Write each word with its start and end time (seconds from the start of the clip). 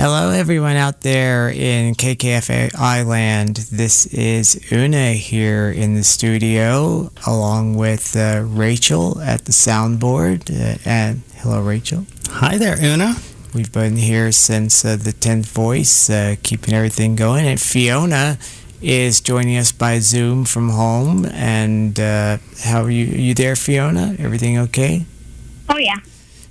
Hello, 0.00 0.30
everyone 0.30 0.76
out 0.76 1.00
there 1.00 1.50
in 1.50 1.96
KKFI 1.96 3.04
land. 3.04 3.56
This 3.56 4.06
is 4.06 4.70
Una 4.70 5.14
here 5.14 5.72
in 5.72 5.96
the 5.96 6.04
studio, 6.04 7.10
along 7.26 7.74
with 7.74 8.16
uh, 8.16 8.44
Rachel 8.44 9.20
at 9.20 9.46
the 9.46 9.50
soundboard. 9.50 10.52
Uh, 10.52 10.78
and 10.84 11.22
hello, 11.38 11.60
Rachel. 11.60 12.06
Hi 12.28 12.56
there, 12.56 12.80
Una. 12.80 13.16
We've 13.52 13.72
been 13.72 13.96
here 13.96 14.30
since 14.30 14.84
uh, 14.84 14.94
the 14.94 15.10
10th 15.10 15.46
voice, 15.46 16.08
uh, 16.08 16.36
keeping 16.44 16.74
everything 16.74 17.16
going. 17.16 17.44
And 17.48 17.60
Fiona 17.60 18.38
is 18.80 19.20
joining 19.20 19.56
us 19.56 19.72
by 19.72 19.98
Zoom 19.98 20.44
from 20.44 20.68
home. 20.68 21.26
And 21.26 21.98
uh, 21.98 22.38
how 22.60 22.84
are 22.84 22.90
you? 22.90 23.14
Are 23.14 23.18
you 23.18 23.34
there, 23.34 23.56
Fiona? 23.56 24.14
Everything 24.20 24.58
okay? 24.58 25.06
Oh, 25.68 25.76
yeah. 25.76 25.96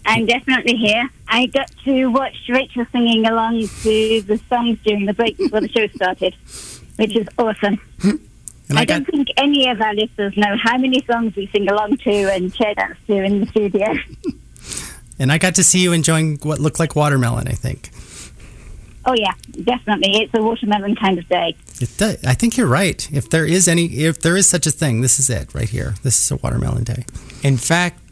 I'm 0.08 0.26
definitely 0.26 0.76
here. 0.78 1.10
I 1.28 1.48
got 1.48 1.70
to 1.84 2.08
watch 2.08 2.36
Rachel 2.50 2.86
singing 2.92 3.26
along 3.26 3.68
to 3.84 4.22
the 4.22 4.40
songs 4.50 4.80
during 4.84 5.05
the 5.05 5.14
break 5.14 5.38
before 5.38 5.62
the 5.62 5.70
show 5.70 5.88
started, 5.88 6.34
which 6.95 7.16
is 7.16 7.27
awesome. 7.38 7.76
Hmm. 8.02 8.16
And 8.70 8.78
I, 8.78 8.81
I 8.81 8.86
got 8.86 9.04
don't 9.04 9.05
think 9.05 9.28
any 9.38 9.70
of 9.70 9.81
our 9.81 9.94
listeners 9.94 10.36
know 10.36 10.55
how 10.62 10.78
many 10.78 11.02
songs 11.04 11.36
we 11.36 11.48
sing 11.48 11.70
along 11.70 11.98
to 11.98 12.12
and 12.34 12.54
chair 12.54 12.73
dance 12.76 12.98
to 13.08 13.14
in 13.23 13.41
the 13.41 13.45
studio. 13.48 13.94
and 15.20 15.31
I 15.31 15.38
got 15.38 15.55
to 15.55 15.64
see 15.64 15.80
you 15.80 15.94
enjoying 15.94 16.38
what 16.44 16.59
looked 16.59 16.80
like 16.80 16.95
watermelon. 16.95 17.48
I 17.48 17.53
think 17.53 17.92
Oh, 19.08 19.14
yeah, 19.16 19.31
definitely. 19.64 20.22
It's 20.22 20.34
a 20.34 20.44
watermelon 20.44 20.94
kind 20.98 21.17
of 21.17 21.28
day. 21.30 21.55
it 21.80 21.89
does. 21.98 22.22
I 22.26 22.34
think 22.34 22.58
you're 22.58 22.67
right. 22.67 23.09
If 23.09 23.30
there 23.30 23.45
is 23.45 23.70
any, 23.70 23.86
if 23.86 24.20
there 24.20 24.36
is 24.36 24.48
such 24.50 24.67
a 24.67 24.72
thing, 24.72 25.00
this 25.00 25.17
is 25.17 25.30
it 25.30 25.55
right 25.55 25.70
here. 25.70 25.95
This 26.03 26.20
is 26.20 26.30
a 26.30 26.36
watermelon 26.36 26.84
day. 26.84 27.05
In 27.42 27.55
fact, 27.55 28.02
th- 28.02 28.06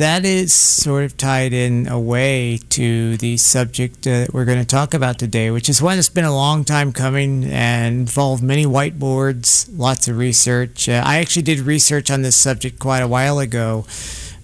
that 0.00 0.24
is 0.24 0.50
sort 0.54 1.04
of 1.04 1.14
tied 1.18 1.52
in 1.52 1.86
a 1.86 2.00
way 2.00 2.58
to 2.70 3.18
the 3.18 3.36
subject 3.36 4.04
that 4.04 4.32
we're 4.32 4.46
going 4.46 4.58
to 4.58 4.64
talk 4.64 4.94
about 4.94 5.18
today, 5.18 5.50
which 5.50 5.68
is 5.68 5.82
one 5.82 5.98
that's 5.98 6.08
been 6.08 6.24
a 6.24 6.34
long 6.34 6.64
time 6.64 6.90
coming 6.90 7.44
and 7.44 8.08
involved 8.08 8.42
many 8.42 8.64
whiteboards, 8.64 9.68
lots 9.76 10.08
of 10.08 10.16
research. 10.16 10.88
Uh, 10.88 11.02
I 11.04 11.18
actually 11.18 11.42
did 11.42 11.58
research 11.58 12.10
on 12.10 12.22
this 12.22 12.34
subject 12.34 12.78
quite 12.78 13.00
a 13.00 13.06
while 13.06 13.38
ago 13.40 13.84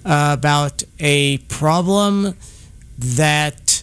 uh, 0.04 0.36
about 0.38 0.82
a 1.00 1.38
problem 1.48 2.36
that 2.98 3.82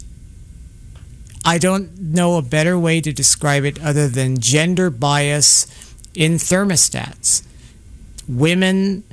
I 1.43 1.57
don't 1.57 1.99
know 1.99 2.37
a 2.37 2.43
better 2.43 2.77
way 2.77 3.01
to 3.01 3.11
describe 3.11 3.65
it 3.65 3.83
other 3.83 4.07
than 4.07 4.37
gender 4.37 4.91
bias 4.91 5.65
in 6.13 6.33
thermostats. 6.33 7.41
Women 8.27 9.05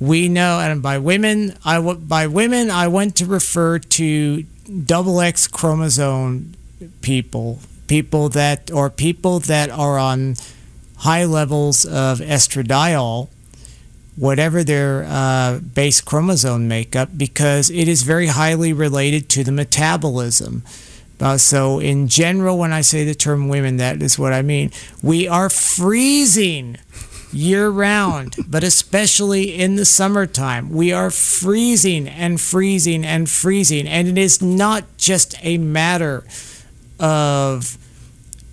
we 0.00 0.28
know, 0.28 0.60
and 0.60 0.82
by 0.82 0.98
women, 0.98 1.56
I 1.64 1.76
w- 1.76 1.98
by 1.98 2.26
women 2.26 2.70
I 2.70 2.88
want 2.88 3.16
to 3.16 3.26
refer 3.26 3.78
to 3.78 4.42
double 4.84 5.20
X 5.20 5.46
chromosome 5.46 6.54
people, 7.00 7.60
people 7.86 8.28
that 8.30 8.70
or 8.70 8.90
people 8.90 9.38
that 9.40 9.70
are 9.70 9.98
on 9.98 10.36
high 10.98 11.24
levels 11.24 11.84
of 11.84 12.18
estradiol, 12.18 13.28
whatever 14.16 14.64
their 14.64 15.04
uh, 15.08 15.58
base 15.58 16.00
chromosome 16.00 16.66
makeup, 16.66 17.10
because 17.16 17.70
it 17.70 17.88
is 17.88 18.02
very 18.02 18.28
highly 18.28 18.72
related 18.72 19.28
to 19.28 19.44
the 19.44 19.52
metabolism. 19.52 20.62
Uh, 21.20 21.38
so, 21.38 21.78
in 21.78 22.08
general, 22.08 22.58
when 22.58 22.72
I 22.72 22.80
say 22.80 23.04
the 23.04 23.14
term 23.14 23.48
women, 23.48 23.76
that 23.76 24.02
is 24.02 24.18
what 24.18 24.32
I 24.32 24.42
mean. 24.42 24.72
We 25.02 25.28
are 25.28 25.48
freezing 25.48 26.76
year 27.34 27.68
round, 27.68 28.36
but 28.46 28.64
especially 28.64 29.54
in 29.54 29.76
the 29.76 29.84
summertime. 29.84 30.70
We 30.70 30.92
are 30.92 31.10
freezing 31.10 32.08
and 32.08 32.40
freezing 32.40 33.04
and 33.04 33.28
freezing. 33.28 33.86
And 33.86 34.08
it 34.08 34.18
is 34.18 34.40
not 34.40 34.84
just 34.96 35.34
a 35.42 35.58
matter 35.58 36.24
of 37.00 37.76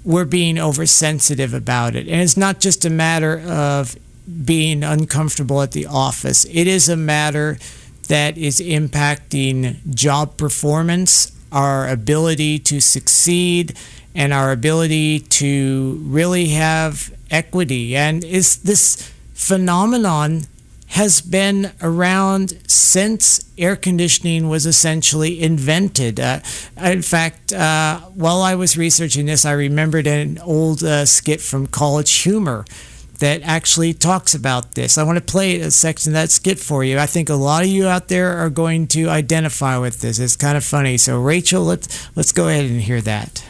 we're 0.04 0.26
being 0.26 0.58
oversensitive 0.58 1.54
about 1.54 1.96
it. 1.96 2.08
And 2.08 2.22
it's 2.22 2.38
not 2.38 2.60
just 2.60 2.84
a 2.86 2.90
matter 2.90 3.40
of 3.40 3.96
being 4.46 4.84
uncomfortable 4.84 5.62
at 5.62 5.72
the 5.72 5.86
office, 5.86 6.46
it 6.46 6.68
is 6.68 6.90
a 6.90 6.96
matter 6.96 7.58
that 8.08 8.38
is 8.38 8.60
impacting 8.60 9.78
job 9.94 10.38
performance, 10.38 11.32
our 11.52 11.88
ability 11.88 12.60
to 12.60 12.80
succeed, 12.80 13.78
and 14.14 14.34
our 14.34 14.52
ability 14.52 15.20
to 15.20 16.00
really 16.04 16.50
have 16.50 17.14
equity. 17.30 17.96
And 17.96 18.24
is 18.24 18.58
this 18.58 19.12
phenomenon 19.34 20.44
has 20.88 21.22
been 21.22 21.72
around 21.82 22.58
since 22.68 23.40
air 23.58 23.78
conditioning 23.78 24.50
was 24.50 24.66
essentially 24.66 25.42
invented. 25.42 26.20
Uh, 26.20 26.40
in 26.78 27.02
fact, 27.02 27.54
uh, 27.54 28.00
while 28.14 28.42
I 28.42 28.56
was 28.56 28.78
researching 28.78 29.26
this, 29.26 29.46
I 29.46 29.54
remembered 29.54 30.06
an 30.06 30.38
old 30.40 30.84
uh, 30.84 31.06
skit 31.06 31.40
from 31.40 31.68
College 31.68 32.12
Humor 32.24 32.66
that 33.20 33.42
actually 33.44 33.94
talks 33.94 34.34
about 34.34 34.76
this. 34.76 34.98
I 34.98 35.04
want 35.04 35.18
to 35.18 35.24
play 35.24 35.62
a 35.62 35.72
section 35.72 36.12
of 36.12 36.16
that 36.16 36.32
skit 36.32 36.60
for 36.60 36.84
you. 36.84 37.00
I 37.00 37.06
think 37.06 37.30
a 37.30 37.36
lot 37.36 37.64
of 37.64 37.70
you 37.70 37.88
out 37.88 38.10
there 38.10 38.38
are 38.40 38.50
going 38.50 38.88
to 38.88 39.08
identify 39.08 39.78
with 39.78 40.02
this. 40.02 40.20
It's 40.20 40.36
kind 40.36 40.58
of 40.58 40.66
funny. 40.66 40.98
So, 40.98 41.22
Rachel, 41.22 41.64
let's 41.64 42.10
let's 42.18 42.34
go 42.34 42.50
ahead 42.50 42.66
and 42.66 42.82
hear 42.82 43.00
that. 43.02 43.46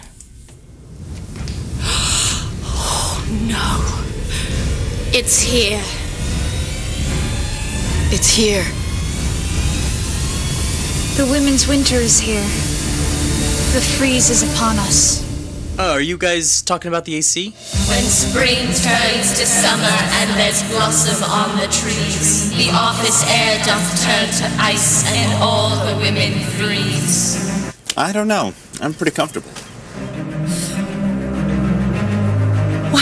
Oh, 1.83 3.25
no. 3.47 5.17
It's 5.17 5.41
here. 5.41 5.81
It's 8.13 8.35
here. 8.35 8.63
The 11.17 11.29
women's 11.31 11.67
winter 11.67 11.95
is 11.95 12.19
here. 12.19 12.41
The 13.73 13.81
freeze 13.81 14.29
is 14.29 14.43
upon 14.43 14.77
us. 14.79 15.21
Oh, 15.79 15.93
are 15.93 16.01
you 16.01 16.17
guys 16.17 16.61
talking 16.61 16.89
about 16.89 17.05
the 17.05 17.15
AC? 17.15 17.51
When 17.89 18.03
spring 18.03 18.67
turns 18.67 19.39
to 19.39 19.45
summer 19.45 19.97
and 20.19 20.29
there's 20.39 20.61
blossom 20.69 21.23
on 21.23 21.57
the 21.57 21.67
trees, 21.67 22.51
the 22.51 22.69
office 22.71 23.23
air 23.29 23.57
doth 23.63 24.03
turn 24.03 24.29
to 24.39 24.61
ice 24.61 25.05
and 25.11 25.41
all 25.41 25.69
the 25.85 25.97
women 25.97 26.39
freeze. 26.57 27.37
I 27.97 28.11
don't 28.11 28.27
know. 28.27 28.53
I'm 28.81 28.93
pretty 28.93 29.11
comfortable. 29.11 29.49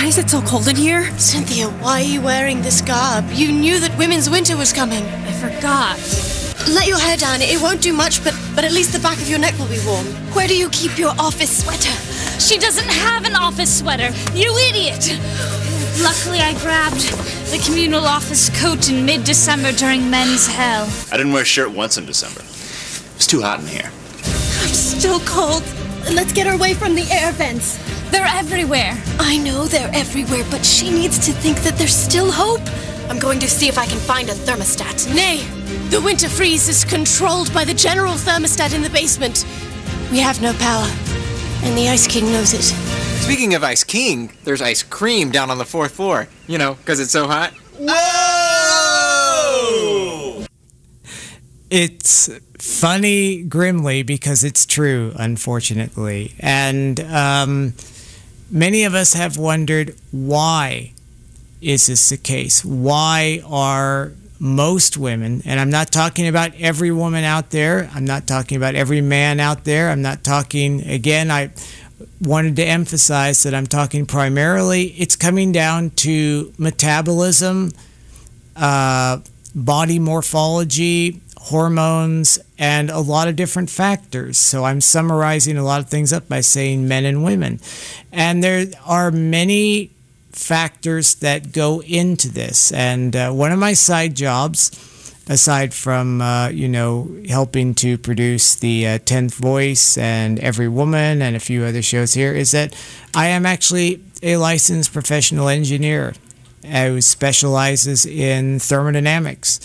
Is 0.09 0.17
it 0.17 0.27
so 0.27 0.41
cold 0.41 0.67
in 0.67 0.75
here? 0.75 1.15
Cynthia, 1.19 1.69
why 1.83 2.01
are 2.01 2.03
you 2.03 2.19
wearing 2.19 2.63
this 2.63 2.81
garb? 2.81 3.29
You 3.31 3.51
knew 3.51 3.79
that 3.79 3.95
women's 3.95 4.27
winter 4.27 4.57
was 4.57 4.73
coming. 4.73 5.03
I 5.03 5.31
forgot. 5.33 5.99
Let 6.67 6.87
your 6.87 6.97
hair 6.97 7.15
down. 7.15 7.43
It 7.43 7.61
won't 7.61 7.79
do 7.79 7.93
much, 7.93 8.23
but 8.23 8.33
but 8.55 8.63
at 8.63 8.71
least 8.71 8.91
the 8.91 8.97
back 8.99 9.17
of 9.17 9.29
your 9.29 9.37
neck 9.37 9.55
will 9.59 9.67
be 9.67 9.77
warm. 9.85 10.07
Where 10.33 10.47
do 10.47 10.57
you 10.57 10.67
keep 10.71 10.97
your 10.97 11.13
office 11.19 11.63
sweater? 11.63 11.93
She 12.39 12.57
doesn't 12.57 12.89
have 12.89 13.23
an 13.25 13.35
office 13.35 13.71
sweater. 13.77 14.09
You 14.33 14.57
idiot! 14.57 15.13
Luckily, 16.01 16.39
I 16.39 16.57
grabbed 16.57 17.05
the 17.51 17.61
communal 17.63 18.05
office 18.05 18.49
coat 18.59 18.89
in 18.89 19.05
mid 19.05 19.23
December 19.25 19.71
during 19.73 20.09
men's 20.09 20.47
hell. 20.47 20.89
I 21.11 21.17
didn't 21.17 21.33
wear 21.33 21.43
a 21.43 21.45
shirt 21.45 21.69
once 21.69 21.99
in 21.99 22.07
December. 22.07 22.41
It's 22.41 23.27
too 23.27 23.43
hot 23.43 23.59
in 23.59 23.67
here. 23.67 23.91
I'm 24.63 24.73
still 24.73 25.19
cold. 25.19 25.61
Let's 26.11 26.33
get 26.33 26.47
her 26.47 26.53
away 26.53 26.73
from 26.73 26.95
the 26.95 27.05
air 27.11 27.31
vents. 27.31 27.77
They're 28.11 28.25
everywhere. 28.25 28.97
I 29.19 29.37
know 29.37 29.65
they're 29.65 29.91
everywhere, 29.93 30.43
but 30.49 30.65
she 30.65 30.89
needs 30.89 31.19
to 31.25 31.31
think 31.31 31.59
that 31.59 31.77
there's 31.77 31.95
still 31.95 32.31
hope. 32.31 32.61
I'm 33.09 33.19
going 33.19 33.39
to 33.39 33.49
see 33.49 33.67
if 33.67 33.77
I 33.77 33.85
can 33.85 33.99
find 33.99 34.29
a 34.29 34.33
thermostat. 34.33 35.13
Nay, 35.13 35.43
the 35.89 36.01
winter 36.01 36.29
freeze 36.29 36.67
is 36.69 36.83
controlled 36.83 37.53
by 37.53 37.63
the 37.63 37.73
general 37.73 38.13
thermostat 38.13 38.73
in 38.75 38.81
the 38.81 38.89
basement. 38.89 39.45
We 40.11 40.19
have 40.19 40.41
no 40.41 40.53
power, 40.53 40.87
and 41.63 41.77
the 41.77 41.89
Ice 41.89 42.07
King 42.07 42.25
knows 42.31 42.53
it. 42.53 42.63
Speaking 43.23 43.53
of 43.53 43.63
Ice 43.63 43.83
King, 43.83 44.31
there's 44.43 44.61
ice 44.61 44.81
cream 44.81 45.29
down 45.29 45.51
on 45.51 45.59
the 45.59 45.65
fourth 45.65 45.91
floor. 45.91 46.27
You 46.47 46.57
know, 46.57 46.75
because 46.75 46.99
it's 46.99 47.11
so 47.11 47.27
hot. 47.27 47.53
It's 51.69 52.29
funny 52.57 53.43
grimly 53.43 54.01
because 54.01 54.43
it's 54.43 54.65
true, 54.65 55.13
unfortunately. 55.15 56.33
And 56.39 56.99
um, 57.01 57.73
many 58.51 58.83
of 58.83 58.93
us 58.93 59.13
have 59.13 59.37
wondered 59.37 59.95
why 60.11 60.93
is 61.61 61.87
this 61.87 62.09
the 62.09 62.17
case? 62.17 62.63
Why 62.63 63.41
are 63.45 64.13
most 64.39 64.95
women, 64.97 65.41
and 65.43 65.59
I'm 65.59 65.69
not 65.69 65.91
talking 65.91 66.27
about 66.27 66.55
every 66.55 66.91
woman 66.91 67.25
out 67.25 67.49
there, 67.49 67.89
I'm 67.93 68.05
not 68.05 68.25
talking 68.25 68.55
about 68.55 68.73
every 68.73 69.01
man 69.01 69.41
out 69.41 69.65
there, 69.65 69.89
I'm 69.89 70.01
not 70.01 70.23
talking, 70.23 70.81
again, 70.87 71.29
I 71.29 71.51
wanted 72.21 72.55
to 72.55 72.63
emphasize 72.63 73.43
that 73.43 73.53
I'm 73.53 73.67
talking 73.67 74.05
primarily, 74.05 74.87
it's 74.97 75.17
coming 75.17 75.51
down 75.51 75.89
to 75.91 76.53
metabolism, 76.57 77.73
uh, 78.55 79.19
body 79.53 79.99
morphology, 79.99 81.19
hormones, 81.49 82.39
and 82.57 82.89
a 82.89 82.99
lot 82.99 83.27
of 83.27 83.35
different 83.35 83.69
factors. 83.69 84.37
So 84.37 84.63
I'm 84.63 84.81
summarizing 84.81 85.57
a 85.57 85.63
lot 85.63 85.81
of 85.81 85.89
things 85.89 86.13
up 86.13 86.27
by 86.27 86.41
saying 86.41 86.87
men 86.87 87.05
and 87.05 87.23
women. 87.23 87.59
And 88.11 88.43
there 88.43 88.65
are 88.85 89.11
many 89.11 89.91
factors 90.31 91.15
that 91.15 91.51
go 91.51 91.81
into 91.83 92.29
this. 92.29 92.71
And 92.71 93.15
uh, 93.15 93.31
one 93.31 93.51
of 93.51 93.59
my 93.59 93.73
side 93.73 94.15
jobs 94.15 94.71
aside 95.29 95.73
from 95.75 96.21
uh, 96.21 96.49
you 96.49 96.67
know 96.67 97.07
helping 97.29 97.75
to 97.75 97.97
produce 97.97 98.55
the 98.55 98.87
uh, 98.87 98.97
Tenth 99.05 99.35
Voice 99.35 99.97
and 99.97 100.39
Every 100.39 100.67
Woman 100.67 101.21
and 101.21 101.35
a 101.35 101.39
few 101.39 101.63
other 101.63 101.81
shows 101.81 102.15
here, 102.15 102.33
is 102.33 102.51
that 102.51 102.75
I 103.15 103.27
am 103.27 103.45
actually 103.45 104.01
a 104.23 104.37
licensed 104.37 104.91
professional 104.91 105.47
engineer 105.47 106.13
who 106.65 106.99
specializes 106.99 108.05
in 108.05 108.59
thermodynamics, 108.59 109.59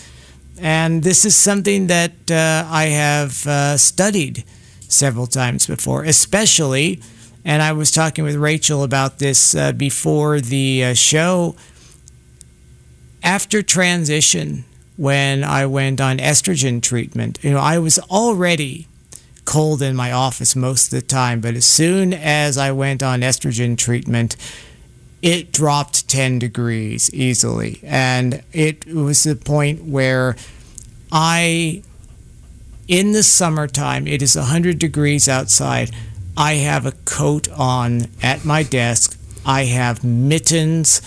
and 0.60 1.02
this 1.02 1.24
is 1.24 1.34
something 1.34 1.88
that 1.88 2.30
uh, 2.30 2.66
I 2.68 2.84
have 2.86 3.46
uh, 3.46 3.76
studied 3.76 4.44
several 4.88 5.26
times 5.26 5.66
before, 5.66 6.04
especially. 6.04 7.00
And 7.44 7.62
I 7.62 7.72
was 7.72 7.90
talking 7.90 8.24
with 8.24 8.36
Rachel 8.36 8.82
about 8.82 9.18
this 9.18 9.54
uh, 9.54 9.72
before 9.72 10.40
the 10.40 10.84
uh, 10.84 10.94
show. 10.94 11.56
After 13.22 13.62
transition, 13.62 14.64
when 14.96 15.42
I 15.42 15.66
went 15.66 16.00
on 16.00 16.18
estrogen 16.18 16.82
treatment. 16.82 17.38
You 17.42 17.52
know, 17.52 17.58
I 17.58 17.78
was 17.78 17.98
already 17.98 18.86
cold 19.44 19.82
in 19.82 19.94
my 19.94 20.12
office 20.12 20.56
most 20.56 20.92
of 20.92 21.00
the 21.00 21.06
time, 21.06 21.40
but 21.40 21.54
as 21.54 21.66
soon 21.66 22.14
as 22.14 22.56
I 22.56 22.72
went 22.72 23.02
on 23.02 23.20
estrogen 23.20 23.76
treatment, 23.76 24.36
it 25.24 25.50
dropped 25.52 26.06
10 26.06 26.38
degrees 26.38 27.12
easily. 27.14 27.80
And 27.82 28.42
it 28.52 28.84
was 28.86 29.22
the 29.22 29.34
point 29.34 29.82
where 29.82 30.36
I, 31.10 31.82
in 32.88 33.12
the 33.12 33.22
summertime, 33.22 34.06
it 34.06 34.20
is 34.20 34.36
100 34.36 34.78
degrees 34.78 35.26
outside. 35.26 35.90
I 36.36 36.56
have 36.56 36.84
a 36.84 36.92
coat 37.06 37.48
on 37.52 38.08
at 38.22 38.44
my 38.44 38.64
desk. 38.64 39.18
I 39.46 39.64
have 39.64 40.04
mittens. 40.04 41.00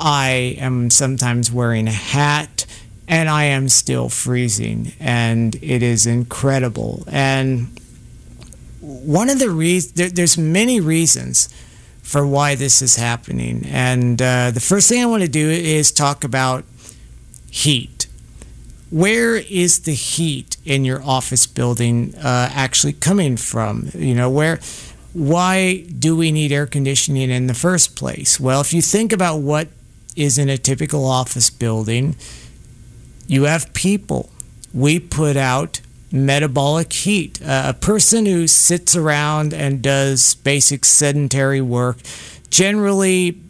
I 0.00 0.56
am 0.58 0.88
sometimes 0.88 1.52
wearing 1.52 1.88
a 1.88 1.92
hat 1.92 2.64
and 3.06 3.28
I 3.28 3.44
am 3.44 3.68
still 3.70 4.10
freezing, 4.10 4.92
and 5.00 5.54
it 5.62 5.82
is 5.82 6.06
incredible. 6.06 7.04
And 7.10 7.80
one 8.80 9.30
of 9.30 9.38
the 9.38 9.48
reasons, 9.48 9.92
there, 9.94 10.10
there's 10.10 10.36
many 10.36 10.78
reasons 10.78 11.48
for 12.08 12.26
why 12.26 12.54
this 12.54 12.80
is 12.80 12.96
happening. 12.96 13.66
And 13.66 14.22
uh, 14.22 14.50
the 14.50 14.60
first 14.60 14.88
thing 14.88 15.02
I 15.02 15.06
want 15.06 15.24
to 15.24 15.28
do 15.28 15.50
is 15.50 15.92
talk 15.92 16.24
about 16.24 16.64
heat. 17.50 18.06
Where 18.88 19.36
is 19.36 19.80
the 19.80 19.92
heat 19.92 20.56
in 20.64 20.86
your 20.86 21.02
office 21.02 21.46
building 21.46 22.14
uh, 22.14 22.48
actually 22.54 22.94
coming 22.94 23.36
from? 23.36 23.90
You 23.94 24.14
know, 24.14 24.30
where, 24.30 24.58
why 25.12 25.84
do 25.98 26.16
we 26.16 26.32
need 26.32 26.50
air 26.50 26.66
conditioning 26.66 27.28
in 27.28 27.46
the 27.46 27.52
first 27.52 27.94
place? 27.94 28.40
Well, 28.40 28.62
if 28.62 28.72
you 28.72 28.80
think 28.80 29.12
about 29.12 29.40
what 29.40 29.68
is 30.16 30.38
in 30.38 30.48
a 30.48 30.56
typical 30.56 31.04
office 31.04 31.50
building, 31.50 32.16
you 33.26 33.44
have 33.44 33.70
people. 33.74 34.30
We 34.72 34.98
put 34.98 35.36
out 35.36 35.82
metabolic 36.10 36.92
heat. 36.92 37.40
Uh, 37.42 37.64
a 37.66 37.74
person 37.74 38.26
who 38.26 38.46
sits 38.46 38.96
around 38.96 39.52
and 39.52 39.82
does 39.82 40.34
basic 40.36 40.84
sedentary 40.84 41.60
work 41.60 41.98
generally 42.50 43.40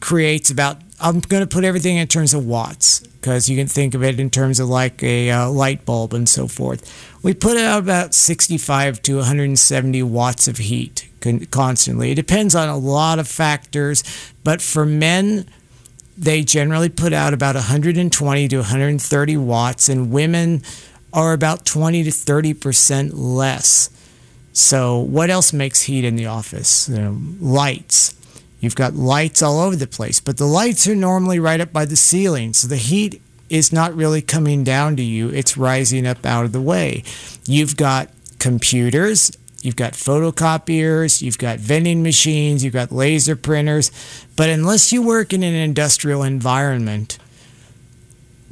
creates 0.00 0.50
about, 0.50 0.78
I'm 1.00 1.20
going 1.20 1.42
to 1.42 1.46
put 1.46 1.64
everything 1.64 1.96
in 1.96 2.06
terms 2.06 2.34
of 2.34 2.46
watts 2.46 3.00
because 3.00 3.48
you 3.48 3.56
can 3.56 3.68
think 3.68 3.94
of 3.94 4.02
it 4.02 4.18
in 4.18 4.30
terms 4.30 4.58
of 4.58 4.68
like 4.68 5.02
a 5.02 5.30
uh, 5.30 5.48
light 5.48 5.84
bulb 5.84 6.12
and 6.12 6.28
so 6.28 6.48
forth. 6.48 7.08
We 7.22 7.34
put 7.34 7.56
out 7.56 7.78
about 7.78 8.14
65 8.14 9.00
to 9.02 9.16
170 9.18 10.02
watts 10.02 10.48
of 10.48 10.58
heat 10.58 11.08
con- 11.20 11.46
constantly. 11.46 12.10
It 12.10 12.16
depends 12.16 12.54
on 12.54 12.68
a 12.68 12.76
lot 12.76 13.18
of 13.18 13.28
factors, 13.28 14.02
but 14.42 14.60
for 14.60 14.84
men, 14.84 15.46
they 16.18 16.42
generally 16.42 16.88
put 16.88 17.12
out 17.12 17.32
about 17.32 17.54
120 17.54 18.48
to 18.48 18.56
130 18.56 19.36
watts, 19.38 19.88
and 19.88 20.10
women 20.10 20.62
are 21.12 21.32
about 21.32 21.64
20 21.64 22.04
to 22.04 22.10
30 22.10 22.54
percent 22.54 23.14
less. 23.14 23.90
So, 24.52 24.98
what 24.98 25.30
else 25.30 25.52
makes 25.52 25.82
heat 25.82 26.04
in 26.04 26.16
the 26.16 26.26
office? 26.26 26.88
You 26.88 26.98
know, 26.98 27.18
lights. 27.40 28.14
You've 28.60 28.76
got 28.76 28.94
lights 28.94 29.42
all 29.42 29.58
over 29.60 29.74
the 29.74 29.86
place, 29.86 30.20
but 30.20 30.36
the 30.36 30.46
lights 30.46 30.86
are 30.86 30.94
normally 30.94 31.40
right 31.40 31.60
up 31.60 31.72
by 31.72 31.84
the 31.84 31.96
ceiling, 31.96 32.52
so 32.52 32.68
the 32.68 32.76
heat 32.76 33.20
is 33.50 33.72
not 33.72 33.94
really 33.94 34.22
coming 34.22 34.62
down 34.62 34.96
to 34.96 35.02
you, 35.02 35.28
it's 35.30 35.56
rising 35.56 36.06
up 36.06 36.24
out 36.24 36.44
of 36.44 36.52
the 36.52 36.60
way. 36.60 37.02
You've 37.44 37.76
got 37.76 38.08
computers 38.38 39.32
You've 39.62 39.76
got 39.76 39.92
photocopiers, 39.92 41.22
you've 41.22 41.38
got 41.38 41.60
vending 41.60 42.02
machines, 42.02 42.64
you've 42.64 42.72
got 42.72 42.90
laser 42.90 43.36
printers. 43.36 43.92
But 44.34 44.50
unless 44.50 44.92
you 44.92 45.02
work 45.02 45.32
in 45.32 45.44
an 45.44 45.54
industrial 45.54 46.24
environment, 46.24 47.18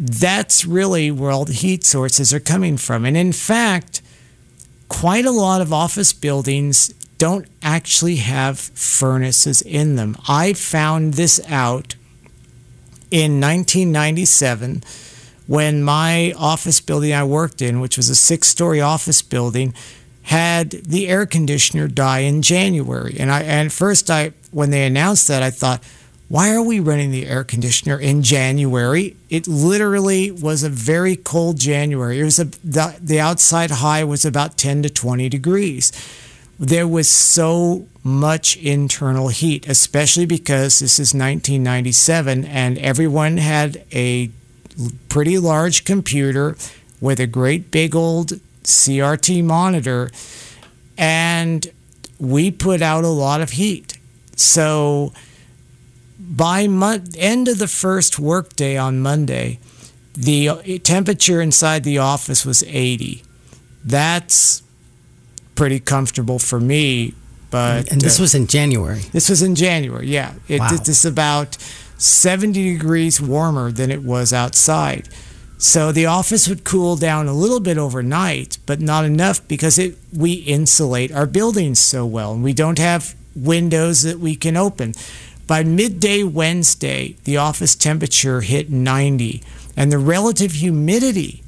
that's 0.00 0.64
really 0.64 1.10
where 1.10 1.30
all 1.30 1.44
the 1.44 1.52
heat 1.52 1.84
sources 1.84 2.32
are 2.32 2.40
coming 2.40 2.78
from. 2.78 3.04
And 3.04 3.18
in 3.18 3.32
fact, 3.32 4.00
quite 4.88 5.26
a 5.26 5.30
lot 5.30 5.60
of 5.60 5.74
office 5.74 6.14
buildings 6.14 6.88
don't 7.18 7.46
actually 7.62 8.16
have 8.16 8.58
furnaces 8.58 9.60
in 9.60 9.96
them. 9.96 10.16
I 10.26 10.54
found 10.54 11.14
this 11.14 11.38
out 11.50 11.96
in 13.10 13.40
1997 13.40 14.82
when 15.46 15.82
my 15.82 16.32
office 16.38 16.80
building 16.80 17.12
I 17.12 17.24
worked 17.24 17.60
in, 17.60 17.80
which 17.80 17.98
was 17.98 18.08
a 18.08 18.14
six 18.14 18.48
story 18.48 18.80
office 18.80 19.20
building, 19.20 19.74
had 20.22 20.70
the 20.70 21.08
air 21.08 21.26
conditioner 21.26 21.88
die 21.88 22.20
in 22.20 22.40
January. 22.40 23.16
And 23.18 23.30
I 23.30 23.42
and 23.42 23.70
first 23.70 24.10
I 24.10 24.32
when 24.50 24.70
they 24.70 24.86
announced 24.86 25.28
that 25.28 25.42
I 25.42 25.50
thought, 25.50 25.82
why 26.30 26.54
are 26.54 26.62
we 26.62 26.78
running 26.78 27.10
the 27.10 27.26
air 27.26 27.42
conditioner 27.42 27.98
in 27.98 28.22
January? 28.22 29.16
It 29.30 29.48
literally 29.48 30.30
was 30.30 30.62
a 30.62 30.68
very 30.68 31.16
cold 31.16 31.58
January. 31.58 32.20
It 32.20 32.24
was 32.24 32.38
a, 32.38 32.44
the, 32.44 32.96
the 33.02 33.18
outside 33.18 33.72
high 33.72 34.04
was 34.04 34.24
about 34.24 34.56
10 34.56 34.84
to 34.84 34.90
20 34.90 35.28
degrees. 35.28 35.90
There 36.56 36.86
was 36.86 37.08
so 37.08 37.88
much 38.04 38.56
internal 38.58 39.26
heat, 39.26 39.66
especially 39.68 40.24
because 40.24 40.78
this 40.78 41.00
is 41.00 41.12
1997 41.12 42.44
and 42.44 42.78
everyone 42.78 43.38
had 43.38 43.84
a 43.90 44.30
pretty 45.08 45.36
large 45.36 45.84
computer 45.84 46.56
with 47.00 47.18
a 47.18 47.26
great 47.26 47.72
big 47.72 47.96
old 47.96 48.34
CRT 48.62 49.42
monitor, 49.42 50.12
and 50.96 51.66
we 52.20 52.52
put 52.52 52.82
out 52.82 53.02
a 53.02 53.08
lot 53.08 53.40
of 53.40 53.50
heat. 53.50 53.98
So 54.36 55.12
by 56.30 56.62
end 56.62 57.48
of 57.48 57.58
the 57.58 57.68
first 57.68 58.18
workday 58.18 58.76
on 58.76 59.00
Monday, 59.00 59.58
the 60.14 60.80
temperature 60.84 61.40
inside 61.40 61.84
the 61.84 61.98
office 61.98 62.46
was 62.46 62.62
80. 62.62 63.24
That's 63.84 64.62
pretty 65.54 65.80
comfortable 65.80 66.38
for 66.38 66.60
me. 66.60 67.14
But 67.50 67.90
and 67.90 68.00
this 68.00 68.20
uh, 68.20 68.22
was 68.22 68.34
in 68.34 68.46
January. 68.46 69.00
This 69.12 69.28
was 69.28 69.42
in 69.42 69.56
January. 69.56 70.06
Yeah, 70.06 70.34
it, 70.46 70.60
wow. 70.60 70.68
this 70.70 70.88
is 70.88 71.04
about 71.04 71.56
70 71.98 72.74
degrees 72.74 73.20
warmer 73.20 73.72
than 73.72 73.90
it 73.90 74.02
was 74.02 74.32
outside. 74.32 75.08
So 75.58 75.92
the 75.92 76.06
office 76.06 76.48
would 76.48 76.64
cool 76.64 76.96
down 76.96 77.26
a 77.26 77.34
little 77.34 77.60
bit 77.60 77.76
overnight, 77.76 78.56
but 78.64 78.80
not 78.80 79.04
enough 79.04 79.46
because 79.48 79.78
it, 79.78 79.98
we 80.16 80.32
insulate 80.32 81.12
our 81.12 81.26
buildings 81.26 81.80
so 81.80 82.06
well 82.06 82.32
and 82.32 82.42
we 82.42 82.54
don't 82.54 82.78
have 82.78 83.14
windows 83.34 84.02
that 84.02 84.18
we 84.18 84.36
can 84.36 84.56
open. 84.56 84.94
By 85.50 85.64
midday 85.64 86.22
Wednesday, 86.22 87.16
the 87.24 87.38
office 87.38 87.74
temperature 87.74 88.40
hit 88.40 88.70
90 88.70 89.42
and 89.76 89.90
the 89.90 89.98
relative 89.98 90.52
humidity 90.52 91.42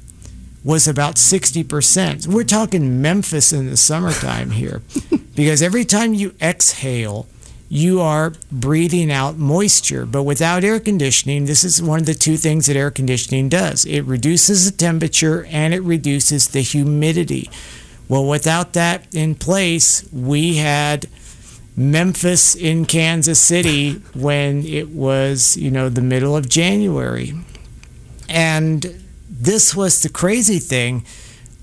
was 0.61 0.89
about 0.89 1.15
60%. 1.15 2.27
We're 2.27 2.43
talking 2.43 3.01
Memphis 3.01 3.53
in 3.53 3.69
the 3.69 3.77
summertime 3.77 4.51
here 4.51 4.81
because 5.37 5.61
every 5.61 5.85
time 5.85 6.13
you 6.13 6.35
exhale, 6.41 7.27
you 7.69 8.01
are 8.01 8.33
breathing 8.51 9.09
out 9.09 9.37
moisture. 9.37 10.05
But 10.05 10.23
without 10.23 10.65
air 10.65 10.81
conditioning, 10.81 11.45
this 11.45 11.63
is 11.63 11.81
one 11.81 12.01
of 12.01 12.05
the 12.05 12.13
two 12.13 12.35
things 12.35 12.65
that 12.65 12.75
air 12.75 12.91
conditioning 12.91 13.47
does 13.47 13.85
it 13.85 14.01
reduces 14.01 14.69
the 14.69 14.77
temperature 14.77 15.45
and 15.45 15.73
it 15.73 15.81
reduces 15.81 16.49
the 16.49 16.59
humidity. 16.59 17.49
Well, 18.09 18.25
without 18.25 18.73
that 18.73 19.15
in 19.15 19.35
place, 19.35 20.05
we 20.11 20.57
had 20.57 21.07
Memphis 21.75 22.55
in 22.55 22.85
Kansas 22.85 23.39
City 23.39 23.93
when 24.13 24.65
it 24.65 24.89
was, 24.89 25.57
you 25.57 25.71
know, 25.71 25.89
the 25.89 26.01
middle 26.01 26.35
of 26.35 26.47
January. 26.47 27.33
And 28.29 29.03
this 29.29 29.75
was 29.75 30.01
the 30.01 30.09
crazy 30.09 30.59
thing 30.59 31.03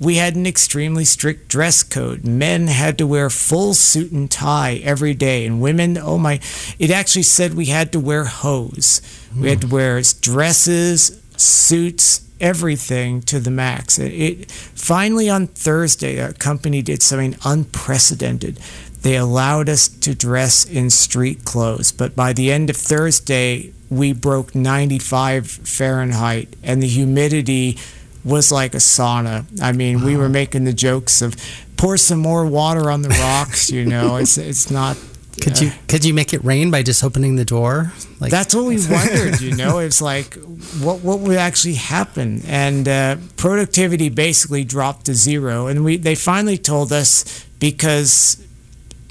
we 0.00 0.17
had 0.17 0.35
an 0.35 0.47
extremely 0.47 1.05
strict 1.05 1.49
dress 1.49 1.83
code. 1.83 2.25
Men 2.25 2.69
had 2.69 2.97
to 2.99 3.07
wear 3.07 3.29
full 3.29 3.75
suit 3.75 4.11
and 4.11 4.31
tie 4.31 4.81
every 4.83 5.12
day, 5.12 5.45
and 5.45 5.61
women, 5.61 5.99
oh 5.99 6.17
my, 6.17 6.40
it 6.79 6.90
actually 6.90 7.23
said 7.23 7.52
we 7.52 7.67
had 7.67 7.93
to 7.93 8.00
wear 8.00 8.25
hose. 8.25 9.02
Mm. 9.35 9.43
We 9.43 9.50
had 9.50 9.61
to 9.61 9.67
hmm. 9.67 9.75
wear 9.75 10.02
dresses, 10.23 11.21
suits, 11.37 12.26
everything 12.40 13.21
to 13.21 13.38
the 13.38 13.50
max. 13.50 13.99
It, 13.99 14.12
it, 14.12 14.50
finally 14.50 15.29
on 15.29 15.47
Thursday, 15.49 16.17
a 16.17 16.33
company 16.33 16.81
did 16.81 17.02
something 17.02 17.37
unprecedented. 17.45 18.59
They 19.02 19.16
allowed 19.16 19.69
us 19.69 19.88
to 19.88 20.14
dress 20.14 20.64
in 20.64 20.90
street 20.90 21.45
clothes, 21.45 21.90
but 21.90 22.14
by 22.14 22.33
the 22.33 22.52
end 22.52 22.69
of 22.71 22.76
Thursday, 22.76 23.73
we 23.88 24.12
broke 24.12 24.54
95 24.54 25.47
Fahrenheit, 25.47 26.54
and 26.62 26.83
the 26.83 26.87
humidity 26.87 27.78
was 28.25 28.52
like 28.52 28.75
a 28.75 28.78
sauna. 28.78 29.47
I 29.62 29.73
mean, 29.73 30.04
we 30.04 30.16
were 30.16 30.28
making 30.28 30.64
the 30.64 30.73
jokes 30.73 31.23
of 31.23 31.35
pour 31.76 31.97
some 31.97 32.19
more 32.19 32.47
water 32.47 32.90
on 32.90 33.02
the 33.02 33.09
rocks. 33.09 33.71
You 33.71 33.85
know, 33.87 34.16
it's 34.23 34.38
it's 34.38 34.71
not. 34.71 34.97
Could 35.40 35.57
uh, 35.59 35.64
you 35.64 35.73
could 35.88 36.04
you 36.04 36.12
make 36.12 36.35
it 36.35 36.45
rain 36.45 36.71
by 36.71 36.83
just 36.83 37.02
opening 37.02 37.37
the 37.37 37.45
door? 37.45 37.92
Like 38.21 38.30
That's 38.30 38.54
what 38.54 38.66
we 38.66 38.76
wondered, 38.90 39.40
you 39.40 39.57
know. 39.57 39.78
It's 39.78 40.02
like, 40.02 40.35
what 40.80 41.00
what 41.00 41.21
would 41.21 41.37
actually 41.37 41.75
happen? 41.75 42.42
And 42.47 42.87
uh, 42.87 43.16
productivity 43.37 44.11
basically 44.11 44.64
dropped 44.64 45.07
to 45.07 45.14
zero. 45.14 45.66
And 45.66 45.85
we 45.85 45.97
they 45.97 46.14
finally 46.14 46.59
told 46.59 46.92
us 46.92 47.47
because 47.59 48.45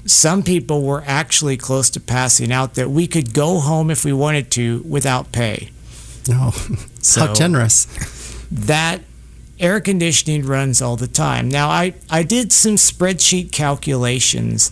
some 0.06 0.42
people 0.42 0.82
were 0.82 1.02
actually 1.06 1.56
close 1.56 1.90
to 1.90 2.00
passing 2.00 2.50
out 2.52 2.74
that 2.74 2.90
we 2.90 3.06
could 3.06 3.32
go 3.34 3.58
home 3.58 3.90
if 3.90 4.04
we 4.04 4.12
wanted 4.12 4.50
to 4.52 4.82
without 4.88 5.32
pay. 5.32 5.70
No, 6.28 6.50
So- 7.02 7.26
how 7.26 7.32
generous. 7.34 7.86
that 8.50 9.00
air 9.58 9.80
conditioning 9.80 10.44
runs 10.46 10.80
all 10.80 10.96
the 10.96 11.06
time. 11.06 11.48
Now, 11.48 11.68
I, 11.68 11.94
I 12.08 12.22
did 12.22 12.50
some 12.52 12.76
spreadsheet 12.76 13.52
calculations 13.52 14.70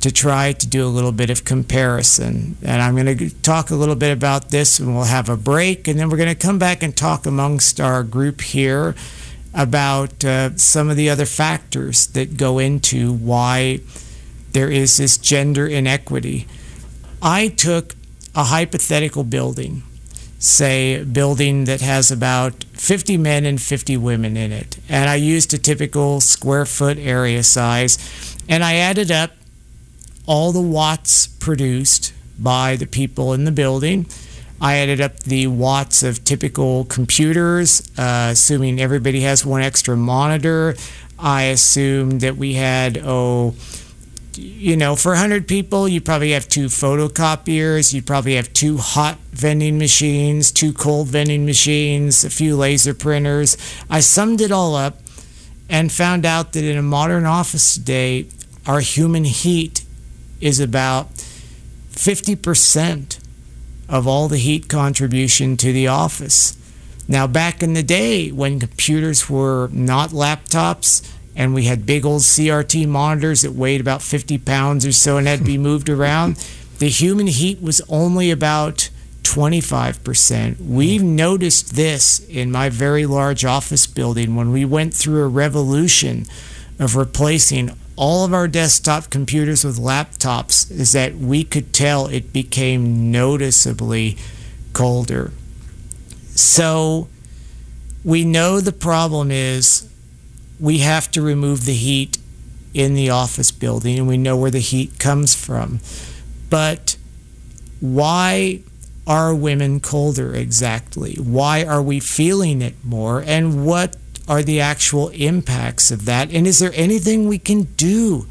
to 0.00 0.10
try 0.12 0.52
to 0.52 0.66
do 0.66 0.86
a 0.86 0.88
little 0.88 1.12
bit 1.12 1.28
of 1.30 1.44
comparison. 1.44 2.56
And 2.62 2.80
I'm 2.80 2.94
going 2.94 3.18
to 3.18 3.30
talk 3.42 3.70
a 3.70 3.74
little 3.74 3.94
bit 3.96 4.12
about 4.12 4.50
this 4.50 4.78
and 4.78 4.94
we'll 4.94 5.04
have 5.04 5.28
a 5.28 5.36
break. 5.36 5.88
And 5.88 5.98
then 5.98 6.08
we're 6.08 6.16
going 6.16 6.28
to 6.28 6.34
come 6.46 6.58
back 6.58 6.82
and 6.82 6.96
talk 6.96 7.26
amongst 7.26 7.80
our 7.80 8.02
group 8.02 8.40
here 8.40 8.94
about 9.52 10.24
uh, 10.24 10.56
some 10.56 10.88
of 10.90 10.96
the 10.96 11.10
other 11.10 11.24
factors 11.26 12.06
that 12.08 12.36
go 12.36 12.58
into 12.58 13.12
why 13.14 13.80
there 14.56 14.70
is 14.70 14.96
this 14.96 15.18
gender 15.18 15.66
inequity. 15.66 16.46
I 17.20 17.48
took 17.48 17.94
a 18.34 18.44
hypothetical 18.44 19.22
building 19.22 19.82
say 20.38 20.94
a 20.94 21.04
building 21.04 21.64
that 21.64 21.82
has 21.82 22.10
about 22.10 22.64
50 22.72 23.18
men 23.18 23.44
and 23.44 23.60
50 23.60 23.96
women 23.96 24.36
in 24.36 24.52
it 24.52 24.78
and 24.86 25.08
i 25.08 25.14
used 25.14 25.54
a 25.54 25.58
typical 25.58 26.20
square 26.20 26.66
foot 26.66 26.98
area 26.98 27.42
size 27.42 27.96
and 28.46 28.62
i 28.62 28.74
added 28.74 29.10
up 29.10 29.30
all 30.26 30.52
the 30.52 30.60
watts 30.60 31.26
produced 31.26 32.12
by 32.38 32.76
the 32.76 32.86
people 32.86 33.32
in 33.32 33.44
the 33.44 33.50
building 33.50 34.06
i 34.60 34.76
added 34.76 35.00
up 35.00 35.20
the 35.20 35.46
watts 35.46 36.02
of 36.02 36.22
typical 36.22 36.84
computers 36.84 37.80
uh, 37.98 38.28
assuming 38.32 38.78
everybody 38.78 39.22
has 39.22 39.44
one 39.46 39.62
extra 39.62 39.96
monitor 39.96 40.74
i 41.18 41.44
assumed 41.44 42.20
that 42.20 42.36
we 42.36 42.52
had 42.52 43.00
oh 43.02 43.54
you 44.38 44.76
know, 44.76 44.96
for 44.96 45.12
100 45.12 45.46
people, 45.48 45.88
you 45.88 46.00
probably 46.00 46.32
have 46.32 46.48
two 46.48 46.66
photocopiers, 46.66 47.92
you 47.92 48.02
probably 48.02 48.34
have 48.34 48.52
two 48.52 48.76
hot 48.76 49.18
vending 49.30 49.78
machines, 49.78 50.50
two 50.50 50.72
cold 50.72 51.08
vending 51.08 51.44
machines, 51.46 52.24
a 52.24 52.30
few 52.30 52.56
laser 52.56 52.94
printers. 52.94 53.56
I 53.88 54.00
summed 54.00 54.40
it 54.40 54.52
all 54.52 54.74
up 54.74 54.98
and 55.68 55.90
found 55.90 56.24
out 56.24 56.52
that 56.52 56.64
in 56.64 56.76
a 56.76 56.82
modern 56.82 57.24
office 57.24 57.74
today, 57.74 58.26
our 58.66 58.80
human 58.80 59.24
heat 59.24 59.84
is 60.40 60.60
about 60.60 61.14
50% 61.92 63.18
of 63.88 64.06
all 64.06 64.28
the 64.28 64.38
heat 64.38 64.68
contribution 64.68 65.56
to 65.56 65.72
the 65.72 65.86
office. 65.86 66.56
Now, 67.08 67.26
back 67.26 67.62
in 67.62 67.74
the 67.74 67.82
day 67.82 68.32
when 68.32 68.58
computers 68.58 69.30
were 69.30 69.68
not 69.72 70.10
laptops, 70.10 71.08
and 71.36 71.54
we 71.54 71.64
had 71.64 71.86
big 71.86 72.04
old 72.04 72.22
CRT 72.22 72.88
monitors 72.88 73.42
that 73.42 73.52
weighed 73.52 73.80
about 73.80 74.02
50 74.02 74.38
pounds 74.38 74.86
or 74.86 74.92
so 74.92 75.18
and 75.18 75.26
had 75.26 75.40
to 75.40 75.44
be 75.44 75.58
moved 75.58 75.88
around, 75.88 76.36
the 76.78 76.88
human 76.88 77.26
heat 77.26 77.60
was 77.60 77.80
only 77.88 78.30
about 78.30 78.88
25%. 79.22 80.60
We've 80.60 81.02
noticed 81.02 81.74
this 81.76 82.26
in 82.28 82.50
my 82.50 82.70
very 82.70 83.06
large 83.06 83.44
office 83.44 83.86
building 83.86 84.34
when 84.34 84.50
we 84.50 84.64
went 84.64 84.94
through 84.94 85.22
a 85.22 85.28
revolution 85.28 86.24
of 86.78 86.96
replacing 86.96 87.76
all 87.96 88.24
of 88.24 88.32
our 88.32 88.46
desktop 88.46 89.10
computers 89.10 89.64
with 89.64 89.78
laptops 89.78 90.70
is 90.70 90.92
that 90.92 91.16
we 91.16 91.42
could 91.42 91.72
tell 91.72 92.06
it 92.06 92.32
became 92.32 93.10
noticeably 93.10 94.16
colder. 94.72 95.32
So 96.34 97.08
we 98.04 98.24
know 98.24 98.60
the 98.60 98.72
problem 98.72 99.30
is 99.30 99.88
we 100.58 100.78
have 100.78 101.10
to 101.12 101.22
remove 101.22 101.64
the 101.64 101.74
heat 101.74 102.18
in 102.74 102.94
the 102.94 103.10
office 103.10 103.50
building 103.50 103.98
and 103.98 104.06
we 104.06 104.18
know 104.18 104.36
where 104.36 104.50
the 104.50 104.58
heat 104.58 104.98
comes 104.98 105.34
from. 105.34 105.80
But 106.50 106.96
why 107.80 108.60
are 109.06 109.34
women 109.34 109.80
colder 109.80 110.34
exactly? 110.34 111.14
Why 111.14 111.64
are 111.64 111.82
we 111.82 112.00
feeling 112.00 112.60
it 112.60 112.74
more? 112.84 113.22
And 113.26 113.64
what 113.64 113.96
are 114.28 114.42
the 114.42 114.60
actual 114.60 115.08
impacts 115.10 115.90
of 115.90 116.04
that? 116.06 116.32
And 116.32 116.46
is 116.46 116.58
there 116.58 116.72
anything 116.74 117.28
we 117.28 117.38
can 117.38 117.62
do 117.76 118.26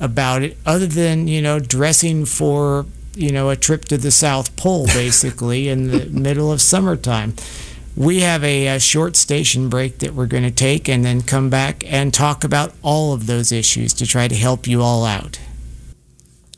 about 0.00 0.42
it 0.42 0.56
other 0.64 0.86
than, 0.86 1.28
you 1.28 1.42
know, 1.42 1.58
dressing 1.58 2.24
for, 2.24 2.86
you 3.14 3.32
know, 3.32 3.50
a 3.50 3.56
trip 3.56 3.84
to 3.86 3.98
the 3.98 4.10
South 4.10 4.54
Pole 4.56 4.86
basically 4.86 5.68
in 5.68 5.88
the 5.88 6.06
middle 6.10 6.52
of 6.52 6.60
summertime? 6.60 7.34
We 7.96 8.20
have 8.20 8.42
a, 8.42 8.66
a 8.66 8.80
short 8.80 9.14
station 9.14 9.68
break 9.68 9.98
that 9.98 10.14
we're 10.14 10.26
going 10.26 10.42
to 10.42 10.50
take 10.50 10.88
and 10.88 11.04
then 11.04 11.22
come 11.22 11.48
back 11.48 11.84
and 11.86 12.12
talk 12.12 12.42
about 12.42 12.74
all 12.82 13.12
of 13.12 13.26
those 13.26 13.52
issues 13.52 13.92
to 13.94 14.06
try 14.06 14.26
to 14.26 14.34
help 14.34 14.66
you 14.66 14.82
all 14.82 15.04
out. 15.04 15.38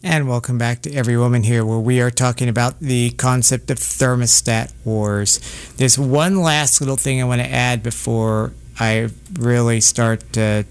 And 0.03 0.29
welcome 0.29 0.57
back 0.57 0.81
to 0.83 0.95
Every 0.95 1.15
Woman 1.15 1.43
Here, 1.43 1.63
where 1.63 1.79
we 1.79 2.01
are 2.01 2.11
talking 2.11 2.49
about 2.49 2.81
the 2.81 3.11
concept 3.11 3.71
of 3.71 3.77
thermostat 3.79 4.73
wars. 4.83 5.39
There's 5.77 5.99
one 5.99 6.41
last 6.41 6.81
little 6.81 6.97
thing 6.97 7.21
I 7.21 7.25
want 7.25 7.43
to 7.43 7.51
add 7.51 7.83
before 7.83 8.55
I 8.81 9.11
really 9.35 9.83
start 9.83 10.39
uh, 10.39 10.63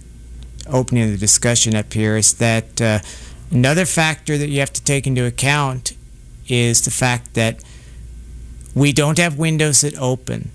opening 0.68 1.12
the 1.12 1.18
discussion 1.18 1.76
up 1.76 1.94
here 1.94 2.18
is 2.18 2.34
that 2.36 2.82
uh, 2.82 3.00
another 3.52 3.86
factor 3.86 4.36
that 4.36 4.48
you 4.48 4.62
have 4.62 4.74
to 4.74 4.84
take 4.84 5.06
into 5.06 5.26
account 5.26 5.94
is 6.48 6.84
the 6.84 6.92
fact 6.92 7.36
that 7.36 7.64
we 8.76 8.92
don't 8.92 9.18
have 9.18 9.40
windows 9.40 9.82
that 9.82 9.98
open. 9.98 10.52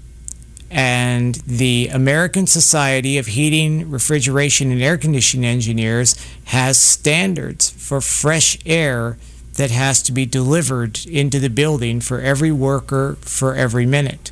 And 0.70 1.36
the 1.46 1.88
American 1.92 2.46
Society 2.46 3.18
of 3.18 3.26
Heating, 3.26 3.90
Refrigeration, 3.90 4.70
and 4.70 4.80
Air 4.80 4.98
Conditioning 4.98 5.46
Engineers 5.46 6.14
has 6.44 6.78
standards 6.78 7.70
for 7.70 8.00
fresh 8.00 8.56
air 8.64 9.18
that 9.54 9.72
has 9.72 10.00
to 10.02 10.12
be 10.12 10.26
delivered 10.26 11.04
into 11.06 11.40
the 11.40 11.50
building 11.50 12.00
for 12.00 12.20
every 12.20 12.52
worker 12.52 13.16
for 13.20 13.56
every 13.56 13.84
minute. 13.84 14.30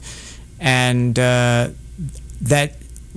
And 0.60 1.18
uh, 1.18 1.70
that 2.40 2.74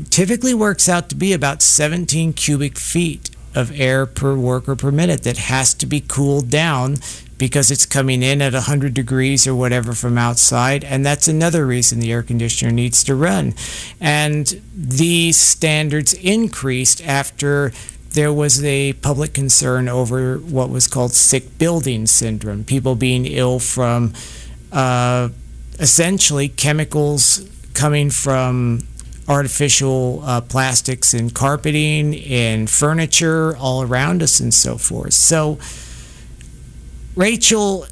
typically 0.09 0.53
works 0.55 0.89
out 0.89 1.09
to 1.09 1.15
be 1.15 1.31
about 1.31 1.61
17 1.61 2.33
cubic 2.33 2.79
feet 2.79 3.29
of 3.53 3.77
air 3.79 4.05
per 4.05 4.35
worker 4.35 4.75
per 4.75 4.91
minute 4.91 5.23
that 5.23 5.37
has 5.37 5.73
to 5.75 5.85
be 5.85 6.01
cooled 6.01 6.49
down 6.49 6.97
because 7.41 7.71
it's 7.71 7.87
coming 7.87 8.21
in 8.21 8.39
at 8.39 8.53
100 8.53 8.93
degrees 8.93 9.47
or 9.47 9.55
whatever 9.55 9.93
from 9.93 10.15
outside. 10.15 10.83
And 10.83 11.03
that's 11.03 11.27
another 11.27 11.65
reason 11.65 11.99
the 11.99 12.11
air 12.11 12.21
conditioner 12.21 12.71
needs 12.71 13.03
to 13.05 13.15
run. 13.15 13.55
And 13.99 14.61
these 14.75 15.37
standards 15.37 16.13
increased 16.13 17.01
after 17.03 17.71
there 18.11 18.31
was 18.31 18.63
a 18.63 18.93
public 18.93 19.33
concern 19.33 19.89
over 19.89 20.37
what 20.37 20.69
was 20.69 20.87
called 20.87 21.13
sick 21.13 21.57
building 21.57 22.05
syndrome, 22.05 22.63
people 22.63 22.93
being 22.93 23.25
ill 23.25 23.57
from 23.57 24.13
uh, 24.71 25.29
essentially 25.79 26.47
chemicals 26.47 27.49
coming 27.73 28.11
from 28.11 28.81
artificial 29.27 30.21
uh, 30.25 30.41
plastics 30.41 31.15
in 31.15 31.31
carpeting, 31.31 32.13
in 32.13 32.67
furniture, 32.67 33.57
all 33.57 33.81
around 33.81 34.21
us, 34.21 34.39
and 34.39 34.53
so 34.53 34.77
forth. 34.77 35.13
So, 35.13 35.57
Rachel 37.15 37.85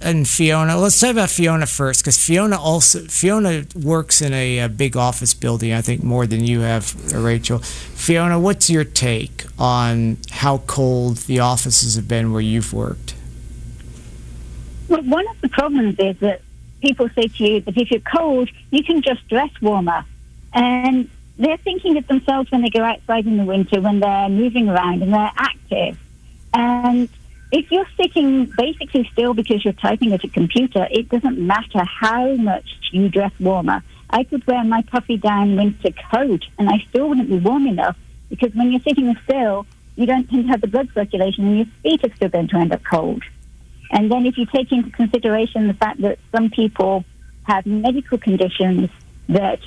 and 0.00 0.28
Fiona. 0.28 0.76
Let's 0.78 1.00
talk 1.00 1.10
about 1.10 1.30
Fiona 1.30 1.66
first, 1.66 2.02
because 2.02 2.22
Fiona 2.22 2.60
also 2.60 3.00
Fiona 3.00 3.64
works 3.74 4.20
in 4.20 4.32
a, 4.32 4.60
a, 4.60 4.68
big 4.68 4.96
office 4.96 5.34
building. 5.34 5.72
I 5.72 5.80
think 5.80 6.02
more 6.02 6.26
than 6.26 6.44
you 6.44 6.60
have, 6.60 7.14
uh, 7.14 7.18
Rachel. 7.18 7.58
Fiona, 7.58 8.38
what's 8.38 8.68
your 8.68 8.84
take 8.84 9.44
on 9.58 10.18
how 10.30 10.58
cold 10.58 11.18
the 11.18 11.40
offices 11.40 11.94
have 11.96 12.06
been 12.06 12.32
where 12.32 12.42
you've 12.42 12.72
worked? 12.72 13.14
Well, 14.88 15.02
one 15.02 15.26
of 15.28 15.40
the 15.40 15.48
problems 15.48 15.98
is 15.98 16.18
that 16.18 16.42
people 16.82 17.08
say 17.10 17.28
to 17.28 17.44
you 17.44 17.60
that 17.62 17.76
if 17.76 17.90
you're 17.90 18.00
cold, 18.00 18.50
you 18.70 18.84
can 18.84 19.00
just 19.00 19.26
dress 19.28 19.50
warmer, 19.62 20.04
and 20.52 21.08
they're 21.38 21.56
thinking 21.56 21.96
of 21.96 22.06
themselves 22.06 22.50
when 22.50 22.62
they 22.62 22.70
go 22.70 22.82
outside 22.82 23.26
in 23.26 23.38
the 23.38 23.44
winter, 23.44 23.80
when 23.80 24.00
they're 24.00 24.28
moving 24.28 24.68
around 24.68 25.02
and 25.02 25.12
they're 25.12 25.32
active, 25.36 25.98
and 26.52 27.08
if 27.54 27.70
you're 27.70 27.86
sitting 27.96 28.46
basically 28.58 29.08
still 29.12 29.32
because 29.32 29.64
you're 29.64 29.74
typing 29.74 30.12
at 30.12 30.24
a 30.24 30.28
computer, 30.28 30.88
it 30.90 31.08
doesn't 31.08 31.38
matter 31.38 31.84
how 31.84 32.34
much 32.34 32.64
you 32.90 33.08
dress 33.08 33.30
warmer. 33.38 33.80
I 34.10 34.24
could 34.24 34.44
wear 34.44 34.64
my 34.64 34.82
puffy 34.82 35.18
down 35.18 35.54
winter 35.54 35.90
coat 36.10 36.44
and 36.58 36.68
I 36.68 36.84
still 36.88 37.08
wouldn't 37.08 37.28
be 37.28 37.38
warm 37.38 37.68
enough 37.68 37.96
because 38.28 38.52
when 38.56 38.72
you're 38.72 38.80
sitting 38.80 39.16
still, 39.22 39.66
you 39.94 40.04
don't 40.04 40.28
tend 40.28 40.46
to 40.46 40.48
have 40.48 40.62
the 40.62 40.66
blood 40.66 40.88
circulation 40.94 41.46
and 41.46 41.56
your 41.58 41.66
feet 41.84 42.04
are 42.04 42.16
still 42.16 42.28
going 42.28 42.48
to 42.48 42.56
end 42.56 42.72
up 42.72 42.82
cold. 42.82 43.22
And 43.92 44.10
then 44.10 44.26
if 44.26 44.36
you 44.36 44.46
take 44.46 44.72
into 44.72 44.90
consideration 44.90 45.68
the 45.68 45.74
fact 45.74 46.00
that 46.00 46.18
some 46.32 46.50
people 46.50 47.04
have 47.44 47.66
medical 47.66 48.18
conditions 48.18 48.90
that 49.28 49.60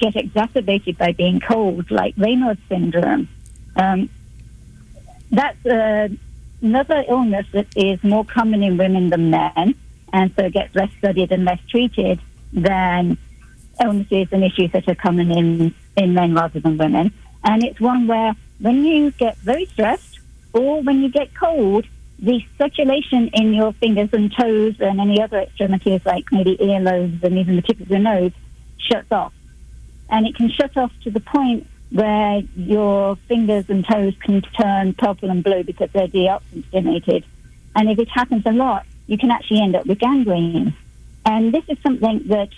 get 0.00 0.16
exacerbated 0.16 0.96
by 0.96 1.12
being 1.12 1.40
cold, 1.40 1.90
like 1.90 2.16
Raynaud's 2.16 2.60
syndrome. 2.70 3.28
Um, 3.76 4.08
that's 5.30 5.66
uh, 5.66 6.08
another 6.62 7.04
illness 7.08 7.46
that 7.52 7.66
is 7.76 8.02
more 8.02 8.24
common 8.24 8.62
in 8.62 8.76
women 8.76 9.10
than 9.10 9.30
men, 9.30 9.74
and 10.12 10.32
so 10.36 10.48
gets 10.50 10.74
less 10.74 10.90
studied 10.98 11.32
and 11.32 11.44
less 11.44 11.60
treated 11.68 12.20
than 12.52 13.18
illnesses 13.80 14.28
and 14.32 14.44
issues 14.44 14.72
that 14.72 14.88
are 14.88 14.94
common 14.94 15.30
in, 15.30 15.74
in 15.96 16.14
men 16.14 16.34
rather 16.34 16.60
than 16.60 16.78
women. 16.78 17.12
And 17.44 17.62
it's 17.62 17.80
one 17.80 18.06
where 18.06 18.34
when 18.58 18.84
you 18.84 19.10
get 19.12 19.36
very 19.38 19.66
stressed 19.66 20.18
or 20.52 20.82
when 20.82 21.02
you 21.02 21.08
get 21.08 21.34
cold, 21.34 21.86
the 22.18 22.44
circulation 22.56 23.28
in 23.32 23.54
your 23.54 23.72
fingers 23.74 24.08
and 24.12 24.32
toes 24.34 24.74
and 24.80 25.00
any 25.00 25.22
other 25.22 25.38
extremities, 25.38 26.00
like 26.04 26.24
maybe 26.32 26.56
earlobes 26.56 27.22
and 27.22 27.38
even 27.38 27.56
the 27.56 27.62
tip 27.62 27.80
of 27.80 27.88
your 27.88 28.00
nose, 28.00 28.32
shuts 28.78 29.12
off. 29.12 29.32
And 30.10 30.26
it 30.26 30.34
can 30.34 30.50
shut 30.50 30.76
off 30.76 30.90
to 31.04 31.10
the 31.10 31.20
point 31.20 31.66
where 31.90 32.42
your 32.54 33.16
fingers 33.28 33.68
and 33.68 33.86
toes 33.86 34.14
can 34.20 34.42
turn 34.42 34.92
purple 34.94 35.30
and 35.30 35.42
blue 35.42 35.64
because 35.64 35.90
they're 35.92 36.08
deoxygenated. 36.08 37.24
And 37.74 37.90
if 37.90 37.98
it 37.98 38.08
happens 38.08 38.44
a 38.46 38.52
lot, 38.52 38.84
you 39.06 39.16
can 39.16 39.30
actually 39.30 39.60
end 39.60 39.74
up 39.74 39.86
with 39.86 39.98
gangrene. 39.98 40.74
And 41.24 41.52
this 41.52 41.64
is 41.68 41.78
something 41.82 42.24
that 42.26 42.50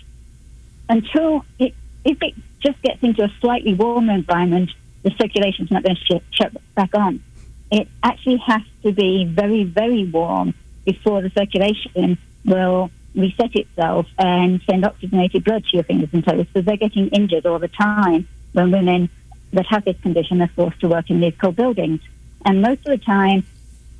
until 0.88 1.44
it, 1.58 1.74
if 2.04 2.20
it 2.22 2.34
just 2.60 2.80
gets 2.82 3.02
into 3.02 3.22
a 3.22 3.32
slightly 3.40 3.74
warmer 3.74 4.14
environment, 4.14 4.70
the 5.02 5.10
circulation's 5.20 5.70
not 5.70 5.82
going 5.82 5.96
to 5.96 6.18
sh- 6.18 6.24
shut 6.32 6.52
back 6.74 6.94
on. 6.94 7.22
It 7.70 7.88
actually 8.02 8.38
has 8.38 8.62
to 8.82 8.92
be 8.92 9.24
very, 9.24 9.64
very 9.64 10.04
warm 10.04 10.54
before 10.84 11.22
the 11.22 11.30
circulation 11.30 12.18
will 12.44 12.90
reset 13.14 13.54
itself 13.54 14.06
and 14.18 14.60
send 14.62 14.84
oxygenated 14.84 15.44
blood 15.44 15.64
to 15.64 15.76
your 15.76 15.84
fingers 15.84 16.08
and 16.12 16.24
toes. 16.24 16.46
So 16.52 16.60
they're 16.60 16.76
getting 16.76 17.08
injured 17.08 17.46
all 17.46 17.58
the 17.58 17.68
time 17.68 18.26
when 18.52 18.70
women 18.70 19.10
that 19.52 19.66
have 19.66 19.84
this 19.84 20.00
condition 20.00 20.40
are 20.42 20.48
forced 20.48 20.80
to 20.80 20.88
work 20.88 21.10
in 21.10 21.20
these 21.20 21.34
cold 21.40 21.56
buildings. 21.56 22.00
And 22.44 22.62
most 22.62 22.86
of 22.86 22.98
the 22.98 23.04
time, 23.04 23.44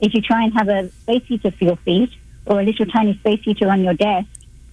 if 0.00 0.14
you 0.14 0.23
try 0.23 0.45
and 0.45 0.52
have 0.54 0.69
a 0.69 0.90
space 0.90 1.25
heater 1.26 1.50
for 1.50 1.64
your 1.64 1.76
feet 1.76 2.11
or 2.47 2.61
a 2.61 2.64
little 2.64 2.87
tiny 2.87 3.14
space 3.14 3.42
heater 3.42 3.69
on 3.69 3.85
your 3.85 3.95
desk 3.95 4.28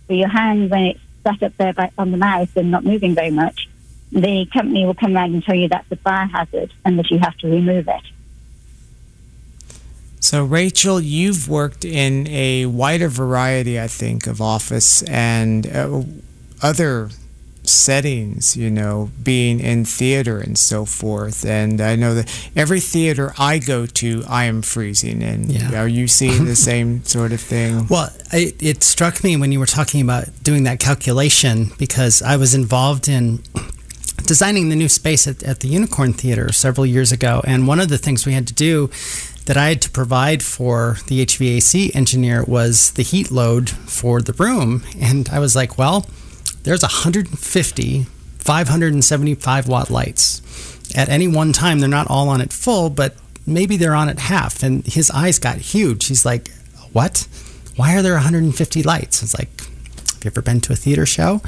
for 0.08 0.14
your 0.14 0.30
hand 0.30 0.70
when 0.70 0.84
it's 0.84 1.00
sat 1.24 1.44
up 1.44 1.58
there 1.58 1.74
by, 1.74 1.92
on 1.98 2.12
the 2.12 2.18
mouse 2.18 2.50
and 2.56 2.72
not 2.72 2.84
moving 2.86 3.14
very 3.14 3.32
much, 3.32 3.68
the 4.12 4.46
company 4.54 4.86
will 4.86 4.94
come 4.94 5.16
around 5.16 5.34
and 5.34 5.44
tell 5.44 5.56
you 5.56 5.68
that's 5.68 5.92
a 5.92 5.98
fire 5.98 6.28
hazard 6.28 6.74
and 6.86 6.98
that 6.98 7.12
you 7.12 7.20
have 7.20 7.38
to 7.38 7.48
remove 7.48 7.88
it. 7.88 8.04
So, 10.20 10.44
Rachel, 10.44 11.00
you've 11.00 11.48
worked 11.48 11.86
in 11.86 12.28
a 12.28 12.66
wider 12.66 13.08
variety, 13.08 13.80
I 13.80 13.88
think, 13.88 14.28
of 14.28 14.42
office 14.42 15.04
and 15.04 15.68
uh, 15.68 16.04
other 16.62 17.10
settings, 17.70 18.56
you 18.58 18.70
know, 18.70 19.10
being 19.24 19.60
in 19.60 19.86
theater 19.86 20.40
and 20.40 20.58
so 20.58 20.86
forth. 20.86 21.46
And 21.46 21.80
I 21.82 21.96
know 21.96 22.14
that 22.16 22.50
every 22.56 22.80
theater 22.80 23.34
I 23.38 23.60
go 23.60 23.86
to, 23.86 24.24
I 24.28 24.46
am 24.46 24.62
freezing. 24.62 25.22
And 25.24 25.52
Yeah. 25.52 25.82
are 25.82 25.88
you 25.88 26.08
seeing 26.08 26.46
the 26.46 26.56
same 26.70 27.04
sort 27.06 27.32
of 27.32 27.42
thing? 27.42 27.88
Well, 27.88 28.10
it, 28.32 28.56
it 28.62 28.84
struck 28.84 29.24
me 29.24 29.38
when 29.38 29.52
you 29.52 29.60
were 29.60 29.66
talking 29.66 30.02
about 30.02 30.26
doing 30.44 30.64
that 30.64 30.80
calculation 30.80 31.72
because 31.78 32.22
I 32.22 32.38
was 32.38 32.54
involved 32.54 33.08
in 33.08 33.40
designing 34.26 34.70
the 34.70 34.76
new 34.76 34.90
space 34.90 35.28
at, 35.28 35.44
at 35.44 35.60
the 35.62 35.68
Unicorn 35.68 36.14
Theater 36.14 36.52
several 36.52 36.86
years 36.86 37.12
ago. 37.12 37.42
And 37.46 37.68
one 37.68 37.80
of 37.80 37.90
the 37.90 37.98
things 37.98 38.26
we 38.26 38.34
had 38.34 38.48
to 38.48 38.54
do 38.54 38.90
that 39.46 39.56
I 39.56 39.70
had 39.70 39.82
to 39.84 39.90
provide 39.90 40.44
for 40.44 40.98
the 41.08 41.26
HVAC 41.26 41.96
engineer 41.96 42.44
was 42.44 42.92
the 42.92 43.04
heat 43.04 43.32
load 43.32 43.70
for 43.70 44.22
the 44.22 44.34
room. 44.34 44.84
And 45.00 45.30
I 45.30 45.40
was 45.40 45.56
like, 45.56 45.78
well, 45.78 46.06
there's 46.68 46.82
150 46.82 48.04
575 48.04 49.68
watt 49.70 49.90
lights. 49.90 50.42
At 50.96 51.08
any 51.08 51.28
one 51.28 51.54
time, 51.54 51.80
they're 51.80 51.88
not 51.88 52.10
all 52.10 52.28
on 52.28 52.42
at 52.42 52.52
full, 52.52 52.90
but 52.90 53.16
maybe 53.46 53.78
they're 53.78 53.96
on 53.96 54.10
at 54.10 54.20
half. 54.20 54.64
And 54.64 54.86
his 54.86 55.10
eyes 55.12 55.40
got 55.40 55.58
huge. 55.58 56.08
He's 56.08 56.26
like, 56.26 56.50
what? 56.92 57.26
Why 57.78 57.96
are 57.96 58.02
there 58.02 58.16
150 58.16 58.84
lights? 58.84 59.24
It's 59.24 59.38
like, 59.38 59.62
have 59.62 60.26
you 60.26 60.32
ever 60.32 60.42
been 60.42 60.60
to 60.62 60.74
a 60.74 60.76
theater 60.76 61.06
show? 61.06 61.42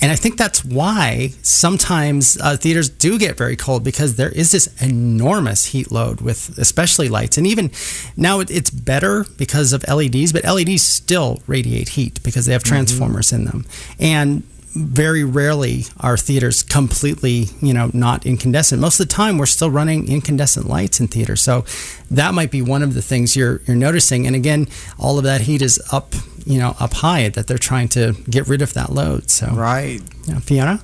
And 0.00 0.12
I 0.12 0.16
think 0.16 0.36
that's 0.36 0.64
why 0.64 1.30
sometimes 1.42 2.36
uh, 2.40 2.56
theaters 2.56 2.88
do 2.90 3.18
get 3.18 3.38
very 3.38 3.56
cold 3.56 3.84
because 3.84 4.16
there 4.16 4.28
is 4.30 4.50
this 4.52 4.68
enormous 4.82 5.66
heat 5.66 5.90
load 5.90 6.20
with 6.20 6.58
especially 6.58 7.08
lights. 7.08 7.38
And 7.38 7.46
even 7.46 7.70
now 8.16 8.40
it- 8.40 8.50
it's 8.50 8.70
better 8.70 9.24
because 9.38 9.72
of 9.72 9.82
LEDs, 9.88 10.32
but 10.32 10.44
LEDs 10.44 10.82
still 10.82 11.42
radiate 11.46 11.90
heat 11.90 12.20
because 12.22 12.44
they 12.44 12.52
have 12.52 12.62
transformers 12.62 13.32
in 13.32 13.44
them. 13.46 13.64
And 13.98 14.42
very 14.74 15.22
rarely 15.22 15.86
are 16.00 16.16
theaters 16.16 16.64
completely, 16.64 17.48
you 17.62 17.72
know, 17.72 17.90
not 17.94 18.26
incandescent. 18.26 18.80
Most 18.80 18.98
of 18.98 19.06
the 19.06 19.14
time, 19.14 19.38
we're 19.38 19.46
still 19.46 19.70
running 19.70 20.08
incandescent 20.08 20.68
lights 20.68 20.98
in 20.98 21.06
theaters. 21.06 21.40
So 21.42 21.64
that 22.10 22.34
might 22.34 22.50
be 22.50 22.60
one 22.60 22.82
of 22.82 22.92
the 22.94 23.00
things 23.02 23.36
you're 23.36 23.60
you're 23.68 23.76
noticing. 23.76 24.26
And 24.26 24.34
again, 24.34 24.66
all 24.98 25.16
of 25.16 25.22
that 25.24 25.42
heat 25.42 25.62
is 25.62 25.80
up, 25.92 26.14
you 26.46 26.58
know, 26.58 26.74
up 26.78 26.94
high 26.94 27.28
that 27.28 27.46
they're 27.46 27.58
trying 27.58 27.88
to 27.88 28.14
get 28.28 28.46
rid 28.48 28.62
of 28.62 28.74
that 28.74 28.90
load. 28.92 29.30
So 29.30 29.48
right, 29.48 30.00
yeah, 30.26 30.38
Fiona. 30.40 30.80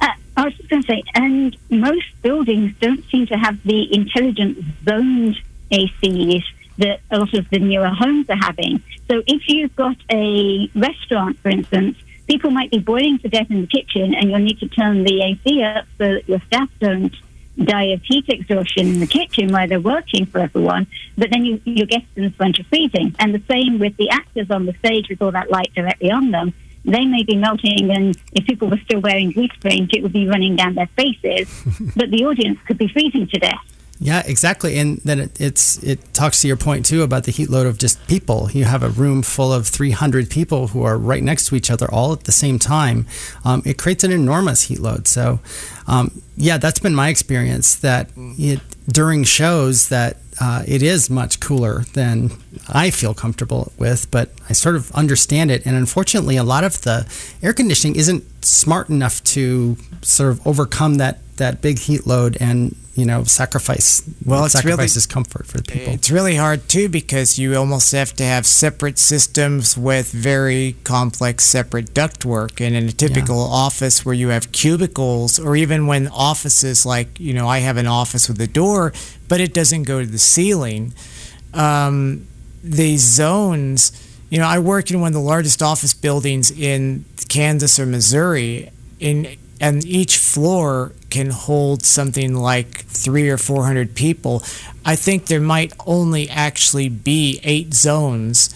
Uh, 0.00 0.08
I 0.36 0.44
was 0.44 0.54
just 0.54 0.68
going 0.68 0.82
to 0.82 0.88
say, 0.88 1.02
and 1.14 1.56
most 1.70 2.06
buildings 2.22 2.74
don't 2.80 3.04
seem 3.10 3.26
to 3.26 3.36
have 3.36 3.62
the 3.64 3.92
intelligent 3.94 4.58
zoned 4.84 5.36
ACs 5.70 6.44
that 6.78 7.00
a 7.10 7.18
lot 7.18 7.34
of 7.34 7.48
the 7.50 7.58
newer 7.58 7.88
homes 7.88 8.28
are 8.30 8.36
having. 8.36 8.82
So 9.10 9.22
if 9.26 9.48
you've 9.48 9.74
got 9.76 9.96
a 10.10 10.70
restaurant, 10.74 11.38
for 11.38 11.50
instance, 11.50 11.98
people 12.26 12.50
might 12.50 12.70
be 12.70 12.78
boiling 12.78 13.18
to 13.20 13.28
death 13.28 13.50
in 13.50 13.62
the 13.62 13.66
kitchen, 13.66 14.14
and 14.14 14.30
you'll 14.30 14.38
need 14.38 14.58
to 14.60 14.68
turn 14.68 15.04
the 15.04 15.22
AC 15.22 15.62
up 15.62 15.84
so 15.98 16.14
that 16.14 16.28
your 16.28 16.40
staff 16.46 16.68
don't 16.80 17.14
die 17.58 17.92
of 17.92 18.02
heat 18.02 18.28
exhaustion 18.28 18.88
in 18.88 19.00
the 19.00 19.06
kitchen 19.06 19.52
where 19.52 19.66
they're 19.66 19.80
working 19.80 20.26
for 20.26 20.38
everyone. 20.40 20.86
But 21.16 21.30
then 21.30 21.44
you, 21.44 21.60
your 21.64 21.86
guests 21.86 22.08
in 22.16 22.24
the 22.24 22.30
front 22.30 22.58
are 22.58 22.64
freezing. 22.64 23.14
And 23.18 23.34
the 23.34 23.42
same 23.50 23.78
with 23.78 23.96
the 23.96 24.10
actors 24.10 24.50
on 24.50 24.66
the 24.66 24.74
stage 24.74 25.08
with 25.08 25.20
all 25.22 25.32
that 25.32 25.50
light 25.50 25.72
directly 25.74 26.10
on 26.10 26.30
them. 26.30 26.54
They 26.84 27.04
may 27.04 27.22
be 27.22 27.36
melting, 27.36 27.92
and 27.92 28.16
if 28.32 28.44
people 28.44 28.68
were 28.68 28.80
still 28.84 29.00
wearing 29.00 29.30
grease 29.30 29.52
paint, 29.60 29.94
it 29.94 30.02
would 30.02 30.12
be 30.12 30.26
running 30.26 30.56
down 30.56 30.74
their 30.74 30.88
faces. 30.88 31.48
but 31.96 32.10
the 32.10 32.24
audience 32.24 32.58
could 32.66 32.78
be 32.78 32.88
freezing 32.88 33.28
to 33.28 33.38
death. 33.38 33.81
Yeah, 34.00 34.22
exactly. 34.26 34.78
And 34.78 34.98
then 34.98 35.20
it, 35.20 35.40
it's 35.40 35.80
it 35.82 36.12
talks 36.12 36.40
to 36.42 36.48
your 36.48 36.56
point 36.56 36.84
too 36.84 37.02
about 37.02 37.24
the 37.24 37.30
heat 37.30 37.48
load 37.48 37.66
of 37.66 37.78
just 37.78 38.04
people. 38.08 38.50
You 38.50 38.64
have 38.64 38.82
a 38.82 38.88
room 38.88 39.22
full 39.22 39.52
of 39.52 39.68
300 39.68 40.28
people 40.28 40.68
who 40.68 40.82
are 40.82 40.98
right 40.98 41.22
next 41.22 41.46
to 41.46 41.54
each 41.54 41.70
other 41.70 41.88
all 41.88 42.12
at 42.12 42.24
the 42.24 42.32
same 42.32 42.58
time. 42.58 43.06
Um, 43.44 43.62
it 43.64 43.78
creates 43.78 44.02
an 44.02 44.10
enormous 44.10 44.62
heat 44.62 44.80
load. 44.80 45.06
So, 45.06 45.38
um, 45.86 46.20
yeah, 46.36 46.58
that's 46.58 46.80
been 46.80 46.94
my 46.94 47.10
experience. 47.10 47.76
That 47.76 48.10
it 48.16 48.60
during 48.88 49.22
shows 49.22 49.88
that 49.88 50.16
uh, 50.40 50.64
it 50.66 50.82
is 50.82 51.08
much 51.08 51.38
cooler 51.38 51.84
than 51.92 52.30
I 52.68 52.90
feel 52.90 53.14
comfortable 53.14 53.72
with, 53.78 54.10
but 54.10 54.30
I 54.48 54.52
sort 54.54 54.74
of 54.74 54.90
understand 54.92 55.50
it. 55.50 55.64
And 55.64 55.76
unfortunately, 55.76 56.36
a 56.36 56.42
lot 56.42 56.64
of 56.64 56.80
the 56.82 57.06
air 57.42 57.52
conditioning 57.52 57.96
isn't 57.96 58.24
smart 58.44 58.88
enough 58.88 59.22
to 59.24 59.76
sort 60.00 60.30
of 60.32 60.44
overcome 60.46 60.96
that 60.96 61.20
that 61.36 61.60
big 61.62 61.78
heat 61.78 62.06
load 62.06 62.36
and 62.40 62.76
you 62.94 63.06
know 63.06 63.24
sacrifice 63.24 64.02
Well, 64.24 64.42
it 64.42 64.46
it's 64.46 64.54
really- 64.56 64.72
sacrifices 64.72 65.06
comfort 65.06 65.46
for 65.46 65.56
the 65.56 65.62
people. 65.64 65.94
It's 65.94 66.10
really 66.10 66.36
hard 66.36 66.68
too 66.68 66.88
because 66.90 67.38
you 67.38 67.54
almost 67.56 67.90
have 67.92 68.12
to 68.16 68.24
have 68.24 68.44
separate 68.46 68.98
systems 68.98 69.76
with 69.78 70.12
very 70.12 70.76
complex 70.84 71.44
separate 71.44 71.94
ductwork. 71.94 72.60
And 72.64 72.76
in 72.76 72.88
a 72.88 72.92
typical 72.92 73.40
office 73.40 74.04
where 74.04 74.14
you 74.14 74.28
have 74.28 74.52
cubicles, 74.52 75.38
or 75.38 75.56
even 75.56 75.86
when 75.86 76.06
offices 76.08 76.84
like, 76.84 77.18
you 77.18 77.32
know, 77.32 77.48
I 77.48 77.60
have 77.60 77.78
an 77.78 77.86
office 77.86 78.28
with 78.28 78.38
a 78.42 78.46
door, 78.46 78.92
but 79.26 79.40
it 79.40 79.54
doesn't 79.54 79.84
go 79.84 80.00
to 80.00 80.06
the 80.06 80.18
ceiling. 80.18 80.92
Um, 81.54 82.26
these 82.62 83.00
zones, 83.00 83.90
you 84.30 84.38
know, 84.38 84.46
I 84.46 84.58
work 84.58 84.90
in 84.90 85.00
one 85.00 85.08
of 85.08 85.14
the 85.14 85.20
largest 85.20 85.62
office 85.62 85.94
buildings 85.94 86.50
in 86.50 87.04
Kansas 87.28 87.78
or 87.80 87.86
Missouri. 87.86 88.70
In 89.00 89.36
and 89.62 89.86
each 89.86 90.18
floor 90.18 90.92
can 91.08 91.30
hold 91.30 91.86
something 91.86 92.34
like 92.34 92.84
three 92.86 93.30
or 93.30 93.38
four 93.38 93.64
hundred 93.64 93.94
people. 93.94 94.42
I 94.84 94.96
think 94.96 95.26
there 95.26 95.40
might 95.40 95.72
only 95.86 96.28
actually 96.28 96.88
be 96.88 97.40
eight 97.44 97.72
zones 97.72 98.54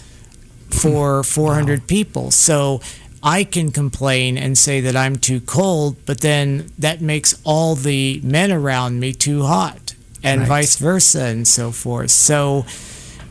for 0.69 1.19
hmm. 1.19 1.23
400 1.23 1.87
people. 1.87 2.29
So 2.31 2.81
I 3.23 3.45
can 3.45 3.71
complain 3.71 4.37
and 4.37 4.57
say 4.57 4.81
that 4.81 4.97
I'm 4.97 5.15
too 5.15 5.39
cold, 5.39 5.95
but 6.05 6.19
then 6.19 6.71
that 6.77 6.99
makes 7.01 7.39
all 7.45 7.75
the 7.75 8.19
men 8.21 8.51
around 8.51 8.99
me 8.99 9.13
too 9.13 9.43
hot, 9.43 9.95
and 10.21 10.41
Right. 10.41 10.49
vice 10.49 10.75
versa, 10.75 11.23
and 11.23 11.47
so 11.47 11.71
forth. 11.71 12.11
So 12.11 12.65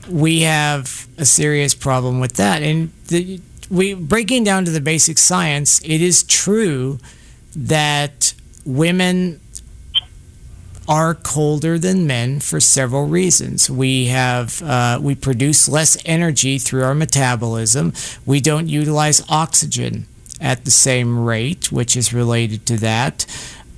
we 0.08 0.40
have 0.42 1.06
a 1.18 1.26
serious 1.26 1.74
problem 1.74 2.20
with 2.20 2.34
that. 2.34 2.62
And 2.62 2.90
the, 3.08 3.40
we 3.70 3.92
breaking 3.94 4.44
down 4.44 4.64
to 4.64 4.70
the 4.70 4.80
basic 4.80 5.18
science, 5.18 5.80
it 5.84 6.00
is 6.00 6.22
true 6.22 6.98
that 7.56 8.34
women 8.64 9.40
are 10.88 11.14
colder 11.14 11.78
than 11.78 12.06
men 12.06 12.38
for 12.38 12.60
several 12.60 13.06
reasons. 13.06 13.68
We 13.68 14.06
have 14.06 14.62
uh, 14.62 15.00
we 15.02 15.14
produce 15.14 15.68
less 15.68 15.96
energy 16.04 16.58
through 16.58 16.84
our 16.84 16.94
metabolism. 16.94 17.92
We 18.24 18.40
don't 18.40 18.68
utilize 18.68 19.22
oxygen 19.28 20.06
at 20.40 20.64
the 20.64 20.70
same 20.70 21.24
rate, 21.24 21.72
which 21.72 21.96
is 21.96 22.12
related 22.12 22.66
to 22.66 22.76
that. 22.78 23.26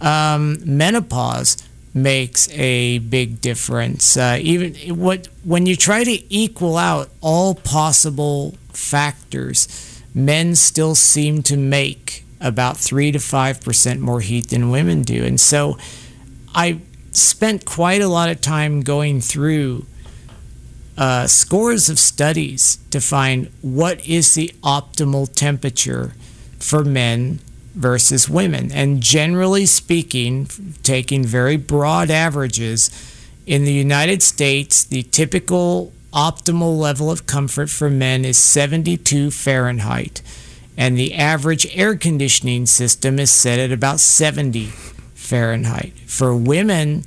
Um, 0.01 0.59
menopause 0.65 1.57
makes 1.95 2.49
a 2.51 2.99
big 2.99 3.41
difference. 3.41 4.17
Uh, 4.17 4.39
even 4.41 4.75
what 4.99 5.29
when 5.45 5.67
you 5.67 5.77
try 5.77 6.05
to 6.05 6.35
equal 6.35 6.77
out 6.77 7.09
all 7.21 7.55
possible 7.55 8.55
factors, 8.73 9.67
men 10.15 10.55
still 10.55 10.95
seem 10.95 11.43
to 11.45 11.57
make 11.57 12.25
about 12.41 12.77
three 12.77 13.13
to 13.13 13.19
five 13.19 13.61
percent 13.61 14.01
more 14.01 14.21
heat 14.21 14.51
than 14.51 14.71
women 14.71 15.03
do, 15.03 15.25
and 15.25 15.41
so 15.41 15.79
I 16.55 16.81
spent 17.13 17.65
quite 17.65 18.01
a 18.01 18.09
lot 18.09 18.29
of 18.29 18.41
time 18.41 18.83
going 18.83 19.21
through 19.21 19.87
uh, 20.97 21.27
scores 21.27 21.89
of 21.89 21.99
studies 21.99 22.79
to 22.91 23.01
find 23.01 23.51
what 23.63 24.05
is 24.07 24.35
the 24.35 24.53
optimal 24.63 25.33
temperature 25.33 26.15
for 26.59 26.85
men 26.85 27.39
versus 27.75 28.29
women. 28.29 28.73
And 28.73 29.01
generally 29.01 29.67
speaking, 29.67 30.49
taking 30.83 31.25
very 31.25 31.57
broad 31.57 32.11
averages, 32.11 32.91
in 33.49 33.65
the 33.65 33.73
United 33.73 34.23
States, 34.23 34.85
the 34.85 35.05
typical 35.05 35.91
optimal 36.13 36.79
level 36.79 37.11
of 37.11 37.27
comfort 37.27 37.71
for 37.71 37.89
men 37.89 38.27
is 38.27 38.37
72 38.37 39.31
Fahrenheit. 39.31 40.21
And 40.79 40.97
the 40.97 41.13
average 41.15 41.67
air 41.77 41.97
conditioning 41.97 42.65
system 42.67 43.19
is 43.19 43.33
set 43.33 43.59
at 43.59 43.73
about 43.73 43.99
70 43.99 44.67
Fahrenheit. 45.13 45.93
For 46.07 46.37
women, 46.37 47.03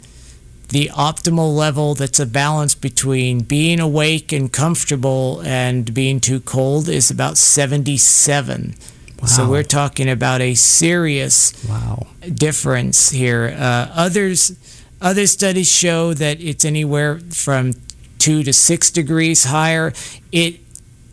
the 0.68 0.90
optimal 0.90 1.56
level 1.56 1.96
that's 1.96 2.20
a 2.20 2.26
balance 2.26 2.76
between 2.76 3.40
being 3.40 3.80
awake 3.80 4.34
and 4.34 4.52
comfortable 4.52 5.42
and 5.46 5.94
being 5.94 6.20
too 6.20 6.42
cold 6.42 6.90
is 6.90 7.10
about 7.10 7.38
77. 7.38 8.76
Wow. 9.22 9.28
So 9.28 9.50
we're 9.50 9.64
talking 9.64 10.10
about 10.10 10.42
a 10.42 10.54
serious 10.54 11.54
wow. 11.66 12.08
difference 12.34 13.12
here. 13.12 13.56
Uh, 13.58 13.90
others, 13.94 14.52
other 15.00 15.28
studies 15.28 15.72
show 15.72 16.14
that 16.14 16.42
it's 16.42 16.66
anywhere 16.66 17.22
from 17.30 17.74
two 18.20 18.44
to 18.44 18.52
six 18.52 18.92
degrees 18.92 19.46
higher. 19.46 19.94
It 20.34 20.60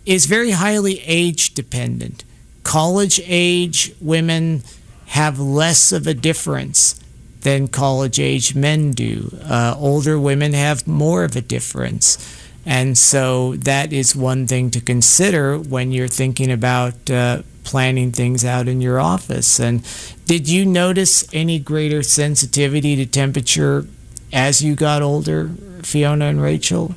is 0.04 0.26
very 0.26 0.50
highly 0.50 1.00
age 1.06 1.54
dependent. 1.54 2.24
College 2.68 3.18
age 3.24 3.94
women 3.98 4.62
have 5.06 5.40
less 5.40 5.90
of 5.90 6.06
a 6.06 6.12
difference 6.12 7.00
than 7.40 7.66
college 7.66 8.20
age 8.20 8.54
men 8.54 8.90
do. 8.90 9.34
Uh, 9.42 9.74
older 9.78 10.20
women 10.20 10.52
have 10.52 10.86
more 10.86 11.24
of 11.24 11.34
a 11.34 11.40
difference. 11.40 12.18
And 12.66 12.98
so 12.98 13.56
that 13.56 13.90
is 13.90 14.14
one 14.14 14.46
thing 14.46 14.70
to 14.72 14.82
consider 14.82 15.56
when 15.56 15.92
you're 15.92 16.08
thinking 16.08 16.52
about 16.52 17.10
uh, 17.10 17.40
planning 17.64 18.12
things 18.12 18.44
out 18.44 18.68
in 18.68 18.82
your 18.82 19.00
office. 19.00 19.58
And 19.58 19.82
did 20.26 20.46
you 20.46 20.66
notice 20.66 21.24
any 21.32 21.58
greater 21.58 22.02
sensitivity 22.02 22.96
to 22.96 23.06
temperature 23.06 23.86
as 24.30 24.60
you 24.60 24.74
got 24.74 25.00
older, 25.00 25.48
Fiona 25.82 26.26
and 26.26 26.42
Rachel? 26.42 26.94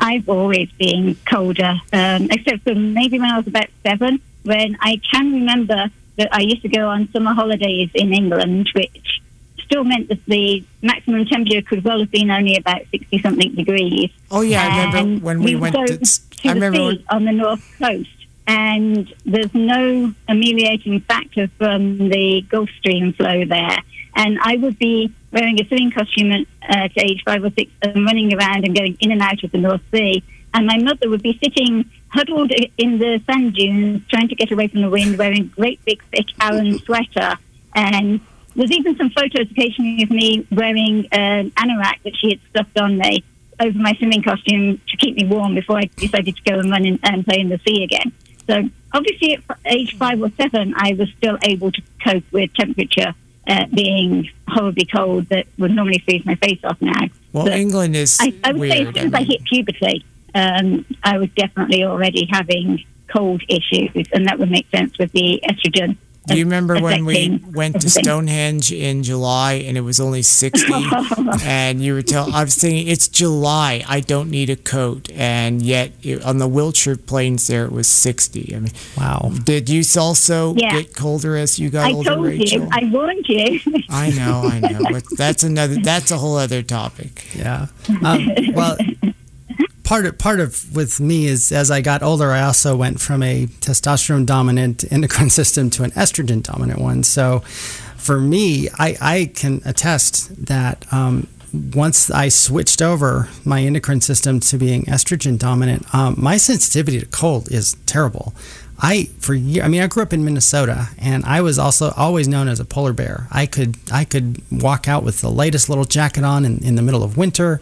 I've 0.00 0.28
always 0.28 0.70
been 0.72 1.16
colder, 1.28 1.78
um, 1.92 2.28
except 2.30 2.62
for 2.62 2.74
maybe 2.74 3.18
when 3.18 3.30
I 3.30 3.36
was 3.36 3.46
about 3.46 3.66
seven, 3.82 4.20
when 4.44 4.76
I 4.80 5.00
can 5.12 5.32
remember 5.32 5.90
that 6.16 6.34
I 6.34 6.40
used 6.40 6.62
to 6.62 6.68
go 6.68 6.88
on 6.88 7.10
summer 7.12 7.34
holidays 7.34 7.90
in 7.94 8.12
England, 8.12 8.70
which 8.74 9.20
still 9.64 9.84
meant 9.84 10.08
that 10.08 10.24
the 10.26 10.64
maximum 10.82 11.24
temperature 11.26 11.62
could 11.62 11.84
well 11.84 12.00
have 12.00 12.10
been 12.10 12.30
only 12.30 12.56
about 12.56 12.82
60 12.90 13.20
something 13.20 13.54
degrees. 13.54 14.10
Oh, 14.30 14.40
yeah, 14.40 14.66
I 14.66 14.86
remember 14.86 15.24
when 15.24 15.38
we, 15.42 15.54
we 15.54 15.60
went 15.60 15.74
to, 15.74 15.98
to 15.98 16.48
I 16.48 16.52
remember 16.52 16.86
when... 16.86 17.04
on 17.10 17.24
the 17.24 17.32
north 17.32 17.78
coast. 17.78 18.08
And 18.46 19.12
there's 19.24 19.54
no 19.54 20.12
ameliorating 20.28 21.00
factor 21.02 21.46
from 21.56 22.08
the 22.08 22.44
Gulf 22.48 22.68
Stream 22.80 23.12
flow 23.12 23.44
there. 23.44 23.78
And 24.16 24.38
I 24.42 24.56
would 24.56 24.78
be 24.78 25.12
wearing 25.32 25.60
a 25.60 25.66
swimming 25.66 25.90
costume 25.90 26.46
at, 26.62 26.92
age 26.96 27.22
five 27.24 27.44
or 27.44 27.50
six 27.50 27.70
and 27.82 28.04
running 28.04 28.34
around 28.34 28.64
and 28.64 28.74
going 28.74 28.96
in 29.00 29.12
and 29.12 29.22
out 29.22 29.42
of 29.42 29.50
the 29.52 29.58
North 29.58 29.82
Sea. 29.92 30.22
And 30.52 30.66
my 30.66 30.78
mother 30.78 31.08
would 31.08 31.22
be 31.22 31.38
sitting 31.42 31.88
huddled 32.08 32.50
in 32.76 32.98
the 32.98 33.22
sand 33.26 33.54
dunes, 33.54 34.02
trying 34.08 34.28
to 34.28 34.34
get 34.34 34.50
away 34.50 34.66
from 34.66 34.82
the 34.82 34.90
wind, 34.90 35.16
wearing 35.16 35.42
a 35.42 35.44
great 35.44 35.84
big 35.84 36.02
thick 36.10 36.26
Aran 36.40 36.78
sweater. 36.80 37.36
And 37.74 38.20
there's 38.56 38.72
even 38.72 38.96
some 38.96 39.10
photos 39.10 39.50
occasionally 39.50 40.02
of 40.02 40.10
me 40.10 40.46
wearing 40.50 41.06
an 41.12 41.52
anorak 41.52 42.02
that 42.02 42.16
she 42.16 42.30
had 42.30 42.40
stuffed 42.50 42.78
on 42.78 42.98
me 42.98 43.22
over 43.60 43.78
my 43.78 43.94
swimming 43.94 44.22
costume 44.22 44.80
to 44.88 44.96
keep 44.96 45.14
me 45.16 45.26
warm 45.26 45.54
before 45.54 45.78
I 45.78 45.90
decided 45.96 46.36
to 46.36 46.42
go 46.42 46.58
and 46.58 46.70
run 46.70 46.84
in, 46.84 46.98
and 47.04 47.24
play 47.24 47.40
in 47.40 47.48
the 47.48 47.60
sea 47.66 47.84
again. 47.84 48.12
So 48.48 48.68
obviously 48.92 49.34
at 49.34 49.42
age 49.66 49.96
five 49.96 50.20
or 50.20 50.30
seven, 50.36 50.74
I 50.76 50.94
was 50.94 51.08
still 51.18 51.38
able 51.42 51.70
to 51.70 51.82
cope 52.04 52.24
with 52.32 52.52
temperature 52.54 53.14
uh, 53.46 53.66
being 53.72 54.30
horribly 54.48 54.84
cold 54.84 55.26
that 55.28 55.46
would 55.58 55.70
normally 55.70 56.02
freeze 56.04 56.24
my 56.24 56.34
face 56.36 56.60
off 56.64 56.80
now. 56.80 57.08
Well, 57.32 57.44
but 57.44 57.54
England 57.54 57.96
is. 57.96 58.18
I, 58.20 58.34
I 58.44 58.52
would 58.52 58.60
weird, 58.60 58.72
say 58.72 58.80
as 58.80 58.94
soon 58.94 58.96
as 58.96 59.02
I, 59.02 59.04
mean. 59.04 59.14
I 59.14 59.22
hit 59.24 59.44
puberty, 59.44 60.04
um, 60.34 60.86
I 61.02 61.18
was 61.18 61.30
definitely 61.30 61.84
already 61.84 62.28
having 62.30 62.84
cold 63.08 63.42
issues, 63.48 64.06
and 64.12 64.26
that 64.26 64.38
would 64.38 64.50
make 64.50 64.68
sense 64.70 64.96
with 64.98 65.12
the 65.12 65.42
estrogen. 65.48 65.96
Do 66.26 66.36
you 66.36 66.44
remember 66.44 66.80
when 66.80 67.04
we 67.04 67.42
went 67.52 67.80
to 67.80 67.90
Stonehenge 67.90 68.72
in 68.72 69.02
July 69.02 69.54
and 69.54 69.76
it 69.76 69.80
was 69.80 69.98
only 69.98 70.22
60? 70.22 70.72
and 71.42 71.82
you 71.82 71.94
were 71.94 72.02
telling, 72.02 72.34
I 72.34 72.44
was 72.44 72.56
thinking, 72.56 72.88
it's 72.88 73.08
July. 73.08 73.82
I 73.88 74.00
don't 74.00 74.30
need 74.30 74.50
a 74.50 74.56
coat. 74.56 75.10
And 75.12 75.62
yet 75.62 75.92
it, 76.02 76.22
on 76.22 76.38
the 76.38 76.46
Wiltshire 76.46 76.96
Plains 76.96 77.46
there, 77.46 77.64
it 77.64 77.72
was 77.72 77.88
60. 77.88 78.54
I 78.54 78.58
mean, 78.60 78.72
wow. 78.96 79.32
Did 79.44 79.68
you 79.68 79.82
also 79.98 80.54
yeah. 80.54 80.72
get 80.72 80.94
colder 80.94 81.36
as 81.36 81.58
you 81.58 81.70
got 81.70 81.90
I 81.90 81.94
older, 81.94 82.10
told 82.10 82.26
Rachel? 82.26 82.62
You. 82.62 82.68
I 82.70 82.84
warned 82.92 83.28
you. 83.28 83.60
I 83.88 84.10
know, 84.10 84.42
I 84.44 84.60
know. 84.60 84.80
But 84.90 85.04
that's 85.16 85.42
another, 85.42 85.76
that's 85.82 86.10
a 86.10 86.18
whole 86.18 86.36
other 86.36 86.62
topic. 86.62 87.26
Yeah. 87.34 87.66
Um, 88.04 88.28
well, 88.52 88.76
part 89.90 90.06
of 90.06 90.16
part 90.18 90.38
of 90.38 90.72
with 90.72 91.00
me 91.00 91.26
is 91.26 91.50
as 91.50 91.68
I 91.68 91.80
got 91.80 92.00
older, 92.00 92.30
I 92.30 92.42
also 92.42 92.76
went 92.76 93.00
from 93.00 93.24
a 93.24 93.46
testosterone 93.46 94.24
dominant 94.24 94.84
endocrine 94.92 95.30
system 95.30 95.68
to 95.70 95.82
an 95.82 95.90
estrogen 95.92 96.44
dominant 96.44 96.80
one. 96.80 97.02
So, 97.02 97.40
for 97.96 98.20
me, 98.20 98.68
I, 98.78 98.96
I 99.00 99.32
can 99.34 99.60
attest 99.64 100.46
that 100.46 100.86
um, 100.92 101.26
once 101.74 102.08
I 102.08 102.28
switched 102.28 102.80
over 102.80 103.28
my 103.44 103.62
endocrine 103.62 104.00
system 104.00 104.38
to 104.38 104.58
being 104.58 104.84
estrogen 104.84 105.36
dominant, 105.36 105.92
um, 105.92 106.14
my 106.16 106.36
sensitivity 106.36 107.00
to 107.00 107.06
cold 107.06 107.50
is 107.50 107.74
terrible. 107.86 108.32
I 108.78 109.10
for 109.18 109.34
year, 109.34 109.64
I 109.64 109.68
mean, 109.68 109.82
I 109.82 109.88
grew 109.88 110.04
up 110.04 110.12
in 110.12 110.24
Minnesota, 110.24 110.88
and 110.98 111.24
I 111.24 111.40
was 111.40 111.58
also 111.58 111.92
always 111.96 112.28
known 112.28 112.46
as 112.46 112.60
a 112.60 112.64
polar 112.64 112.92
bear. 112.92 113.26
I 113.32 113.46
could 113.46 113.76
I 113.92 114.04
could 114.04 114.40
walk 114.52 114.86
out 114.86 115.02
with 115.02 115.20
the 115.20 115.30
latest 115.30 115.68
little 115.68 115.84
jacket 115.84 116.22
on 116.22 116.44
in, 116.44 116.64
in 116.64 116.76
the 116.76 116.82
middle 116.82 117.02
of 117.02 117.16
winter. 117.16 117.60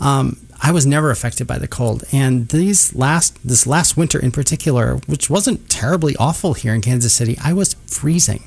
Um, 0.00 0.38
I 0.60 0.72
was 0.72 0.86
never 0.86 1.10
affected 1.10 1.46
by 1.46 1.58
the 1.58 1.68
cold. 1.68 2.04
And 2.12 2.48
these 2.48 2.94
last 2.94 3.38
this 3.46 3.66
last 3.66 3.96
winter 3.96 4.18
in 4.18 4.32
particular, 4.32 4.96
which 5.06 5.30
wasn't 5.30 5.68
terribly 5.70 6.16
awful 6.16 6.54
here 6.54 6.74
in 6.74 6.80
Kansas 6.80 7.12
City, 7.12 7.36
I 7.42 7.52
was 7.52 7.74
freezing, 7.86 8.44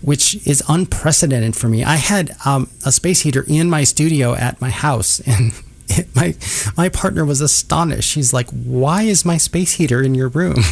which 0.00 0.46
is 0.46 0.62
unprecedented 0.68 1.54
for 1.56 1.68
me. 1.68 1.84
I 1.84 1.96
had 1.96 2.36
um, 2.44 2.70
a 2.84 2.92
space 2.92 3.20
heater 3.20 3.44
in 3.46 3.68
my 3.68 3.84
studio 3.84 4.34
at 4.34 4.60
my 4.60 4.70
house, 4.70 5.20
and 5.26 5.52
it, 5.88 6.14
my 6.14 6.34
my 6.76 6.88
partner 6.88 7.24
was 7.24 7.40
astonished. 7.40 8.08
She's 8.08 8.32
like, 8.32 8.48
"Why 8.50 9.02
is 9.02 9.24
my 9.24 9.36
space 9.36 9.72
heater 9.72 10.02
in 10.02 10.14
your 10.14 10.28
room?" 10.28 10.56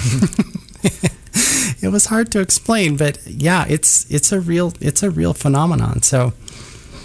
it 1.83 1.91
was 1.91 2.07
hard 2.07 2.31
to 2.33 2.41
explain, 2.41 2.97
but 2.97 3.19
yeah, 3.27 3.67
it's 3.69 4.11
it's 4.11 4.33
a 4.33 4.41
real 4.41 4.73
it's 4.81 5.03
a 5.03 5.11
real 5.11 5.35
phenomenon. 5.35 6.03
So 6.03 6.33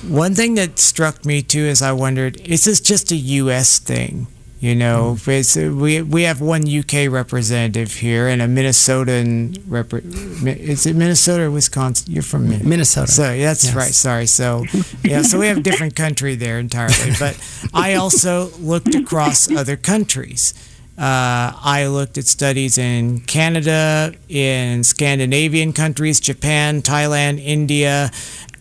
one 0.07 0.35
thing 0.35 0.55
that 0.55 0.79
struck 0.79 1.25
me 1.25 1.41
too 1.41 1.65
is 1.65 1.81
I 1.81 1.91
wondered, 1.91 2.37
is 2.41 2.65
this 2.65 2.79
just 2.79 3.11
a 3.11 3.15
U.S. 3.15 3.79
thing? 3.79 4.27
You 4.59 4.73
know, 4.73 5.15
mm. 5.19 5.79
we 5.79 6.01
we 6.01 6.23
have 6.23 6.41
one 6.41 6.67
UK 6.67 7.11
representative 7.11 7.93
here 7.93 8.27
and 8.27 8.41
a 8.41 8.47
Minnesotan 8.47 9.61
rep. 9.67 9.93
Is 9.93 10.87
it 10.87 10.95
Minnesota 10.95 11.43
or 11.43 11.51
Wisconsin? 11.51 12.11
You're 12.11 12.23
from 12.23 12.49
Minnesota. 12.67 13.11
So 13.11 13.21
that's 13.37 13.65
yes. 13.65 13.75
right. 13.75 13.93
Sorry. 13.93 14.25
So 14.25 14.65
yeah, 15.03 15.21
so 15.21 15.37
we 15.37 15.45
have 15.45 15.57
a 15.57 15.61
different 15.61 15.95
country 15.95 16.33
there 16.33 16.57
entirely. 16.57 17.11
But 17.19 17.39
I 17.73 17.93
also 17.95 18.49
looked 18.57 18.95
across 18.95 19.51
other 19.51 19.77
countries. 19.77 20.55
Uh, 20.97 21.53
I 21.53 21.85
looked 21.85 22.17
at 22.17 22.25
studies 22.25 22.79
in 22.79 23.19
Canada, 23.21 24.15
in 24.27 24.83
Scandinavian 24.83 25.71
countries, 25.71 26.19
Japan, 26.19 26.81
Thailand, 26.81 27.39
India, 27.45 28.09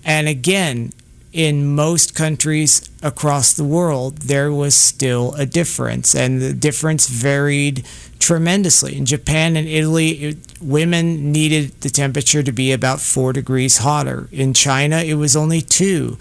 and 0.04 0.28
again, 0.28 0.92
in 1.36 1.74
most 1.74 2.14
countries 2.14 2.88
across 3.02 3.52
the 3.52 3.62
world, 3.62 4.16
there 4.22 4.50
was 4.50 4.74
still 4.74 5.34
a 5.34 5.44
difference, 5.44 6.14
and 6.14 6.40
the 6.40 6.54
difference 6.54 7.08
varied 7.08 7.84
tremendously. 8.18 8.96
In 8.96 9.04
Japan 9.04 9.54
and 9.54 9.68
Italy, 9.68 10.08
it, 10.12 10.38
women 10.62 11.30
needed 11.32 11.78
the 11.82 11.90
temperature 11.90 12.42
to 12.42 12.52
be 12.52 12.72
about 12.72 13.00
four 13.00 13.34
degrees 13.34 13.76
hotter. 13.78 14.30
In 14.32 14.54
China, 14.54 14.96
it 14.96 15.14
was 15.14 15.36
only 15.36 15.60
two. 15.60 16.16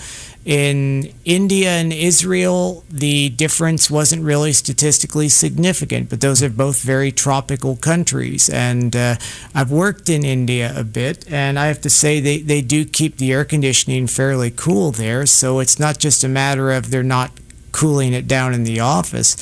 In 0.46 1.12
India 1.26 1.72
and 1.72 1.92
Israel, 1.92 2.84
the 2.88 3.30
difference 3.30 3.90
wasn't 3.90 4.24
really 4.24 4.54
statistically 4.54 5.28
significant, 5.28 6.08
but 6.08 6.22
those 6.22 6.44
are 6.44 6.52
both 6.52 6.84
very 6.84 7.12
tropical 7.12 7.76
countries. 7.76 8.48
And 8.48 8.96
uh, 8.96 9.16
I've 9.56 9.72
worked 9.72 10.08
in 10.08 10.24
India 10.24 10.72
a 10.76 10.84
bit, 10.84 11.26
and 11.32 11.58
I 11.58 11.66
have 11.66 11.82
to 11.82 11.90
say 11.90 12.20
they, 12.20 12.38
they 12.38 12.62
do 12.62 12.86
keep 12.86 13.18
the 13.18 13.34
air 13.34 13.44
conditioning 13.44 14.06
fairly 14.06 14.52
cool 14.52 14.92
there. 14.92 15.26
So 15.26 15.60
it's 15.60 15.80
not 15.80 15.98
just 15.98 16.24
a 16.24 16.30
matter 16.30 16.72
of 16.72 16.92
they're 16.92 17.02
not 17.02 17.32
cooling 17.72 18.14
it 18.14 18.28
down 18.28 18.54
in 18.54 18.66
the 18.66 18.80
office. 18.80 19.36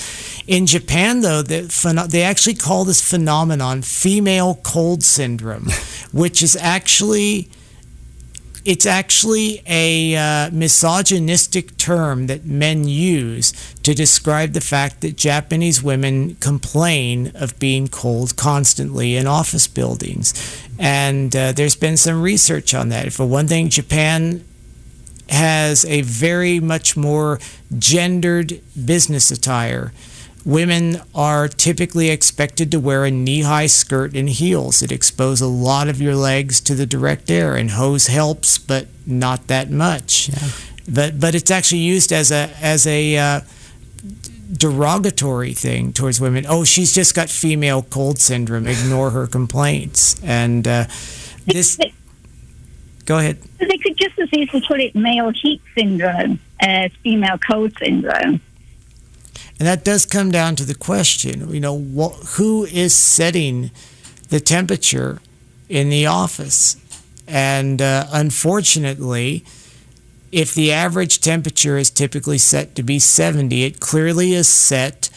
In 0.48 0.66
Japan, 0.66 1.20
though, 1.20 1.42
the, 1.42 2.08
they 2.10 2.24
actually 2.24 2.56
call 2.56 2.86
this 2.86 3.02
phenomenon 3.02 3.82
female 3.82 4.56
cold 4.64 5.04
syndrome, 5.04 5.68
which 6.14 6.42
is 6.42 6.56
actually 6.56 7.50
it's 8.66 8.86
actually 8.86 9.62
a 9.68 10.16
uh, 10.16 10.50
misogynistic 10.52 11.76
term 11.78 12.28
that 12.28 12.46
men 12.46 12.88
use 12.88 13.52
to 13.84 13.94
describe 13.94 14.54
the 14.54 14.62
fact 14.62 15.02
that 15.02 15.18
Japanese 15.18 15.84
women 15.84 16.36
complain 16.36 17.32
of 17.36 17.60
being 17.60 17.88
cold 17.90 18.36
constantly 18.38 19.18
in 19.18 19.28
office 19.28 19.68
buildings. 19.68 20.34
And 20.80 21.36
uh, 21.36 21.52
there's 21.52 21.76
been 21.76 21.98
some 21.98 22.22
research 22.22 22.74
on 22.74 22.90
that. 22.90 23.12
For 23.12 23.26
one 23.26 23.48
thing, 23.48 23.70
Japan 23.70 24.46
has 25.30 25.84
a 25.86 26.02
very 26.02 26.60
much 26.60 26.96
more 26.96 27.40
gendered 27.78 28.62
business 28.86 29.32
attire 29.32 29.92
women 30.46 31.02
are 31.16 31.48
typically 31.48 32.10
expected 32.10 32.72
to 32.72 32.80
wear 32.80 33.06
a 33.06 33.12
knee-high 33.12 33.68
skirt 33.68 34.16
and 34.16 34.30
heels. 34.30 34.82
That 34.82 34.92
expose 34.92 35.42
a 35.42 35.48
lot 35.48 35.88
of 35.88 36.02
your 36.02 36.16
legs 36.16 36.60
to 36.62 36.76
the 36.76 36.86
direct 36.86 37.32
air 37.32 37.56
and 37.56 37.72
hose 37.72 38.08
helps 38.08 38.58
but 38.58 38.88
not 39.06 39.48
that 39.48 39.70
much. 39.70 40.30
Yeah. 40.30 40.50
but 40.94 41.20
but 41.20 41.36
it's 41.36 41.52
actually 41.52 41.82
used 41.82 42.12
as 42.12 42.32
a 42.32 42.50
as 42.62 42.86
a 42.88 43.18
uh, 43.18 43.42
derogatory 44.52 45.54
thing 45.54 45.94
towards 45.94 46.20
women. 46.20 46.46
Oh 46.48 46.64
she's 46.64 46.94
just 46.94 47.16
got 47.16 47.30
female 47.30 47.84
cold 47.84 48.20
syndrome. 48.20 48.68
Ignore 48.68 49.12
her 49.12 49.28
complaints. 49.28 50.22
And 50.24 50.68
uh, 50.68 50.86
this 51.46 51.80
go 53.06 53.20
ahead. 53.20 53.38
They 53.60 53.78
could 53.78 53.98
just 53.98 54.20
as 54.20 54.30
easily 54.34 54.64
put 54.68 54.80
it 54.82 54.96
male 54.96 55.32
heat 55.32 55.62
syndrome 55.76 56.40
as 56.60 56.92
female 57.04 57.38
cold 57.38 57.78
syndrome 57.78 58.42
and 59.64 59.70
that 59.70 59.86
does 59.86 60.06
come 60.06 60.30
down 60.30 60.58
to 60.58 60.66
the 60.66 60.76
question, 60.76 61.50
you 61.54 61.62
know, 61.62 61.74
what, 61.74 62.16
who 62.36 62.66
is 62.66 62.94
setting 62.94 63.72
the 64.28 64.42
temperature 64.42 65.22
in 65.70 65.88
the 65.88 66.06
office? 66.06 66.76
And 67.30 67.82
uh, 67.82 68.08
unfortunately, 68.12 69.46
if 70.34 70.54
the 70.54 70.74
average 70.74 71.22
temperature 71.22 71.78
is 71.78 71.90
typically 71.90 72.38
set 72.40 72.76
to 72.76 72.84
be 72.84 73.00
70, 73.00 73.64
it 73.64 73.80
clearly 73.80 74.34
is 74.34 74.50
set 74.50 75.10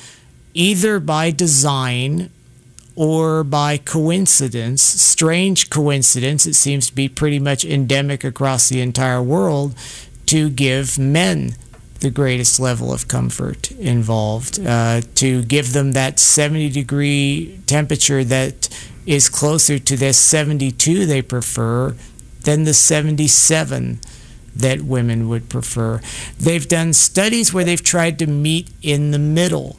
either 0.54 1.00
by 1.00 1.32
design 1.32 2.30
or 2.94 3.42
by 3.42 3.78
coincidence, 3.78 4.80
strange 4.80 5.70
coincidence, 5.70 6.46
it 6.46 6.54
seems 6.54 6.86
to 6.86 6.94
be 6.94 7.08
pretty 7.08 7.40
much 7.40 7.64
endemic 7.64 8.22
across 8.22 8.68
the 8.68 8.80
entire 8.80 9.20
world, 9.20 9.74
to 10.26 10.48
give 10.50 11.00
men 11.00 11.56
the 12.00 12.10
greatest 12.10 12.60
level 12.60 12.92
of 12.92 13.08
comfort 13.08 13.70
involved 13.72 14.60
uh, 14.60 15.00
to 15.14 15.42
give 15.44 15.72
them 15.72 15.92
that 15.92 16.18
70 16.18 16.70
degree 16.70 17.60
temperature 17.66 18.22
that 18.24 18.68
is 19.06 19.28
closer 19.28 19.78
to 19.78 19.96
the 19.96 20.12
72 20.12 21.06
they 21.06 21.22
prefer 21.22 21.94
than 22.42 22.64
the 22.64 22.74
77 22.74 24.00
that 24.54 24.82
women 24.82 25.28
would 25.28 25.48
prefer. 25.48 26.00
They've 26.38 26.66
done 26.66 26.92
studies 26.92 27.52
where 27.52 27.64
they've 27.64 27.82
tried 27.82 28.18
to 28.20 28.26
meet 28.26 28.70
in 28.82 29.10
the 29.10 29.18
middle 29.18 29.76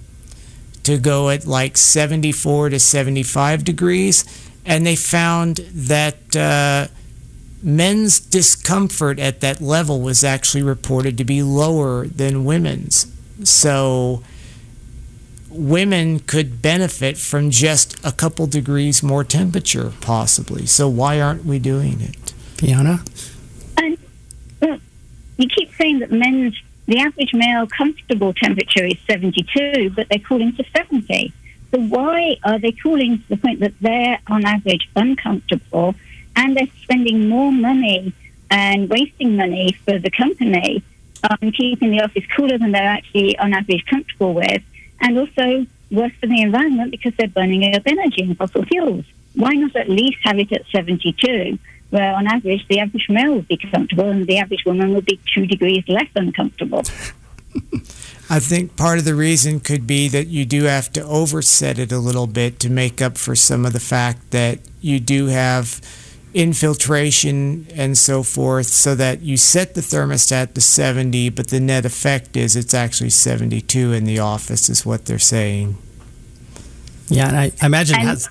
to 0.84 0.98
go 0.98 1.30
at 1.30 1.46
like 1.46 1.78
74 1.78 2.70
to 2.70 2.80
75 2.80 3.64
degrees, 3.64 4.24
and 4.66 4.86
they 4.86 4.96
found 4.96 5.58
that. 5.74 6.36
Uh, 6.36 6.88
men's 7.68 8.22
discomfort 8.22 9.20
at 9.20 9.42
that 9.42 9.60
level 9.60 10.00
was 10.00 10.24
actually 10.24 10.64
reported 10.64 11.18
to 11.18 11.26
be 11.26 11.44
lower 11.44 12.08
than 12.08 12.46
women's. 12.46 13.12
So 13.44 14.24
women 15.50 16.20
could 16.20 16.62
benefit 16.62 17.18
from 17.18 17.52
just 17.52 18.00
a 18.06 18.14
couple 18.14 18.48
degrees 18.48 19.04
more 19.04 19.26
temperature, 19.26 19.92
possibly. 20.00 20.66
So 20.66 20.88
why 20.88 21.20
aren't 21.20 21.44
we 21.44 21.60
doing 21.60 22.00
it? 22.00 22.34
Fiona? 22.56 23.04
And, 23.76 23.98
well, 24.62 24.80
you 25.36 25.48
keep 25.50 25.74
saying 25.76 26.00
that 26.00 26.12
men's, 26.12 26.58
the 26.86 27.00
average 27.00 27.34
male 27.34 27.68
comfortable 27.68 28.34
temperature 28.34 28.86
is 28.86 28.98
72, 29.08 29.90
but 29.90 30.08
they're 30.08 30.20
cooling 30.20 30.56
to 30.56 30.64
70. 30.74 31.34
So 31.72 31.82
why 31.82 32.38
are 32.46 32.60
they 32.60 32.72
cooling 32.72 33.18
to 33.18 33.28
the 33.28 33.38
point 33.38 33.60
that 33.60 33.74
they're 33.82 34.20
on 34.28 34.46
average 34.46 34.90
uncomfortable 34.96 35.96
and 36.38 36.56
they're 36.56 36.68
spending 36.84 37.28
more 37.28 37.52
money 37.52 38.14
and 38.50 38.90
wasting 38.90 39.36
money 39.36 39.74
for 39.84 40.00
the 40.00 40.12
company 40.12 40.84
on 41.30 41.52
keeping 41.52 41.92
the 41.92 42.02
office 42.02 42.24
cooler 42.36 42.58
than 42.58 42.72
they're 42.72 42.84
actually 42.84 43.38
on 43.40 43.54
average 43.54 43.84
comfortable 43.88 44.34
with, 44.34 44.62
and 45.02 45.18
also 45.18 45.66
worse 45.92 46.14
for 46.22 46.28
the 46.28 46.42
environment 46.42 46.92
because 46.92 47.14
they're 47.18 47.28
burning 47.28 47.76
up 47.76 47.82
energy 47.86 48.22
in 48.22 48.36
fossil 48.36 48.64
fuels. 48.66 49.04
Why 49.36 49.54
not 49.54 49.76
at 49.76 49.90
least 49.90 50.18
have 50.24 50.40
it 50.40 50.52
at 50.52 50.66
72, 50.72 51.58
where 51.90 52.14
on 52.14 52.28
average 52.28 52.66
the 52.68 52.80
average 52.80 53.08
male 53.10 53.36
would 53.36 53.48
be 53.48 53.58
comfortable 53.58 54.10
and 54.10 54.26
the 54.28 54.38
average 54.38 54.64
woman 54.66 54.94
would 54.94 55.06
be 55.06 55.20
two 55.34 55.46
degrees 55.48 55.84
less 55.88 56.10
uncomfortable? 56.16 56.84
I 58.30 58.40
think 58.40 58.76
part 58.76 59.00
of 59.00 59.06
the 59.06 59.16
reason 59.16 59.62
could 59.62 59.88
be 59.88 60.10
that 60.10 60.28
you 60.28 60.44
do 60.46 60.64
have 60.64 60.92
to 60.94 61.02
overset 61.02 61.80
it 61.80 61.94
a 61.94 61.98
little 61.98 62.28
bit 62.28 62.60
to 62.60 62.70
make 62.70 63.02
up 63.02 63.18
for 63.18 63.36
some 63.36 63.66
of 63.66 63.72
the 63.72 63.80
fact 63.80 64.32
that 64.32 64.60
you 64.82 65.00
do 65.00 65.28
have 65.28 65.80
infiltration 66.34 67.68
and 67.74 67.98
so 67.98 68.22
forth 68.22 68.68
so 68.68 68.94
that 68.96 69.22
you 69.22 69.38
set 69.38 69.74
the 69.76 69.82
thermostat 69.82 70.54
to 70.54 70.62
70 70.62 71.30
but 71.30 71.48
the 71.48 71.60
net 71.60 71.86
effect 71.86 72.36
is 72.36 72.56
it's 72.56 72.74
actually 72.74 73.10
72 73.10 73.94
in 73.94 74.04
the 74.04 74.20
office 74.20 74.70
is 74.70 74.86
what 74.86 75.06
they're 75.06 75.20
saying. 75.20 75.78
Yeah 77.08 77.30
and 77.30 77.38
i, 77.38 77.52
I 77.62 77.66
imagine 77.66 78.00
it 78.00 78.04
has 78.04 78.30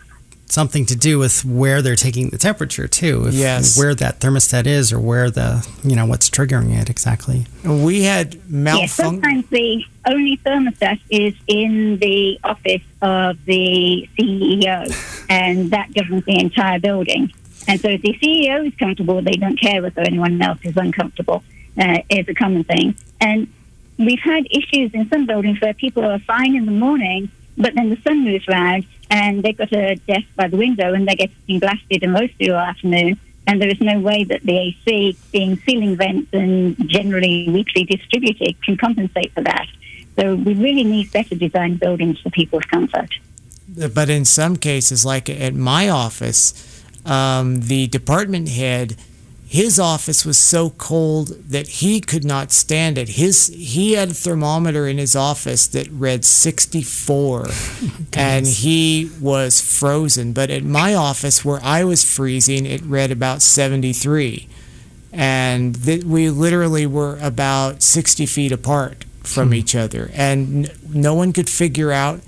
something 0.49 0.87
to 0.87 0.97
do 0.97 1.19
with 1.19 1.45
where 1.45 1.83
they're 1.83 1.97
taking 1.97 2.31
the 2.31 2.39
temperature 2.39 2.87
too 2.87 3.27
if, 3.27 3.35
yes. 3.35 3.77
where 3.79 3.95
that 3.95 4.21
thermostat 4.21 4.67
is 4.67 4.93
or 4.93 5.01
where 5.01 5.31
the 5.31 5.67
you 5.83 5.97
know 5.97 6.07
what's 6.07 6.31
triggering 6.31 6.73
it 6.81 6.89
exactly. 6.89 7.47
We 7.65 8.03
had 8.05 8.39
malfunction 8.51 8.81
yeah, 8.81 8.87
sometimes 8.87 9.49
the 9.49 9.85
only 10.07 10.37
thermostat 10.39 11.01
is 11.11 11.35
in 11.49 11.99
the 11.99 12.39
office 12.45 12.83
of 13.03 13.45
the 13.45 14.09
ceo 14.19 15.27
and 15.29 15.71
that 15.73 15.93
governs 15.95 16.25
the 16.25 16.39
entire 16.39 16.79
building 16.79 17.33
and 17.69 17.81
so 17.81 17.89
if 17.89 18.03
the 18.03 18.15
CEO 18.15 18.67
is 18.67 18.75
comfortable, 18.77 19.21
they 19.23 19.33
don't 19.33 19.59
care 19.61 19.83
whether 19.83 20.03
anyone 20.03 20.41
else 20.41 20.61
is 20.63 20.77
uncomfortable. 20.77 21.43
Uh, 21.79 21.99
is 22.09 22.27
a 22.27 22.33
common 22.33 22.65
thing. 22.65 22.97
And 23.21 23.53
we've 23.99 24.21
had 24.21 24.47
issues 24.51 24.95
in 24.95 25.11
some 25.11 25.27
buildings 25.27 25.61
where 25.61 25.75
people 25.75 26.07
are 26.07 26.19
fine 26.21 26.57
in 26.57 26.65
the 26.65 26.73
morning, 26.73 27.31
but 27.59 27.75
then 27.75 27.91
the 27.91 27.99
sun 27.99 28.25
moves 28.25 28.49
around 28.49 28.87
and 29.11 29.43
they've 29.43 29.57
got 29.57 29.71
a 29.75 29.97
desk 29.97 30.27
by 30.37 30.49
the 30.49 30.57
window 30.57 30.95
and 30.95 31.07
they're 31.07 31.17
getting 31.17 31.59
blasted 31.59 32.03
and 32.03 32.15
roasted 32.15 32.49
all 32.49 32.57
afternoon. 32.57 33.21
And 33.47 33.61
there 33.61 33.69
is 33.69 33.79
no 33.79 34.01
way 34.01 34.25
that 34.25 34.43
the 34.43 34.57
AC, 34.57 35.19
being 35.33 35.59
ceiling 35.59 35.97
vents 35.97 36.31
and 36.33 36.77
generally 36.89 37.47
weakly 37.51 37.85
distributed, 37.85 38.57
can 38.63 38.79
compensate 38.79 39.35
for 39.35 39.43
that. 39.43 39.67
So 40.19 40.35
we 40.35 40.55
really 40.55 40.83
need 40.83 41.13
better 41.13 41.35
designed 41.35 41.79
buildings 41.79 42.19
for 42.21 42.31
people's 42.31 42.65
comfort. 42.65 43.11
But 43.93 44.09
in 44.09 44.25
some 44.25 44.57
cases, 44.57 45.05
like 45.05 45.29
at 45.29 45.55
my 45.55 45.91
office, 45.91 46.76
um, 47.07 47.61
the 47.61 47.87
department 47.87 48.49
head, 48.49 48.97
his 49.49 49.79
office 49.79 50.27
was 50.27 50.37
so 50.37 50.71
cold 50.71 51.29
that 51.51 51.69
he 51.69 52.01
could 52.01 52.25
not 52.25 52.51
stand 52.51 52.99
it. 52.99 53.11
His 53.11 53.47
he 53.47 53.93
had 53.93 54.11
a 54.11 54.15
thermometer 54.15 54.89
in 54.89 54.99
his 54.99 55.15
office 55.15 55.69
that 55.69 55.89
read 55.91 56.25
64, 56.25 57.47
and 58.13 58.47
he 58.47 59.11
was 59.21 59.61
frozen. 59.61 60.33
But 60.33 60.51
at 60.51 60.65
my 60.65 60.95
office, 60.95 61.45
where 61.45 61.61
I 61.63 61.85
was 61.85 62.05
freezing, 62.05 62.67
it 62.67 62.83
read 62.83 63.13
about 63.13 63.41
73, 63.41 64.49
and 65.13 65.83
th- 65.85 66.05
we 66.05 66.29
literally 66.29 66.87
were 66.87 67.17
about 67.23 67.83
60 67.83 68.27
feet 68.27 68.51
apart 68.51 69.05
from 69.23 69.49
hmm. 69.49 69.55
each 69.55 69.77
other, 69.77 70.11
and 70.13 70.67
n- 70.67 70.77
no 70.89 71.15
one 71.15 71.33
could 71.33 71.49
figure 71.49 71.93
out 71.93 72.21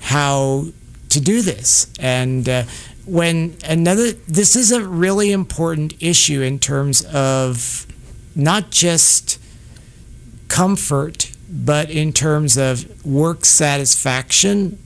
how 0.00 0.68
to 1.10 1.20
do 1.20 1.42
this. 1.42 1.92
And 1.98 2.48
uh, 2.48 2.64
when 3.06 3.56
another 3.64 4.12
this 4.12 4.56
is 4.56 4.72
a 4.72 4.84
really 4.84 5.30
important 5.32 5.94
issue 6.00 6.40
in 6.40 6.58
terms 6.58 7.04
of 7.06 7.86
not 8.34 8.70
just 8.70 9.38
comfort 10.48 11.30
but 11.48 11.90
in 11.90 12.12
terms 12.12 12.56
of 12.56 13.04
work 13.04 13.44
satisfaction 13.44 14.78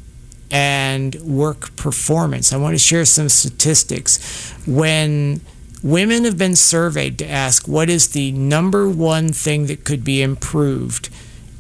and 0.50 1.14
work 1.16 1.74
performance. 1.76 2.52
I 2.52 2.57
want 2.57 2.74
to 2.74 2.78
share 2.78 3.04
some 3.04 3.28
statistics. 3.28 4.52
When 4.66 5.40
women 5.83 6.24
have 6.24 6.37
been 6.37 6.57
surveyed 6.57 7.18
to 7.18 7.28
ask 7.28 7.68
what 7.68 7.88
is 7.88 8.09
the 8.09 8.33
number 8.33 8.88
one 8.88 9.33
thing 9.33 9.66
that 9.66 9.85
could 9.85 10.04
be 10.04 10.22
improved 10.22 11.09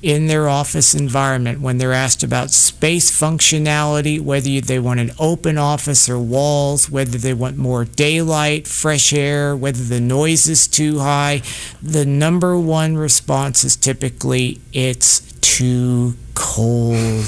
in 0.02 0.26
their 0.26 0.48
office 0.48 0.94
environment 0.94 1.60
when 1.60 1.78
they're 1.78 1.92
asked 1.92 2.22
about 2.22 2.50
space 2.50 3.10
functionality, 3.10 4.20
whether 4.20 4.60
they 4.60 4.78
want 4.78 5.00
an 5.00 5.10
open 5.18 5.58
office 5.58 6.08
or 6.08 6.18
walls, 6.18 6.88
whether 6.88 7.18
they 7.18 7.34
want 7.34 7.56
more 7.56 7.84
daylight, 7.84 8.66
fresh 8.68 9.12
air, 9.12 9.56
whether 9.56 9.82
the 9.82 10.00
noise 10.00 10.48
is 10.48 10.68
too 10.68 11.00
high, 11.00 11.42
the 11.82 12.06
number 12.06 12.58
one 12.58 12.96
response 12.96 13.64
is 13.64 13.76
typically 13.76 14.60
it's 14.72 15.20
too 15.40 16.14
cold. 16.34 17.26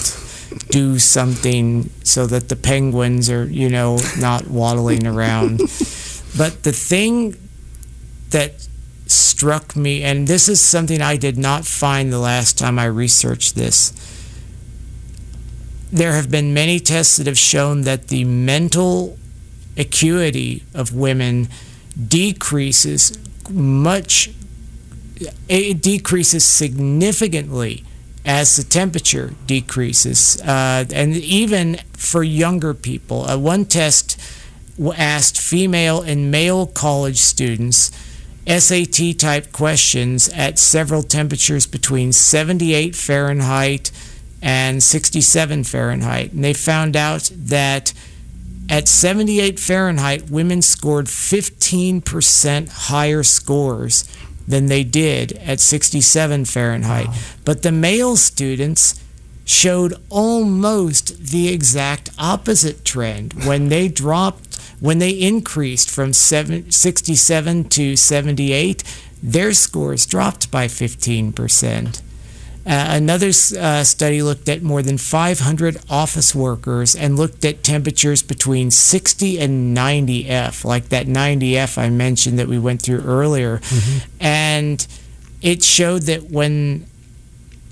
Do 0.68 0.98
something 0.98 1.90
so 2.04 2.26
that 2.26 2.48
the 2.48 2.56
penguins 2.56 3.30
are, 3.30 3.44
you 3.44 3.68
know, 3.68 3.98
not 4.18 4.46
waddling 4.48 5.06
around. 5.06 5.60
But 6.36 6.62
the 6.62 6.72
thing 6.72 7.34
that 8.30 8.68
struck 9.10 9.76
me, 9.76 10.02
and 10.02 10.26
this 10.26 10.48
is 10.48 10.60
something 10.60 11.00
I 11.00 11.16
did 11.16 11.36
not 11.38 11.64
find 11.64 12.12
the 12.12 12.18
last 12.18 12.58
time 12.58 12.78
I 12.78 12.86
researched 12.86 13.54
this. 13.54 13.92
There 15.92 16.12
have 16.12 16.30
been 16.30 16.54
many 16.54 16.78
tests 16.78 17.16
that 17.16 17.26
have 17.26 17.38
shown 17.38 17.82
that 17.82 18.08
the 18.08 18.24
mental 18.24 19.18
acuity 19.76 20.62
of 20.74 20.94
women 20.94 21.48
decreases 22.08 23.18
much, 23.50 24.30
it 25.48 25.82
decreases 25.82 26.44
significantly 26.44 27.84
as 28.24 28.56
the 28.56 28.62
temperature 28.62 29.34
decreases. 29.46 30.40
Uh, 30.42 30.84
and 30.92 31.16
even 31.16 31.80
for 31.94 32.22
younger 32.22 32.74
people, 32.74 33.28
uh, 33.28 33.36
one 33.36 33.64
test 33.64 34.20
asked 34.96 35.38
female 35.38 36.00
and 36.00 36.30
male 36.30 36.66
college 36.66 37.18
students 37.18 37.90
SAT 38.58 39.18
type 39.18 39.52
questions 39.52 40.28
at 40.30 40.58
several 40.58 41.02
temperatures 41.02 41.66
between 41.66 42.12
78 42.12 42.96
Fahrenheit 42.96 43.92
and 44.42 44.82
67 44.82 45.64
Fahrenheit. 45.64 46.32
And 46.32 46.42
they 46.42 46.54
found 46.54 46.96
out 46.96 47.30
that 47.34 47.92
at 48.68 48.88
78 48.88 49.58
Fahrenheit, 49.58 50.30
women 50.30 50.62
scored 50.62 51.06
15% 51.06 52.68
higher 52.68 53.22
scores 53.22 54.04
than 54.46 54.66
they 54.66 54.84
did 54.84 55.32
at 55.34 55.60
67 55.60 56.44
Fahrenheit. 56.44 57.08
Wow. 57.08 57.14
But 57.44 57.62
the 57.62 57.72
male 57.72 58.16
students 58.16 59.00
showed 59.44 59.94
almost 60.08 61.18
the 61.18 61.48
exact 61.52 62.10
opposite 62.18 62.84
trend. 62.84 63.32
When 63.44 63.68
they 63.68 63.88
dropped 63.88 64.58
when 64.80 64.98
they 64.98 65.10
increased 65.10 65.90
from 65.90 66.12
67 66.12 67.64
to 67.68 67.96
78, 67.96 68.84
their 69.22 69.52
scores 69.52 70.06
dropped 70.06 70.50
by 70.50 70.66
15%. 70.66 72.02
Uh, 72.66 72.86
another 72.90 73.28
uh, 73.58 73.82
study 73.82 74.22
looked 74.22 74.48
at 74.48 74.62
more 74.62 74.82
than 74.82 74.98
500 74.98 75.78
office 75.88 76.34
workers 76.34 76.94
and 76.94 77.16
looked 77.16 77.44
at 77.44 77.62
temperatures 77.64 78.22
between 78.22 78.70
60 78.70 79.38
and 79.38 79.72
90 79.72 80.28
F, 80.28 80.64
like 80.64 80.90
that 80.90 81.08
90 81.08 81.56
F 81.56 81.78
I 81.78 81.88
mentioned 81.88 82.38
that 82.38 82.48
we 82.48 82.58
went 82.58 82.82
through 82.82 83.00
earlier. 83.00 83.58
Mm-hmm. 83.58 84.10
And 84.20 84.86
it 85.40 85.62
showed 85.62 86.02
that 86.02 86.30
when 86.30 86.86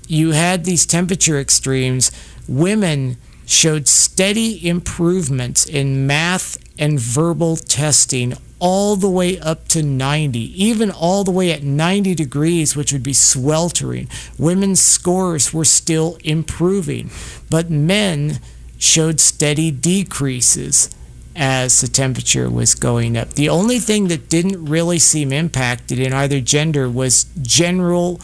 you 0.07 0.31
had 0.31 0.65
these 0.65 0.87
temperature 0.87 1.39
extremes, 1.39 2.11
women 2.47 3.17
showed 3.45 3.87
steady 3.87 4.67
improvements 4.67 5.65
in 5.65 6.07
math 6.07 6.57
and 6.79 6.99
verbal 6.99 7.57
testing 7.57 8.33
all 8.57 8.95
the 8.95 9.09
way 9.09 9.37
up 9.39 9.67
to 9.67 9.83
90, 9.83 10.39
even 10.63 10.89
all 10.89 11.23
the 11.23 11.31
way 11.31 11.51
at 11.51 11.61
90 11.61 12.15
degrees, 12.15 12.75
which 12.75 12.91
would 12.91 13.03
be 13.03 13.13
sweltering. 13.13 14.07
Women's 14.37 14.81
scores 14.81 15.53
were 15.53 15.65
still 15.65 16.17
improving, 16.23 17.11
but 17.49 17.69
men 17.69 18.39
showed 18.77 19.19
steady 19.19 19.71
decreases 19.71 20.89
as 21.35 21.81
the 21.81 21.87
temperature 21.87 22.49
was 22.49 22.75
going 22.75 23.17
up. 23.17 23.33
The 23.33 23.49
only 23.49 23.79
thing 23.79 24.07
that 24.07 24.29
didn't 24.29 24.65
really 24.65 24.99
seem 24.99 25.31
impacted 25.31 25.99
in 25.99 26.13
either 26.13 26.41
gender 26.41 26.89
was 26.89 27.25
general 27.41 28.19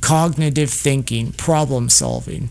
cognitive 0.00 0.70
thinking, 0.70 1.32
problem 1.32 1.88
solving, 1.88 2.48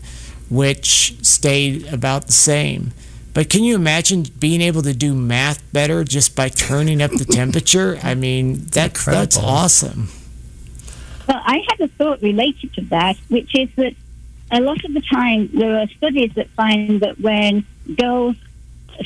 which 0.50 1.16
stayed 1.22 1.86
about 1.92 2.26
the 2.26 2.32
same. 2.32 2.92
But 3.34 3.50
can 3.50 3.64
you 3.64 3.74
imagine 3.74 4.22
being 4.38 4.60
able 4.60 4.82
to 4.82 4.94
do 4.94 5.12
math 5.12 5.60
better 5.72 6.04
just 6.04 6.36
by 6.36 6.48
turning 6.48 7.02
up 7.02 7.10
the 7.10 7.24
temperature? 7.24 7.98
I 8.02 8.14
mean, 8.14 8.64
that, 8.66 8.94
that's 8.94 9.36
awesome. 9.36 10.08
Well, 11.28 11.42
I 11.44 11.64
had 11.68 11.80
a 11.80 11.88
thought 11.88 12.22
related 12.22 12.72
to 12.74 12.82
that, 12.82 13.16
which 13.28 13.58
is 13.58 13.68
that 13.74 13.94
a 14.52 14.60
lot 14.60 14.84
of 14.84 14.94
the 14.94 15.00
time 15.00 15.50
there 15.52 15.80
are 15.80 15.88
studies 15.88 16.32
that 16.34 16.48
find 16.50 17.00
that 17.00 17.20
when 17.20 17.66
girls 17.98 18.36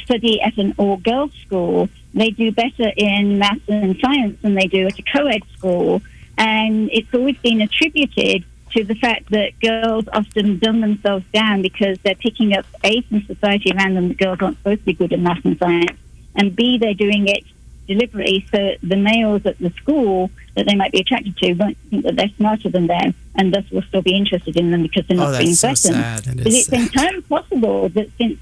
study 0.05 0.43
at 0.43 0.59
an 0.59 0.75
all 0.77 0.99
girls 0.99 1.33
school, 1.47 1.88
they 2.12 2.31
do 2.31 2.53
better 2.53 2.93
in 2.97 3.38
math 3.38 3.67
and 3.69 3.99
science 3.99 4.38
than 4.43 4.55
they 4.55 4.67
do 4.67 4.87
at 4.87 4.99
a 4.99 5.03
co 5.03 5.27
ed 5.27 5.43
school. 5.57 6.03
And 6.37 6.91
it's 6.93 7.12
always 7.14 7.38
been 7.38 7.62
attributed 7.62 8.45
to 8.73 8.85
the 8.85 8.95
fact 8.95 9.31
that 9.31 9.59
girls 9.61 10.09
often 10.13 10.59
dumb 10.59 10.81
themselves 10.81 11.25
down 11.33 11.63
because 11.63 11.99
they're 12.01 12.15
picking 12.15 12.55
up 12.55 12.67
A 12.85 13.01
from 13.03 13.23
society 13.23 13.73
around 13.73 13.95
them 13.95 14.09
that 14.09 14.19
girls 14.19 14.39
aren't 14.41 14.59
supposed 14.59 14.81
to 14.81 14.87
be 14.87 14.93
good 14.93 15.13
in 15.13 15.23
math 15.23 15.45
and 15.45 15.59
science, 15.59 15.99
and 16.35 16.55
B 16.55 16.79
they're 16.79 16.95
doing 16.95 17.29
it 17.29 17.45
deliberately 17.89 18.47
so 18.53 18.77
the 18.83 18.97
males 18.97 19.45
at 19.47 19.59
the 19.59 19.71
school 19.71 20.31
that 20.55 20.67
they 20.67 20.75
might 20.75 20.93
be 20.93 21.01
attracted 21.01 21.37
to 21.39 21.55
won't 21.55 21.77
think 21.89 22.05
that 22.05 22.17
they're 22.17 22.29
smarter 22.37 22.69
than 22.69 22.87
them 22.87 23.15
and 23.35 23.53
thus 23.53 23.69
will 23.71 23.83
still 23.83 24.03
be 24.03 24.15
interested 24.15 24.57
in 24.57 24.71
them 24.71 24.83
because 24.83 25.07
they're 25.07 25.17
not 25.17 25.35
oh, 25.35 25.39
being 25.39 25.55
so 25.55 25.75
threatened. 25.75 26.37
But 26.37 26.47
it's 26.49 26.67
sad. 26.67 26.81
entirely 26.81 27.23
possible 27.23 27.89
that 27.91 28.11
since 28.19 28.39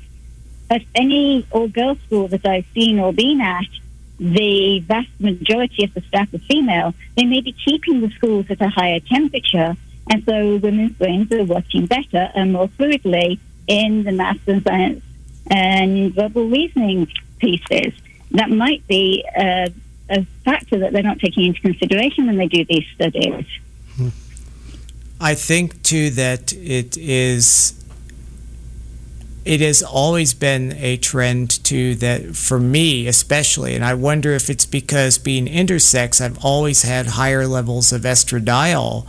at 0.69 0.83
any 0.95 1.47
all 1.53 1.69
girls 1.69 1.99
school 2.07 2.29
that 2.29 2.45
I've 2.45 2.67
seen 2.75 2.99
or 2.99 3.13
been 3.13 3.41
at, 3.41 3.67
the 4.19 4.81
vast 4.81 5.09
majority 5.21 5.85
of 5.85 5.95
the 5.95 6.01
staff 6.03 6.33
are 6.35 6.39
female, 6.39 6.95
they 7.17 7.25
may 7.25 7.41
be 7.41 7.53
keeping 7.53 8.01
the 8.01 8.11
schools 8.11 8.47
at 8.51 8.61
a 8.61 8.69
higher 8.69 9.01
temperature 9.01 9.77
and 10.09 10.25
so 10.25 10.57
women's 10.57 10.93
brains 10.93 11.33
are 11.33 11.45
working 11.45 11.87
better 11.87 12.31
and 12.35 12.53
more 12.53 12.69
fluidly 12.69 13.39
in 13.67 14.05
the 14.05 14.13
maths 14.13 14.41
and 14.47 14.63
science 14.63 15.03
and 15.49 16.15
verbal 16.15 16.49
reasoning 16.49 17.09
pieces. 17.39 17.93
That 18.33 18.51
might 18.51 18.87
be 18.87 19.25
a, 19.37 19.73
a 20.09 20.25
factor 20.45 20.79
that 20.79 20.93
they're 20.93 21.03
not 21.03 21.19
taking 21.19 21.47
into 21.47 21.61
consideration 21.61 22.27
when 22.27 22.37
they 22.37 22.49
do 22.49 22.65
these 22.65 22.87
studies. 22.95 23.47
I 25.21 25.35
think 25.35 25.83
too 25.83 26.11
that 26.11 26.53
it 26.53 26.97
is 26.97 27.73
it 29.47 29.61
has 29.61 29.81
always 29.81 30.35
been 30.35 30.73
a 30.73 30.97
trend 30.97 31.63
too 31.65 31.95
that 31.95 32.35
for 32.35 32.59
me 32.59 33.07
especially 33.07 33.77
and 33.77 33.85
i 33.85 33.95
wonder 33.95 34.33
if 34.33 34.51
it's 34.51 34.67
because 34.67 35.19
being 35.19 35.47
intersex 35.47 36.21
i've 36.21 36.45
always 36.45 36.83
had 36.83 37.07
higher 37.07 37.47
levels 37.47 37.93
of 37.93 38.03
estradiol 38.03 39.07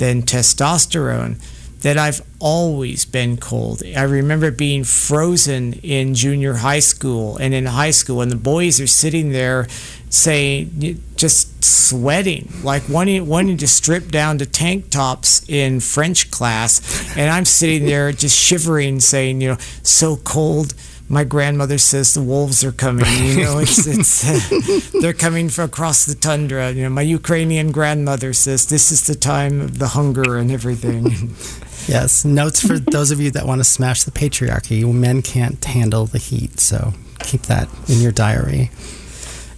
than 0.00 0.22
testosterone 0.22 1.40
that 1.82 1.96
I've 1.96 2.22
always 2.40 3.04
been 3.04 3.36
cold. 3.36 3.82
I 3.96 4.02
remember 4.02 4.50
being 4.50 4.82
frozen 4.82 5.74
in 5.74 6.14
junior 6.14 6.54
high 6.54 6.80
school 6.80 7.36
and 7.36 7.54
in 7.54 7.66
high 7.66 7.90
school, 7.92 8.20
and 8.20 8.32
the 8.32 8.36
boys 8.36 8.80
are 8.80 8.86
sitting 8.86 9.32
there 9.32 9.66
saying, 10.08 11.02
just 11.16 11.62
sweating, 11.62 12.50
like 12.62 12.88
wanting, 12.88 13.26
wanting 13.26 13.56
to 13.58 13.68
strip 13.68 14.08
down 14.08 14.38
to 14.38 14.46
tank 14.46 14.90
tops 14.90 15.48
in 15.48 15.80
French 15.80 16.30
class. 16.30 16.80
And 17.16 17.30
I'm 17.30 17.44
sitting 17.44 17.86
there 17.86 18.10
just 18.12 18.38
shivering, 18.38 19.00
saying, 19.00 19.40
you 19.40 19.48
know, 19.48 19.58
so 19.82 20.16
cold 20.16 20.74
my 21.10 21.24
grandmother 21.24 21.76
says 21.76 22.14
the 22.14 22.22
wolves 22.22 22.62
are 22.64 22.70
coming. 22.70 23.04
You 23.24 23.42
know, 23.42 23.58
it's 23.58 23.84
it's 23.86 24.24
uh, 24.24 25.00
they're 25.00 25.12
coming 25.12 25.48
from 25.48 25.64
across 25.64 26.06
the 26.06 26.14
tundra. 26.14 26.70
You 26.70 26.84
know, 26.84 26.90
my 26.90 27.02
Ukrainian 27.02 27.72
grandmother 27.72 28.32
says 28.32 28.66
this 28.66 28.92
is 28.92 29.06
the 29.06 29.16
time 29.16 29.60
of 29.60 29.80
the 29.80 29.88
hunger 29.88 30.36
and 30.36 30.52
everything. 30.52 31.04
yes, 31.88 32.24
notes 32.24 32.64
for 32.64 32.78
those 32.78 33.10
of 33.10 33.20
you 33.20 33.32
that 33.32 33.44
want 33.44 33.58
to 33.58 33.64
smash 33.64 34.04
the 34.04 34.12
patriarchy. 34.12 34.90
Men 34.90 35.20
can't 35.20 35.62
handle 35.64 36.06
the 36.06 36.18
heat, 36.18 36.60
so 36.60 36.94
keep 37.18 37.42
that 37.42 37.68
in 37.88 38.00
your 38.00 38.12
diary. 38.12 38.70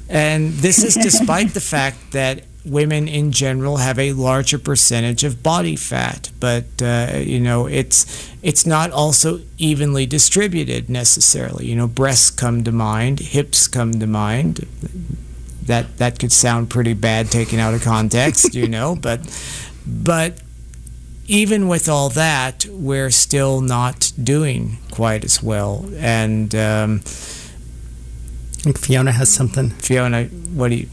And 0.08 0.52
this 0.54 0.82
is 0.82 0.94
despite 0.94 1.52
the 1.52 1.60
fact 1.60 2.12
that 2.12 2.44
women 2.64 3.08
in 3.08 3.32
general 3.32 3.78
have 3.78 3.98
a 3.98 4.12
larger 4.12 4.58
percentage 4.58 5.24
of 5.24 5.42
body 5.42 5.76
fat, 5.76 6.30
but 6.38 6.64
uh, 6.80 7.18
you 7.18 7.40
know 7.40 7.66
it's 7.66 8.30
it's 8.42 8.66
not 8.66 8.90
also 8.90 9.40
evenly 9.58 10.06
distributed 10.06 10.88
necessarily. 10.88 11.66
You 11.66 11.76
know, 11.76 11.88
breasts 11.88 12.30
come 12.30 12.64
to 12.64 12.72
mind, 12.72 13.20
hips 13.20 13.68
come 13.68 13.92
to 13.98 14.06
mind. 14.06 14.66
That 15.62 15.98
that 15.98 16.18
could 16.18 16.32
sound 16.32 16.70
pretty 16.70 16.94
bad 16.94 17.30
taken 17.30 17.58
out 17.58 17.74
of 17.74 17.82
context, 17.82 18.54
you 18.54 18.68
know, 18.68 18.96
but 19.00 19.20
but 19.86 20.40
even 21.26 21.68
with 21.68 21.88
all 21.88 22.08
that, 22.10 22.66
we're 22.66 23.10
still 23.10 23.60
not 23.60 24.12
doing 24.22 24.78
quite 24.90 25.24
as 25.24 25.42
well. 25.42 25.86
And 25.96 26.54
um, 26.54 27.00
I 27.04 28.64
think 28.64 28.78
Fiona 28.78 29.12
has 29.12 29.32
something. 29.32 29.70
Fiona, 29.70 30.24
what 30.24 30.68
do 30.68 30.76
you? 30.76 30.88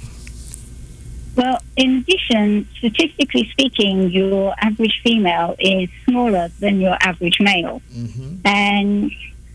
Well, 1.40 1.62
in 1.78 2.00
addition, 2.00 2.68
statistically 2.80 3.48
speaking, 3.52 4.10
your 4.10 4.54
average 4.60 5.00
female 5.06 5.56
is 5.58 5.88
smaller 6.04 6.50
than 6.60 6.82
your 6.82 6.98
average 7.00 7.40
male. 7.40 7.82
Mm-hmm. 7.94 8.36
And 8.44 9.10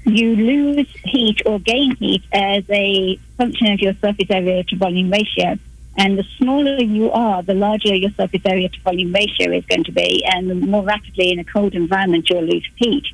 you 0.07 0.35
lose 0.35 0.89
heat 1.05 1.43
or 1.45 1.61
gain 1.61 1.95
heat 1.97 2.23
as 2.33 2.65
a 2.71 3.19
function 3.37 3.67
of 3.71 3.81
your 3.81 3.93
surface 4.01 4.31
area 4.31 4.65
to 4.65 4.77
volume 4.77 5.11
ratio. 5.11 5.59
And 5.99 6.19
the 6.19 6.25
smaller 6.39 6.83
you 6.83 7.13
are, 7.13 7.43
the 7.43 7.53
larger 7.53 7.95
your 7.95 8.13
surface 8.13 8.41
area 8.47 8.71
to 8.71 8.81
volume 8.81 9.13
ratio 9.13 9.53
is 9.53 9.67
going 9.67 9.85
to 9.85 9.93
be, 9.93 10.25
and 10.25 10.49
the 10.49 10.55
more 10.55 10.85
rapidly 10.85 11.33
in 11.33 11.39
a 11.39 11.45
cold 11.45 11.75
environment 11.75 12.31
you'll 12.31 12.45
lose 12.45 12.67
heat. 12.77 13.05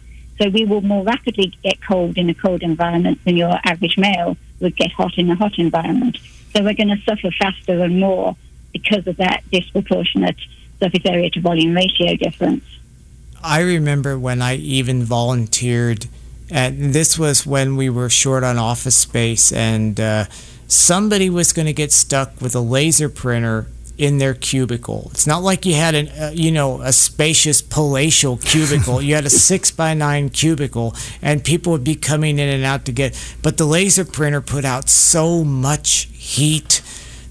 So 0.40 0.48
we 0.48 0.64
will 0.64 0.80
more 0.80 1.02
rapidly 1.02 1.52
get 1.64 1.82
cold 1.82 2.16
in 2.16 2.30
a 2.30 2.34
cold 2.34 2.62
environment 2.62 3.18
than 3.24 3.36
your 3.36 3.58
average 3.64 3.98
male 3.98 4.36
would 4.60 4.76
get 4.76 4.92
hot 4.92 5.18
in 5.18 5.28
a 5.28 5.34
hot 5.34 5.58
environment. 5.58 6.18
So 6.54 6.62
we're 6.62 6.74
going 6.74 6.96
to 6.96 7.02
suffer 7.02 7.30
faster 7.32 7.82
and 7.82 7.98
more 7.98 8.36
because 8.72 9.06
of 9.06 9.16
that 9.16 9.42
disproportionate 9.50 10.36
surface 10.80 11.04
area 11.04 11.30
to 11.30 11.40
volume 11.40 11.74
ratio 11.74 12.16
difference. 12.16 12.64
I 13.42 13.60
remember 13.60 14.18
when 14.18 14.42
I 14.42 14.56
even 14.56 15.02
volunteered, 15.02 16.06
and 16.50 16.92
this 16.92 17.18
was 17.18 17.46
when 17.46 17.76
we 17.76 17.88
were 17.88 18.10
short 18.10 18.44
on 18.44 18.58
office 18.58 18.96
space, 18.96 19.52
and 19.52 19.98
uh, 19.98 20.26
somebody 20.66 21.30
was 21.30 21.52
going 21.52 21.66
to 21.66 21.72
get 21.72 21.92
stuck 21.92 22.40
with 22.40 22.54
a 22.54 22.60
laser 22.60 23.08
printer 23.08 23.66
in 24.00 24.16
their 24.16 24.32
cubicle. 24.32 25.10
It's 25.12 25.26
not 25.26 25.42
like 25.42 25.66
you 25.66 25.74
had 25.74 25.94
an, 25.94 26.08
uh, 26.08 26.32
you 26.34 26.50
know, 26.50 26.80
a 26.80 26.92
spacious 26.92 27.60
palatial 27.60 28.38
cubicle. 28.38 29.02
you 29.02 29.14
had 29.14 29.26
a 29.26 29.30
six 29.30 29.70
by 29.70 29.92
nine 29.92 30.30
cubicle, 30.30 30.94
and 31.20 31.44
people 31.44 31.72
would 31.72 31.84
be 31.84 31.96
coming 31.96 32.38
in 32.38 32.48
and 32.48 32.64
out 32.64 32.86
to 32.86 32.92
get. 32.92 33.14
But 33.42 33.58
the 33.58 33.66
laser 33.66 34.06
printer 34.06 34.40
put 34.40 34.64
out 34.64 34.88
so 34.88 35.44
much 35.44 36.08
heat 36.12 36.79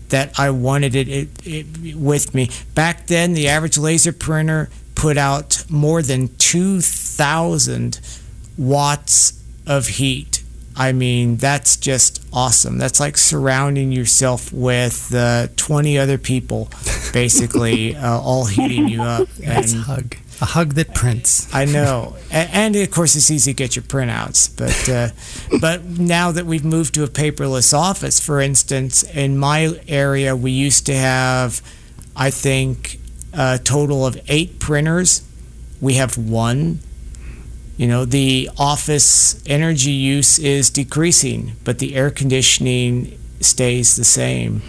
that 0.09 0.39
I 0.39 0.49
wanted 0.49 0.95
it, 0.95 1.07
it, 1.07 1.29
it 1.45 1.95
with 1.95 2.33
me. 2.33 2.49
Back 2.75 3.07
then, 3.07 3.33
the 3.33 3.47
average 3.47 3.77
laser 3.77 4.13
printer 4.13 4.69
put 4.95 5.17
out 5.17 5.63
more 5.69 6.01
than 6.01 6.29
2,000 6.37 7.99
watts 8.57 9.41
of 9.65 9.87
heat. 9.87 10.43
I 10.75 10.91
mean, 10.93 11.37
that's 11.37 11.75
just 11.75 12.25
awesome. 12.31 12.77
That's 12.77 12.99
like 12.99 13.17
surrounding 13.17 13.91
yourself 13.91 14.51
with 14.53 15.13
uh, 15.13 15.47
20 15.57 15.97
other 15.97 16.17
people, 16.17 16.69
basically, 17.13 17.95
uh, 17.97 18.19
all 18.19 18.45
heating 18.45 18.87
you 18.87 19.01
up. 19.01 19.27
That's 19.39 19.73
a 19.73 19.77
hug. 19.77 20.15
A 20.41 20.45
hug 20.45 20.75
that 20.75 20.95
prints. 20.95 21.53
I 21.53 21.65
know, 21.65 22.15
and, 22.31 22.49
and 22.53 22.75
of 22.77 22.91
course 22.91 23.15
it's 23.15 23.29
easy 23.29 23.51
to 23.51 23.55
get 23.55 23.75
your 23.75 23.83
printouts. 23.83 24.49
But 24.55 24.89
uh, 24.89 25.09
but 25.61 25.83
now 25.83 26.31
that 26.31 26.45
we've 26.45 26.63
moved 26.63 26.93
to 26.93 27.03
a 27.03 27.07
paperless 27.07 27.73
office, 27.73 28.19
for 28.19 28.39
instance, 28.39 29.03
in 29.03 29.37
my 29.37 29.79
area 29.87 30.35
we 30.35 30.51
used 30.51 30.85
to 30.85 30.95
have, 30.95 31.61
I 32.15 32.29
think, 32.31 32.99
a 33.33 33.59
total 33.61 34.05
of 34.05 34.19
eight 34.27 34.59
printers. 34.59 35.23
We 35.81 35.95
have 35.95 36.17
one. 36.17 36.79
You 37.77 37.87
know, 37.87 38.03
the 38.03 38.49
office 38.57 39.41
energy 39.45 39.91
use 39.91 40.37
is 40.37 40.69
decreasing, 40.69 41.53
but 41.63 41.79
the 41.79 41.95
air 41.95 42.11
conditioning 42.11 43.17
stays 43.39 43.95
the 43.95 44.03
same. 44.03 44.61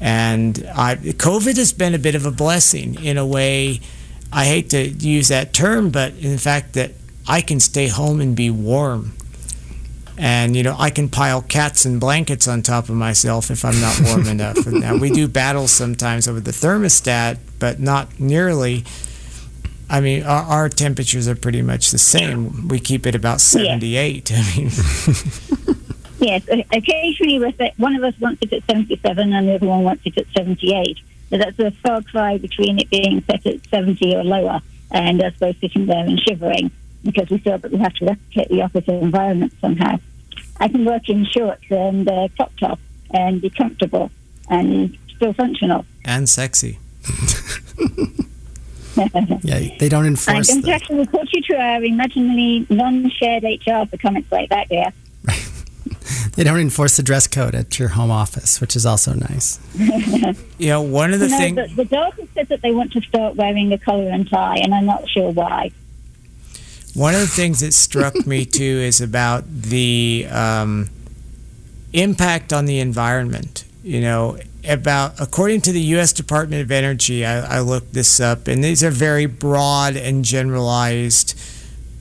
And 0.00 0.68
I, 0.74 0.96
COVID 0.96 1.56
has 1.58 1.72
been 1.72 1.94
a 1.94 1.98
bit 1.98 2.14
of 2.16 2.26
a 2.26 2.30
blessing 2.32 2.96
in 3.04 3.18
a 3.18 3.26
way. 3.26 3.80
I 4.32 4.44
hate 4.44 4.70
to 4.70 4.88
use 4.88 5.28
that 5.28 5.52
term, 5.52 5.90
but 5.90 6.14
in 6.14 6.38
fact, 6.38 6.74
that 6.74 6.92
I 7.26 7.40
can 7.40 7.60
stay 7.60 7.88
home 7.88 8.20
and 8.20 8.36
be 8.36 8.50
warm. 8.50 9.12
And, 10.16 10.54
you 10.54 10.62
know, 10.62 10.76
I 10.78 10.90
can 10.90 11.08
pile 11.08 11.40
cats 11.40 11.84
and 11.84 11.98
blankets 11.98 12.46
on 12.46 12.62
top 12.62 12.88
of 12.90 12.94
myself 12.94 13.50
if 13.50 13.64
I'm 13.64 13.80
not 13.80 14.00
warm 14.02 14.26
enough. 14.26 14.66
And 14.66 14.80
now, 14.80 14.96
we 14.96 15.10
do 15.10 15.26
battle 15.26 15.66
sometimes 15.66 16.28
over 16.28 16.40
the 16.40 16.50
thermostat, 16.50 17.38
but 17.58 17.80
not 17.80 18.20
nearly. 18.20 18.84
I 19.88 20.00
mean, 20.00 20.22
our, 20.22 20.42
our 20.42 20.68
temperatures 20.68 21.26
are 21.26 21.34
pretty 21.34 21.62
much 21.62 21.90
the 21.90 21.98
same. 21.98 22.68
We 22.68 22.78
keep 22.78 23.06
it 23.06 23.14
about 23.14 23.40
78. 23.40 24.30
I 24.32 24.56
mean, 24.56 24.70
Yes, 26.20 26.42
occasionally 26.70 27.38
one 27.78 27.96
of 27.96 28.04
us 28.04 28.14
wants 28.20 28.42
it 28.42 28.52
at 28.52 28.62
77 28.66 29.32
and 29.32 29.48
the 29.48 29.54
other 29.54 29.66
one 29.66 29.84
wants 29.84 30.02
it 30.04 30.18
at 30.18 30.26
78. 30.36 30.98
But 31.30 31.40
that's 31.40 31.58
a 31.58 31.70
far 31.70 32.02
cry 32.02 32.38
between 32.38 32.78
it 32.78 32.90
being 32.90 33.22
set 33.24 33.46
at 33.46 33.66
70 33.70 34.16
or 34.16 34.24
lower 34.24 34.60
and 34.90 35.22
us 35.22 35.34
both 35.38 35.58
sitting 35.60 35.86
there 35.86 36.04
and 36.04 36.20
shivering 36.20 36.70
because 37.04 37.30
we 37.30 37.38
feel 37.38 37.58
that 37.58 37.70
we 37.70 37.78
have 37.78 37.94
to 37.94 38.06
replicate 38.06 38.48
the 38.48 38.62
opposite 38.62 38.88
environment 39.02 39.52
somehow. 39.60 39.98
I 40.58 40.68
can 40.68 40.84
work 40.84 41.08
in 41.08 41.24
shorts 41.24 41.64
and 41.70 42.08
uh, 42.08 42.28
crop 42.36 42.52
top 42.58 42.78
and 43.12 43.40
be 43.40 43.50
comfortable 43.50 44.10
and 44.48 44.98
still 45.16 45.32
functional. 45.32 45.86
and 46.04 46.28
sexy. 46.28 46.78
Yeah, 49.42 49.76
they 49.78 49.88
don't 49.88 50.04
enforce. 50.04 50.28
I'm 50.28 50.36
enforce 50.36 50.50
going 50.50 50.62
to 50.64 50.72
actually 50.72 50.98
report 50.98 51.28
you 51.32 51.42
to 51.42 51.54
our 51.56 51.82
imaginally 51.82 52.66
non-shared 52.68 53.44
HR 53.44 53.86
for 53.88 53.96
comments 53.96 54.30
like 54.30 54.50
that, 54.50 54.68
dear. 54.68 54.92
they 56.34 56.44
don't 56.44 56.58
enforce 56.58 56.96
the 56.96 57.02
dress 57.02 57.26
code 57.26 57.54
at 57.54 57.78
your 57.78 57.88
home 57.88 58.10
office, 58.10 58.60
which 58.60 58.76
is 58.76 58.86
also 58.86 59.14
nice. 59.14 59.58
You 60.60 60.68
know, 60.68 60.82
one 60.82 61.14
of 61.14 61.20
the 61.20 61.28
no, 61.28 61.38
things. 61.38 61.56
the, 61.56 61.74
the 61.74 61.84
dog 61.86 62.12
has 62.18 62.28
said 62.34 62.48
that 62.48 62.60
they 62.60 62.70
want 62.70 62.92
to 62.92 63.00
start 63.00 63.34
wearing 63.34 63.72
a 63.72 63.78
collar 63.78 64.10
and 64.10 64.28
tie, 64.28 64.58
and 64.58 64.74
I'm 64.74 64.84
not 64.84 65.08
sure 65.08 65.32
why. 65.32 65.70
One 66.92 67.14
of 67.14 67.20
the 67.20 67.26
things 67.28 67.60
that 67.60 67.72
struck 67.72 68.26
me 68.26 68.44
too 68.58 68.62
is 68.62 69.00
about 69.00 69.50
the 69.50 70.26
um, 70.30 70.90
impact 71.94 72.52
on 72.52 72.66
the 72.66 72.78
environment. 72.78 73.64
You 73.82 74.02
know, 74.02 74.38
about 74.68 75.18
according 75.18 75.62
to 75.62 75.72
the 75.72 75.80
U.S. 75.80 76.12
Department 76.12 76.60
of 76.60 76.70
Energy, 76.70 77.24
I, 77.24 77.56
I 77.56 77.60
looked 77.60 77.94
this 77.94 78.20
up, 78.20 78.46
and 78.46 78.62
these 78.62 78.84
are 78.84 78.90
very 78.90 79.24
broad 79.24 79.96
and 79.96 80.24
generalized 80.24 81.38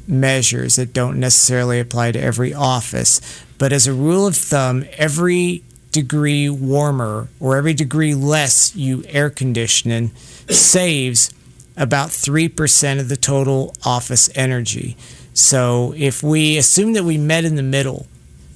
measures 0.10 0.76
that 0.76 0.94
don't 0.94 1.20
necessarily 1.20 1.80
apply 1.80 2.12
to 2.12 2.20
every 2.20 2.54
office. 2.54 3.22
But 3.58 3.72
as 3.72 3.88
a 3.88 3.94
rule 3.94 4.26
of 4.26 4.36
thumb, 4.36 4.86
every 4.98 5.64
degree 5.92 6.50
warmer 6.50 7.28
or 7.40 7.56
every 7.56 7.74
degree 7.74 8.14
less 8.14 8.76
you 8.76 9.04
air 9.08 9.30
conditioning 9.30 10.10
saves 10.50 11.32
about 11.78 12.10
3% 12.10 13.00
of 13.00 13.10
the 13.10 13.18
total 13.18 13.74
office 13.86 14.30
energy. 14.36 14.98
So 15.34 15.94
if 15.96 16.22
we 16.22 16.58
assume 16.58 16.94
that 16.94 17.04
we 17.04 17.18
met 17.18 17.46
in 17.46 17.56
the 17.56 17.64
middle 17.64 18.08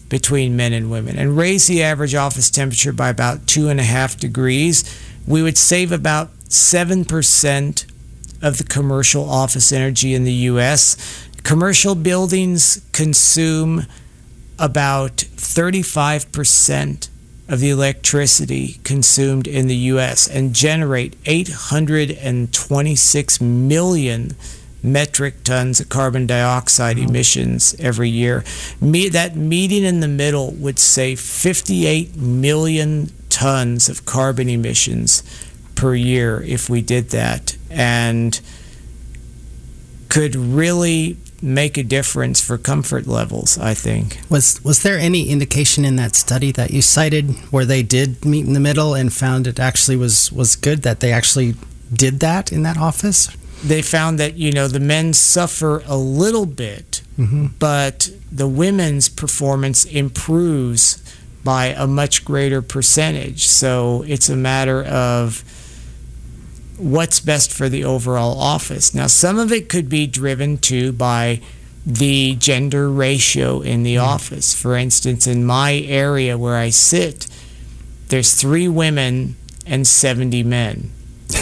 between 0.09 0.55
men 0.55 0.73
and 0.73 0.91
women 0.91 1.17
and 1.17 1.37
raise 1.37 1.67
the 1.67 1.81
average 1.81 2.13
office 2.13 2.49
temperature 2.49 2.91
by 2.91 3.09
about 3.09 3.47
two 3.47 3.69
and 3.69 3.79
a 3.79 3.83
half 3.83 4.17
degrees, 4.17 4.83
we 5.25 5.41
would 5.41 5.57
save 5.57 5.91
about 5.91 6.31
7% 6.49 7.85
of 8.41 8.57
the 8.57 8.63
commercial 8.65 9.27
office 9.27 9.71
energy 9.71 10.13
in 10.13 10.25
the 10.25 10.33
US. 10.33 11.22
Commercial 11.43 11.95
buildings 11.95 12.81
consume 12.93 13.85
about 14.57 15.17
35% 15.17 17.09
of 17.49 17.59
the 17.59 17.69
electricity 17.69 18.79
consumed 18.85 19.45
in 19.47 19.67
the 19.67 19.75
US 19.75 20.25
and 20.27 20.55
generate 20.55 21.17
826 21.25 23.41
million 23.41 24.31
metric 24.81 25.43
tons 25.43 25.81
of 25.81 25.89
carbon 25.89 26.25
dioxide 26.25 26.97
emissions 26.97 27.75
every 27.77 28.09
year. 28.09 28.45
Me, 28.79 29.09
that 29.09 29.35
meeting 29.35 29.83
in 29.83 29.99
the 29.99 30.07
middle 30.07 30.51
would 30.51 30.79
save 30.79 31.19
58 31.19 32.15
million 32.15 33.11
tons 33.29 33.89
of 33.89 34.05
carbon 34.05 34.47
emissions 34.49 35.21
per 35.75 35.93
year 35.93 36.41
if 36.43 36.69
we 36.69 36.81
did 36.81 37.09
that 37.09 37.57
and 37.69 38.39
could 40.09 40.35
really 40.35 41.17
make 41.43 41.77
a 41.77 41.83
difference 41.83 42.41
for 42.41 42.57
comfort 42.57 43.05
levels, 43.05 43.57
I 43.57 43.73
think. 43.73 44.19
Was 44.29 44.63
was 44.63 44.81
there 44.81 44.97
any 44.97 45.29
indication 45.29 45.85
in 45.85 45.97
that 45.97 46.15
study 46.15 46.51
that 46.53 46.71
you 46.71 46.81
cited 46.81 47.31
where 47.51 47.65
they 47.65 47.83
did 47.83 48.23
meet 48.25 48.45
in 48.45 48.53
the 48.53 48.59
middle 48.59 48.95
and 48.95 49.11
found 49.11 49.45
it 49.45 49.59
actually 49.59 49.97
was 49.97 50.31
was 50.31 50.55
good 50.55 50.83
that 50.83 50.99
they 51.01 51.11
actually 51.11 51.55
did 51.93 52.19
that 52.21 52.51
in 52.51 52.63
that 52.63 52.77
office? 52.77 53.29
They 53.63 53.81
found 53.81 54.19
that, 54.19 54.35
you 54.35 54.51
know, 54.51 54.67
the 54.67 54.79
men 54.79 55.13
suffer 55.13 55.83
a 55.85 55.95
little 55.95 56.45
bit, 56.45 57.01
mm-hmm. 57.17 57.47
but 57.59 58.09
the 58.29 58.47
women's 58.47 59.07
performance 59.07 59.85
improves 59.85 61.01
by 61.43 61.67
a 61.67 61.87
much 61.87 62.25
greater 62.25 62.61
percentage. 62.61 63.47
So 63.47 64.03
it's 64.07 64.29
a 64.29 64.35
matter 64.35 64.83
of 64.83 65.43
what's 66.77 67.19
best 67.19 67.51
for 67.51 67.69
the 67.69 67.83
overall 67.83 68.39
office. 68.39 68.93
Now, 68.93 69.07
some 69.07 69.37
of 69.37 69.51
it 69.51 69.69
could 69.69 69.89
be 69.89 70.07
driven 70.07 70.57
to 70.59 70.91
by 70.91 71.41
the 71.85 72.35
gender 72.35 72.89
ratio 72.89 73.61
in 73.61 73.83
the 73.83 73.95
mm. 73.95 74.03
office. 74.03 74.53
For 74.53 74.75
instance, 74.75 75.27
in 75.27 75.45
my 75.45 75.73
area 75.73 76.37
where 76.37 76.55
I 76.55 76.69
sit, 76.69 77.27
there's 78.07 78.33
three 78.35 78.67
women 78.67 79.35
and 79.65 79.85
70 79.85 80.43
men. 80.43 80.91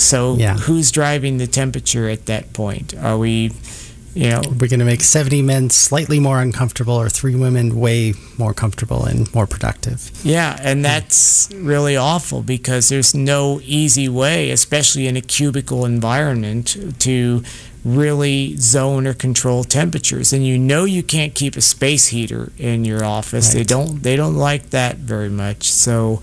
So 0.00 0.36
Yeah. 0.36 0.56
who's 0.56 0.90
driving 0.90 1.36
the 1.36 1.46
temperature 1.46 2.08
at 2.08 2.24
that 2.26 2.52
point? 2.54 2.94
Are 2.94 3.18
we, 3.18 3.52
you 4.14 4.30
know, 4.30 4.42
We're 4.44 4.68
going 4.68 4.80
to 4.80 4.84
make 4.84 5.02
70 5.02 5.42
men 5.42 5.70
slightly 5.70 6.18
more 6.18 6.40
uncomfortable 6.40 6.94
or 6.94 7.08
three 7.08 7.34
women 7.36 7.78
way 7.78 8.14
more 8.38 8.52
comfortable 8.52 9.04
and 9.04 9.32
more 9.34 9.46
productive. 9.46 10.10
Yeah, 10.24 10.58
and 10.60 10.84
that's 10.84 11.48
really 11.54 11.96
awful 11.96 12.42
because 12.42 12.88
there's 12.88 13.14
no 13.14 13.60
easy 13.62 14.08
way, 14.08 14.50
especially 14.50 15.06
in 15.06 15.16
a 15.16 15.20
cubicle 15.20 15.84
environment, 15.84 16.76
to 17.00 17.44
really 17.84 18.56
zone 18.56 19.06
or 19.06 19.14
control 19.14 19.64
temperatures. 19.64 20.32
And 20.32 20.44
you 20.44 20.58
know 20.58 20.84
you 20.84 21.02
can't 21.02 21.34
keep 21.34 21.56
a 21.56 21.60
space 21.60 22.08
heater 22.08 22.52
in 22.58 22.84
your 22.84 23.04
office. 23.04 23.52
They 23.52 23.64
don't 23.64 24.02
they 24.02 24.16
don't 24.16 24.36
like 24.36 24.70
that 24.70 24.96
very 24.96 25.30
much. 25.30 25.70
So 25.70 26.20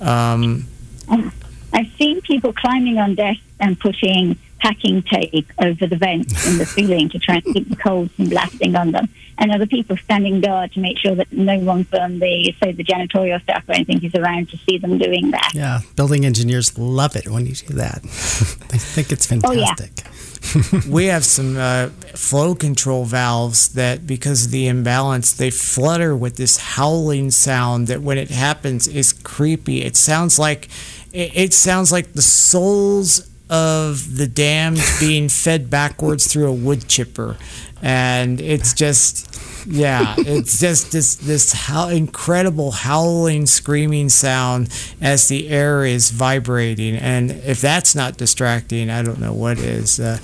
um, 0.00 0.66
I've 1.08 1.90
seen 1.98 2.20
people 2.22 2.52
climbing 2.52 2.98
on 2.98 3.14
desks 3.14 3.42
and 3.58 3.78
putting 3.78 4.38
packing 4.60 5.02
tape 5.02 5.50
over 5.62 5.86
the 5.86 5.96
vents 5.96 6.46
in 6.46 6.58
the 6.58 6.66
ceiling 6.66 7.08
to 7.10 7.18
try 7.18 7.36
and 7.36 7.44
keep 7.54 7.68
the 7.68 7.76
cold 7.76 8.10
from 8.12 8.28
blasting 8.28 8.76
on 8.76 8.92
them. 8.92 9.08
And 9.38 9.50
other 9.52 9.66
people 9.66 9.96
standing 9.96 10.42
guard 10.42 10.72
to 10.72 10.80
make 10.80 10.98
sure 10.98 11.14
that 11.14 11.32
no 11.32 11.58
one 11.60 11.84
from 11.84 12.18
the, 12.18 12.54
say, 12.62 12.72
the 12.72 12.84
janitorial 12.84 13.42
staff 13.42 13.66
or 13.68 13.72
anything 13.72 14.04
is 14.04 14.14
around 14.14 14.50
to 14.50 14.58
see 14.58 14.76
them 14.76 14.98
doing 14.98 15.30
that. 15.30 15.52
Yeah, 15.54 15.80
building 15.96 16.26
engineers 16.26 16.76
love 16.76 17.16
it 17.16 17.26
when 17.26 17.46
you 17.46 17.54
do 17.54 17.72
that. 17.74 18.02
they 18.02 18.78
think 18.78 19.10
it's 19.10 19.30
Oh, 19.32 19.52
yeah. 19.52 19.74
fantastic. 19.74 20.86
we 20.90 21.06
have 21.06 21.24
some 21.24 21.56
uh, 21.56 21.88
flow 22.14 22.54
control 22.54 23.04
valves 23.06 23.68
that, 23.74 24.06
because 24.06 24.46
of 24.46 24.50
the 24.50 24.66
imbalance, 24.68 25.32
they 25.32 25.50
flutter 25.50 26.14
with 26.14 26.36
this 26.36 26.58
howling 26.58 27.30
sound 27.30 27.86
that, 27.86 28.02
when 28.02 28.18
it 28.18 28.30
happens, 28.30 28.86
is 28.88 29.12
creepy. 29.14 29.82
It 29.82 29.96
sounds 29.96 30.38
like 30.38 30.68
it, 31.12 31.32
it 31.34 31.54
sounds 31.54 31.90
like 31.92 32.12
the 32.12 32.22
souls 32.22 33.29
of 33.50 34.16
the 34.16 34.26
damned 34.26 34.80
being 35.00 35.28
fed 35.28 35.68
backwards 35.68 36.32
through 36.32 36.46
a 36.48 36.52
wood 36.54 36.88
chipper, 36.88 37.36
and 37.82 38.40
it's 38.40 38.72
just. 38.72 39.26
Yeah, 39.66 40.14
it's 40.16 40.58
just 40.58 40.90
this 40.90 41.16
this 41.16 41.52
how 41.52 41.88
incredible 41.88 42.70
howling, 42.70 43.44
screaming 43.44 44.08
sound 44.08 44.70
as 45.02 45.28
the 45.28 45.50
air 45.50 45.84
is 45.84 46.10
vibrating, 46.10 46.96
and 46.96 47.30
if 47.30 47.60
that's 47.60 47.94
not 47.94 48.16
distracting, 48.16 48.88
I 48.88 49.02
don't 49.02 49.20
know 49.20 49.34
what 49.34 49.58
is. 49.58 50.00
Uh, 50.00 50.16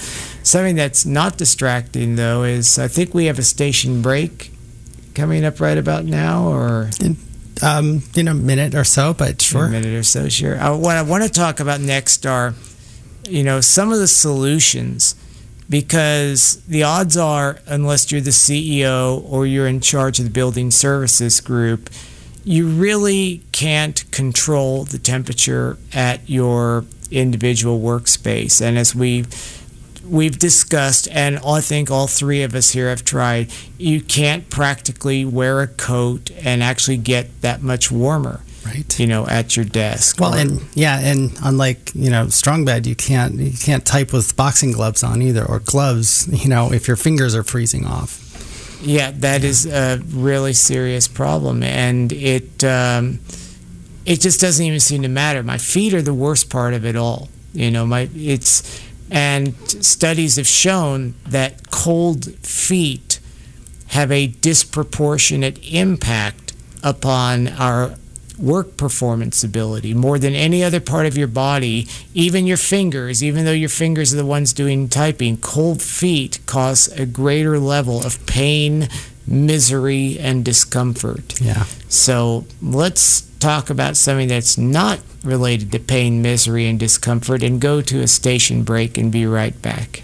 something 0.43 0.75
that's 0.75 1.05
not 1.05 1.37
distracting 1.37 2.17
though 2.17 2.45
is 2.45 2.79
I 2.79 2.89
think 2.89 3.13
we 3.13 3.27
have 3.27 3.39
a 3.39 3.43
station 3.43 4.01
break 4.01 4.53
coming 5.15 5.45
up 5.45 5.61
right 5.61 5.77
about 5.77 6.07
now, 6.07 6.49
or 6.49 6.89
Um, 7.63 8.03
in 8.15 8.29
a 8.29 8.35
minute 8.35 8.75
or 8.75 8.85
so, 8.85 9.13
but 9.13 9.43
sure, 9.43 9.67
a 9.67 9.71
minute 9.71 9.95
or 9.95 10.03
so. 10.03 10.31
Sure. 10.31 10.59
Uh, 10.59 10.77
what 10.79 10.97
I 10.97 11.03
want 11.03 11.25
to 11.25 11.31
talk 11.31 11.61
about 11.61 11.81
next 11.83 12.25
are, 12.25 12.55
you 13.27 13.43
know, 13.43 13.61
some 13.61 13.93
of 13.93 13.99
the 13.99 14.09
solutions, 14.09 15.15
because 15.69 16.63
the 16.67 16.83
odds 16.83 17.17
are, 17.17 17.59
unless 17.67 18.13
you're 18.13 18.21
the 18.21 18.31
CEO 18.31 19.23
or 19.31 19.47
you're 19.47 19.67
in 19.67 19.81
charge 19.81 20.19
of 20.19 20.25
the 20.25 20.31
building 20.31 20.71
services 20.71 21.41
group, 21.41 21.91
you 22.45 22.69
really 22.69 23.43
can't 23.51 24.09
control 24.13 24.85
the 24.85 24.99
temperature 24.99 25.77
at 25.93 26.29
your 26.29 26.85
individual 27.11 27.81
workspace. 27.81 28.61
And 28.61 28.79
as 28.79 28.95
we 28.95 29.25
we've 30.09 30.39
discussed, 30.39 31.09
and 31.11 31.39
I 31.45 31.61
think 31.61 31.91
all 31.91 32.07
three 32.07 32.43
of 32.43 32.55
us 32.55 32.71
here 32.71 32.89
have 32.89 33.05
tried, 33.05 33.51
you 33.77 34.01
can't 34.01 34.49
practically 34.49 35.25
wear 35.25 35.61
a 35.61 35.67
coat 35.67 36.31
and 36.45 36.63
actually 36.63 36.99
get 36.99 37.41
that 37.43 37.63
much 37.63 37.91
warmer, 37.91 38.41
Right. 38.67 38.99
you 38.99 39.07
know, 39.07 39.27
at 39.27 39.57
your 39.57 39.65
desk. 39.65 40.21
Well, 40.21 40.35
Or- 40.35 40.39
and 40.39 40.61
yeah, 40.75 40.99
and 40.99 41.33
unlike 41.43 41.93
you 41.95 42.11
know 42.11 42.29
Strong 42.29 42.65
Bad, 42.65 42.87
you 42.87 42.97
can't 42.97 43.35
you 43.35 43.57
can't 43.57 43.85
type 43.87 44.13
with 44.13 44.35
boxing 44.37 44.73
gloves 44.73 45.03
on 45.03 45.23
either, 45.23 45.45
or 45.45 45.61
gloves. 45.61 46.29
You 46.43 46.49
know, 46.49 46.73
if 46.73 46.87
your 46.89 46.97
fingers 46.97 47.35
are 47.35 47.43
freezing 47.45 47.87
off. 47.87 48.23
Yeah, 48.83 49.11
that 49.17 49.43
is 49.45 49.67
a 49.67 50.01
really 50.11 50.53
serious 50.53 51.09
problem, 51.09 51.63
and 51.63 52.13
it 52.13 52.63
um, 52.65 53.21
it 54.05 54.21
just 54.21 54.41
doesn't 54.41 54.65
even 54.65 54.81
seem 54.81 55.03
to 55.03 55.09
matter. 55.09 55.43
My 55.43 55.59
feet 55.59 55.95
are 55.95 56.03
the 56.03 56.15
worst 56.15 56.51
part 56.51 56.75
of 56.75 56.85
it 56.85 56.97
all. 56.97 57.29
You 57.55 57.71
know, 57.71 57.87
my 57.87 58.09
it's 58.15 58.63
and 59.11 59.55
studies 59.83 60.37
have 60.37 60.47
shown 60.49 61.15
that 61.29 61.71
cold 61.71 62.35
feet 62.45 63.21
have 63.89 64.11
a 64.13 64.27
disproportionate 64.27 65.59
impact 65.73 66.53
upon 66.83 67.49
our 67.49 67.95
work 68.39 68.77
performance 68.77 69.43
ability 69.43 69.95
more 69.95 70.19
than 70.19 70.35
any 70.35 70.63
other 70.63 70.81
part 70.81 71.07
of 71.07 71.17
your 71.17 71.29
body, 71.29 71.87
even 72.15 72.47
your 72.47 72.57
fingers, 72.57 73.23
even 73.23 73.45
though 73.45 73.53
your 73.53 73.69
fingers 73.69 74.13
are 74.13 74.17
the 74.17 74.27
ones 74.27 74.53
doing 74.53 74.89
typing, 74.89 75.37
cold 75.39 75.83
feet 75.83 76.39
cause 76.47 76.89
a 76.89 77.07
greater 77.07 77.59
level 77.59 78.05
of 78.05 78.25
pain, 78.27 78.89
misery, 79.27 80.19
and 80.19 80.45
discomfort. 80.45 81.41
Yeah. 81.41 81.65
So 81.89 82.47
let's 82.61 83.23
talk 83.39 83.71
about 83.71 83.97
something 83.97 84.29
that's 84.29 84.59
not 84.59 85.01
related 85.23 85.73
to 85.73 85.79
pain, 85.79 86.23
misery, 86.23 86.67
and 86.67 86.79
discomfort 86.79 87.43
and 87.43 87.61
go 87.61 87.81
to 87.83 88.01
a 88.01 88.07
station 88.07 88.63
break 88.63 88.97
and 88.97 89.11
be 89.11 89.27
right 89.27 89.61
back. 89.63 90.03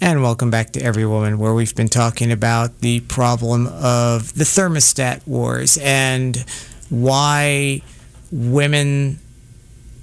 And 0.00 0.22
welcome 0.22 0.50
back 0.50 0.72
to 0.72 0.82
Every 0.82 1.06
Woman, 1.06 1.38
where 1.38 1.54
we've 1.54 1.74
been 1.74 1.88
talking 1.88 2.30
about 2.30 2.80
the 2.80 3.00
problem 3.00 3.66
of 3.68 4.34
the 4.34 4.44
thermostat 4.44 5.26
wars 5.26 5.78
and 5.78 6.44
why 6.90 7.82
women, 8.30 9.18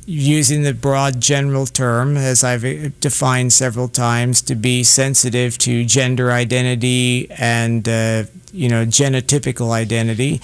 using 0.05 0.63
the 0.63 0.73
broad 0.73 1.19
general 1.21 1.65
term, 1.65 2.17
as 2.17 2.43
I've 2.43 2.99
defined 2.99 3.53
several 3.53 3.87
times, 3.87 4.41
to 4.43 4.55
be 4.55 4.83
sensitive 4.83 5.57
to 5.59 5.85
gender 5.85 6.31
identity 6.31 7.29
and, 7.31 7.87
uh, 7.87 8.23
you 8.51 8.69
know, 8.69 8.85
genotypical 8.85 9.71
identity, 9.71 10.41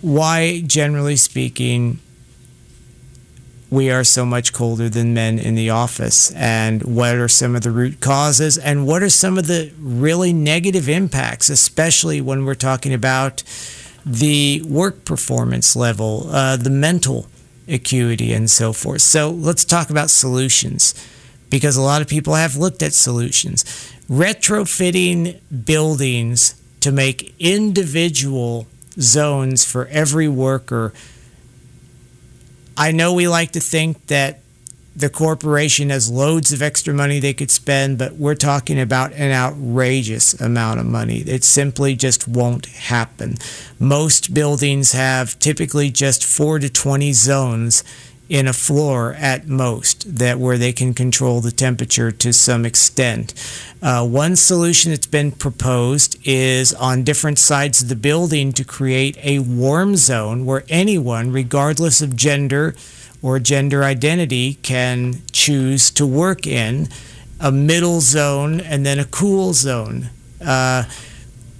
why, 0.00 0.62
generally 0.66 1.16
speaking, 1.16 2.00
we 3.70 3.90
are 3.90 4.04
so 4.04 4.24
much 4.24 4.52
colder 4.52 4.88
than 4.88 5.12
men 5.12 5.38
in 5.38 5.54
the 5.54 5.70
office 5.70 6.30
and 6.32 6.82
what 6.82 7.16
are 7.16 7.28
some 7.28 7.54
of 7.54 7.62
the 7.62 7.70
root 7.70 8.00
causes 8.00 8.56
and 8.56 8.86
what 8.86 9.02
are 9.02 9.10
some 9.10 9.36
of 9.36 9.46
the 9.46 9.70
really 9.78 10.32
negative 10.32 10.88
impacts 10.88 11.50
especially 11.50 12.20
when 12.20 12.44
we're 12.44 12.54
talking 12.54 12.94
about 12.94 13.42
the 14.08 14.62
work 14.66 15.04
performance 15.04 15.76
level 15.76 16.28
uh, 16.30 16.56
the 16.56 16.70
mental 16.70 17.26
acuity 17.68 18.32
and 18.32 18.50
so 18.50 18.72
forth. 18.72 19.02
So 19.02 19.30
let's 19.30 19.64
talk 19.64 19.90
about 19.90 20.08
solutions 20.08 20.94
because 21.50 21.76
a 21.76 21.82
lot 21.82 22.00
of 22.00 22.08
people 22.08 22.34
have 22.34 22.56
looked 22.56 22.82
at 22.82 22.94
solutions. 22.94 23.64
Retrofitting 24.08 25.40
buildings 25.66 26.60
to 26.80 26.90
make 26.90 27.34
individual 27.38 28.66
zones 28.98 29.64
for 29.64 29.86
every 29.88 30.28
worker. 30.28 30.94
I 32.76 32.92
know 32.92 33.12
we 33.12 33.28
like 33.28 33.52
to 33.52 33.60
think 33.60 34.06
that 34.06 34.40
the 34.98 35.08
corporation 35.08 35.90
has 35.90 36.10
loads 36.10 36.52
of 36.52 36.60
extra 36.60 36.92
money 36.92 37.20
they 37.20 37.32
could 37.32 37.52
spend, 37.52 37.98
but 37.98 38.14
we're 38.14 38.34
talking 38.34 38.80
about 38.80 39.12
an 39.12 39.30
outrageous 39.30 40.34
amount 40.40 40.80
of 40.80 40.86
money. 40.86 41.18
It 41.18 41.44
simply 41.44 41.94
just 41.94 42.26
won't 42.26 42.66
happen. 42.66 43.36
Most 43.78 44.34
buildings 44.34 44.92
have 44.92 45.38
typically 45.38 45.90
just 45.90 46.24
4 46.24 46.58
to 46.58 46.68
20 46.68 47.12
zones 47.12 47.84
in 48.28 48.48
a 48.48 48.52
floor 48.52 49.14
at 49.14 49.46
most 49.46 50.18
that 50.18 50.38
where 50.38 50.58
they 50.58 50.72
can 50.72 50.92
control 50.92 51.40
the 51.40 51.52
temperature 51.52 52.10
to 52.10 52.32
some 52.32 52.66
extent. 52.66 53.32
Uh, 53.80 54.06
one 54.06 54.34
solution 54.34 54.90
that's 54.90 55.06
been 55.06 55.30
proposed 55.30 56.18
is 56.24 56.74
on 56.74 57.04
different 57.04 57.38
sides 57.38 57.82
of 57.82 57.88
the 57.88 57.96
building 57.96 58.52
to 58.52 58.64
create 58.64 59.16
a 59.22 59.38
warm 59.38 59.96
zone 59.96 60.44
where 60.44 60.64
anyone, 60.68 61.32
regardless 61.32 62.02
of 62.02 62.16
gender 62.16 62.74
or 63.22 63.38
gender 63.38 63.84
identity, 63.84 64.54
can 64.62 65.22
choose 65.32 65.90
to 65.92 66.06
work 66.06 66.46
in 66.46 66.88
a 67.40 67.52
middle 67.52 68.00
zone 68.00 68.60
and 68.60 68.84
then 68.84 68.98
a 68.98 69.04
cool 69.04 69.52
zone. 69.52 70.10
Uh, 70.44 70.84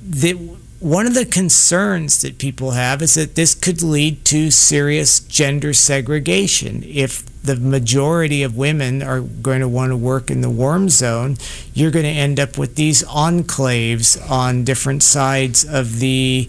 the, 0.03 0.33
one 0.81 1.07
of 1.07 1.15
the 1.15 1.27
concerns 1.27 2.23
that 2.23 2.39
people 2.39 2.73
have 2.73 3.03
is 3.03 3.15
that 3.15 3.35
this 3.35 3.55
could 3.55 3.83
lead 3.83 4.25
to 4.27 4.51
serious 4.51 5.19
gender 5.21 5.73
segregation. 5.73 6.83
If 6.85 7.25
the 7.43 7.57
majority 7.57 8.43
of 8.43 8.57
women 8.57 9.03
are 9.03 9.21
going 9.21 9.61
to 9.61 9.69
want 9.69 9.91
to 9.91 9.97
work 9.97 10.31
in 10.31 10.41
the 10.41 10.51
warm 10.51 10.89
zone, 10.89 11.37
you're 11.75 11.91
going 11.91 12.05
to 12.05 12.11
end 12.11 12.39
up 12.39 12.59
with 12.59 12.77
these 12.77 13.03
enclaves 13.05 14.19
on 14.31 14.65
different 14.65 15.03
sides 15.03 15.65
of 15.65 15.99
the 15.99 16.49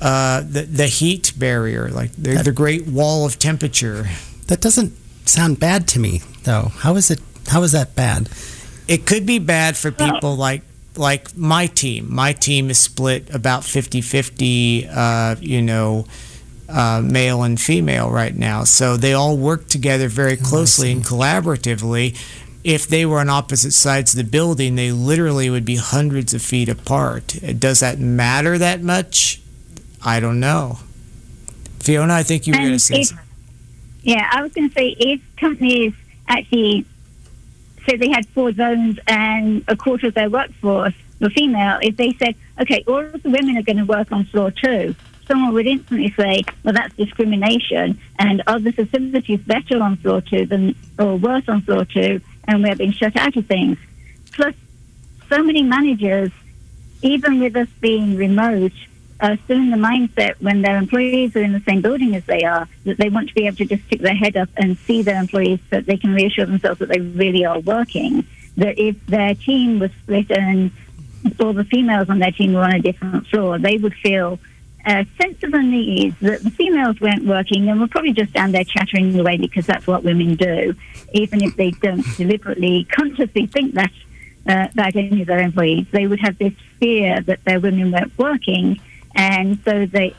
uh, 0.00 0.40
the, 0.40 0.62
the 0.62 0.86
heat 0.86 1.30
barrier, 1.36 1.90
like 1.90 2.10
the, 2.12 2.42
the 2.42 2.52
Great 2.52 2.86
Wall 2.86 3.26
of 3.26 3.38
Temperature. 3.38 4.08
That 4.50 4.60
doesn't 4.60 4.92
sound 5.26 5.60
bad 5.60 5.86
to 5.88 6.00
me, 6.00 6.22
though. 6.42 6.72
How 6.78 6.96
is 6.96 7.08
it? 7.08 7.20
How 7.46 7.62
is 7.62 7.70
that 7.70 7.94
bad? 7.94 8.28
It 8.88 9.06
could 9.06 9.24
be 9.24 9.38
bad 9.38 9.76
for 9.76 9.92
people 9.92 10.34
like 10.34 10.62
like 10.96 11.36
my 11.36 11.66
team. 11.68 12.12
My 12.12 12.32
team 12.32 12.68
is 12.68 12.76
split 12.76 13.32
about 13.32 13.62
50-50, 13.62 14.88
uh, 14.92 15.36
you 15.40 15.62
know, 15.62 16.04
uh, 16.68 17.00
male 17.00 17.44
and 17.44 17.60
female 17.60 18.10
right 18.10 18.34
now. 18.34 18.64
So 18.64 18.96
they 18.96 19.12
all 19.12 19.36
work 19.36 19.68
together 19.68 20.08
very 20.08 20.32
Oh, 20.36 20.44
closely 20.44 20.90
and 20.90 21.04
collaboratively. 21.04 22.18
If 22.64 22.88
they 22.88 23.06
were 23.06 23.20
on 23.20 23.30
opposite 23.30 23.72
sides 23.72 24.14
of 24.14 24.18
the 24.18 24.28
building, 24.28 24.74
they 24.74 24.90
literally 24.90 25.48
would 25.48 25.64
be 25.64 25.76
hundreds 25.76 26.34
of 26.34 26.42
feet 26.42 26.68
apart. 26.68 27.38
Does 27.60 27.78
that 27.80 28.00
matter 28.00 28.58
that 28.58 28.82
much? 28.82 29.40
I 30.04 30.18
don't 30.18 30.40
know. 30.40 30.80
Fiona, 31.78 32.14
I 32.14 32.24
think 32.24 32.48
you 32.48 32.52
were 32.52 32.58
going 32.58 32.72
to 32.72 32.78
say 32.80 33.04
something. 33.04 33.29
Yeah, 34.02 34.28
I 34.32 34.42
was 34.42 34.52
going 34.52 34.68
to 34.68 34.74
say 34.74 34.88
if 34.98 35.20
companies 35.36 35.92
actually 36.26 36.86
say 37.86 37.96
they 37.96 38.10
had 38.10 38.26
four 38.28 38.52
zones 38.52 38.98
and 39.06 39.64
a 39.68 39.76
quarter 39.76 40.08
of 40.08 40.14
their 40.14 40.30
workforce 40.30 40.94
were 41.20 41.30
female, 41.30 41.78
if 41.82 41.96
they 41.96 42.12
said, 42.14 42.34
okay, 42.60 42.82
all 42.86 43.00
of 43.00 43.22
the 43.22 43.30
women 43.30 43.56
are 43.56 43.62
going 43.62 43.76
to 43.76 43.84
work 43.84 44.10
on 44.12 44.24
floor 44.24 44.50
two, 44.50 44.94
someone 45.26 45.52
would 45.52 45.66
instantly 45.66 46.12
say, 46.12 46.42
well, 46.64 46.74
that's 46.74 46.94
discrimination, 46.96 47.98
and 48.18 48.42
are 48.46 48.58
the 48.58 48.72
facilities 48.72 49.40
better 49.40 49.82
on 49.82 49.96
floor 49.96 50.20
two 50.20 50.46
than 50.46 50.74
or 50.98 51.16
worse 51.16 51.48
on 51.48 51.62
floor 51.62 51.84
two, 51.84 52.20
and 52.44 52.62
we're 52.62 52.74
being 52.74 52.92
shut 52.92 53.16
out 53.16 53.36
of 53.36 53.46
things. 53.46 53.78
Plus, 54.32 54.54
so 55.28 55.42
many 55.42 55.62
managers, 55.62 56.32
even 57.02 57.38
with 57.38 57.54
us 57.54 57.68
being 57.80 58.16
remote, 58.16 58.72
still 59.44 59.58
in 59.58 59.70
the 59.70 59.76
mindset 59.76 60.40
when 60.40 60.62
their 60.62 60.76
employees 60.76 61.36
are 61.36 61.42
in 61.42 61.52
the 61.52 61.60
same 61.60 61.82
building 61.82 62.14
as 62.16 62.24
they 62.24 62.42
are 62.42 62.66
that 62.84 62.98
they 62.98 63.08
want 63.08 63.28
to 63.28 63.34
be 63.34 63.46
able 63.46 63.56
to 63.56 63.66
just 63.66 63.84
stick 63.84 64.00
their 64.00 64.14
head 64.14 64.36
up 64.36 64.48
and 64.56 64.78
see 64.78 65.02
their 65.02 65.20
employees 65.20 65.58
so 65.68 65.76
that 65.76 65.86
they 65.86 65.96
can 65.96 66.12
reassure 66.14 66.46
themselves 66.46 66.78
that 66.78 66.88
they 66.88 67.00
really 67.00 67.44
are 67.44 67.60
working. 67.60 68.26
That 68.56 68.78
if 68.78 68.96
their 69.06 69.34
team 69.34 69.78
was 69.78 69.90
split 70.02 70.30
and 70.30 70.70
all 71.38 71.52
the 71.52 71.64
females 71.64 72.08
on 72.08 72.18
their 72.18 72.32
team 72.32 72.54
were 72.54 72.64
on 72.64 72.74
a 72.74 72.80
different 72.80 73.26
floor, 73.26 73.58
they 73.58 73.76
would 73.76 73.94
feel 73.94 74.38
a 74.86 75.06
sense 75.20 75.42
of 75.42 75.52
unease 75.52 76.14
that 76.20 76.42
the 76.42 76.50
females 76.50 76.98
weren't 77.00 77.26
working 77.26 77.68
and 77.68 77.78
were 77.80 77.86
probably 77.86 78.12
just 78.12 78.32
down 78.32 78.52
there 78.52 78.64
chattering 78.64 79.18
away 79.18 79.36
because 79.36 79.66
that's 79.66 79.86
what 79.86 80.02
women 80.02 80.34
do, 80.34 80.74
even 81.12 81.42
if 81.42 81.54
they 81.56 81.70
don't 81.72 82.04
deliberately, 82.16 82.84
consciously 82.84 83.46
think 83.46 83.74
that 83.74 83.92
uh, 84.46 84.68
about 84.72 84.96
any 84.96 85.20
of 85.20 85.26
their 85.26 85.40
employees. 85.40 85.86
They 85.90 86.06
would 86.06 86.20
have 86.20 86.38
this 86.38 86.54
fear 86.78 87.20
that 87.22 87.44
their 87.44 87.60
women 87.60 87.92
weren't 87.92 88.16
working, 88.18 88.80
and 89.14 89.58
so 89.64 89.86
they, 89.86 90.14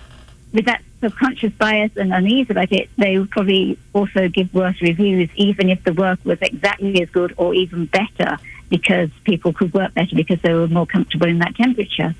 with 0.53 0.65
that 0.65 0.81
subconscious 1.01 1.51
bias 1.53 1.91
and 1.95 2.13
unease 2.13 2.49
about 2.49 2.71
it, 2.71 2.89
they 2.97 3.17
would 3.17 3.31
probably 3.31 3.77
also 3.93 4.27
give 4.27 4.53
worse 4.53 4.79
reviews, 4.81 5.29
even 5.35 5.69
if 5.69 5.83
the 5.83 5.93
work 5.93 6.19
was 6.23 6.37
exactly 6.41 7.01
as 7.01 7.09
good 7.09 7.33
or 7.37 7.53
even 7.53 7.85
better, 7.87 8.37
because 8.69 9.09
people 9.23 9.51
could 9.51 9.73
work 9.73 9.93
better 9.93 10.15
because 10.15 10.39
they 10.41 10.53
were 10.53 10.67
more 10.67 10.85
comfortable 10.85 11.27
in 11.27 11.39
that 11.39 11.55
temperature. 11.55 12.13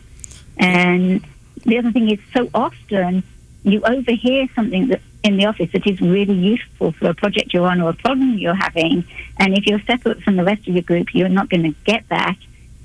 And 0.57 1.25
the 1.63 1.77
other 1.77 1.91
thing 1.91 2.09
is, 2.09 2.19
so 2.33 2.49
often 2.53 3.23
you 3.63 3.81
overhear 3.83 4.47
something 4.55 4.87
that 4.87 5.01
in 5.23 5.37
the 5.37 5.45
office 5.45 5.71
that 5.71 5.85
is 5.85 6.01
really 6.01 6.33
useful 6.33 6.91
for 6.93 7.09
a 7.09 7.13
project 7.13 7.53
you're 7.53 7.67
on 7.67 7.79
or 7.79 7.91
a 7.91 7.93
problem 7.93 8.37
you're 8.37 8.55
having, 8.55 9.03
and 9.37 9.55
if 9.55 9.67
you're 9.67 9.81
separate 9.81 10.23
from 10.23 10.35
the 10.35 10.43
rest 10.43 10.67
of 10.67 10.73
your 10.73 10.81
group, 10.81 11.13
you're 11.13 11.29
not 11.29 11.49
going 11.49 11.63
to 11.63 11.75
get 11.83 12.07
that, 12.09 12.35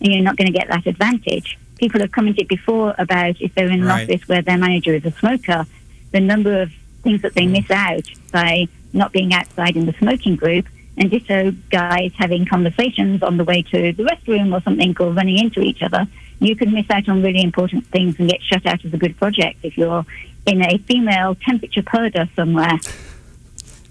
and 0.01 0.13
you're 0.13 0.23
not 0.23 0.37
going 0.37 0.47
to 0.47 0.53
get 0.53 0.69
that 0.69 0.87
advantage. 0.87 1.59
People 1.79 2.01
have 2.01 2.13
commented 2.13 2.49
before 2.49 2.95
about 2.99 3.41
if 3.41 3.55
they're 3.55 3.67
in 3.67 3.83
an 3.83 3.87
Right. 3.87 4.09
office 4.09 4.27
where 4.29 4.43
their 4.43 4.59
manager 4.59 4.95
is 4.95 5.05
a 5.05 5.13
smoker, 5.13 5.67
the 6.13 6.21
number 6.21 6.63
of 6.63 6.73
things 7.03 7.23
that 7.23 7.35
they 7.35 7.47
mm. 7.47 7.53
miss 7.53 7.71
out 7.71 8.09
by 8.33 8.67
not 8.93 9.13
being 9.13 9.35
outside 9.35 9.77
in 9.77 9.87
the 9.87 9.93
smoking 9.95 10.37
group, 10.37 10.67
and 10.97 11.11
ditto 11.11 11.53
guys 11.71 12.13
having 12.17 12.47
conversations 12.47 13.23
on 13.23 13.37
the 13.37 13.45
way 13.45 13.63
to 13.63 13.93
the 13.93 14.03
restroom 14.03 14.57
or 14.57 14.63
something 14.63 14.97
or 14.99 15.13
running 15.13 15.39
into 15.39 15.61
each 15.61 15.83
other. 15.83 16.07
You 16.41 16.57
can 16.57 16.73
miss 16.73 16.87
out 16.91 17.09
on 17.09 17.23
really 17.23 17.43
important 17.43 17.87
things 17.89 18.17
and 18.19 18.29
get 18.29 18.43
shut 18.43 18.67
out 18.67 18.85
of 18.85 18.93
a 18.93 18.97
good 18.97 19.17
project 19.17 19.59
if 19.63 19.77
you're 19.77 20.05
in 20.47 20.63
a 20.63 20.79
female 20.79 21.35
temperature 21.35 21.83
purdah 21.83 22.29
somewhere. 22.35 22.79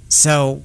So, 0.10 0.64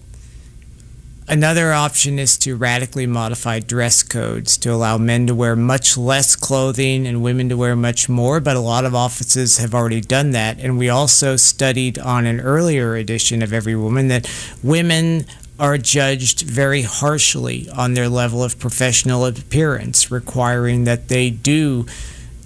another 1.30 1.72
option 1.72 2.18
is 2.18 2.36
to 2.36 2.56
radically 2.56 3.06
modify 3.06 3.60
dress 3.60 4.02
codes 4.02 4.58
to 4.58 4.72
allow 4.72 4.98
men 4.98 5.28
to 5.28 5.34
wear 5.34 5.54
much 5.54 5.96
less 5.96 6.34
clothing 6.34 7.06
and 7.06 7.22
women 7.22 7.48
to 7.48 7.56
wear 7.56 7.76
much 7.76 8.08
more. 8.08 8.40
But 8.40 8.56
a 8.56 8.60
lot 8.60 8.84
of 8.84 8.94
offices 8.94 9.58
have 9.58 9.74
already 9.74 10.00
done 10.00 10.32
that. 10.32 10.58
And 10.58 10.76
we 10.76 10.88
also 10.88 11.36
studied 11.36 11.98
on 11.98 12.26
an 12.26 12.40
earlier 12.40 12.96
edition 12.96 13.42
of 13.42 13.52
Every 13.52 13.76
Woman 13.76 14.08
that 14.08 14.28
women 14.62 15.24
are 15.58 15.78
judged 15.78 16.40
very 16.42 16.82
harshly 16.82 17.68
on 17.70 17.94
their 17.94 18.08
level 18.08 18.42
of 18.42 18.58
professional 18.58 19.24
appearance, 19.24 20.10
requiring 20.10 20.84
that 20.84 21.08
they 21.08 21.30
do 21.30 21.86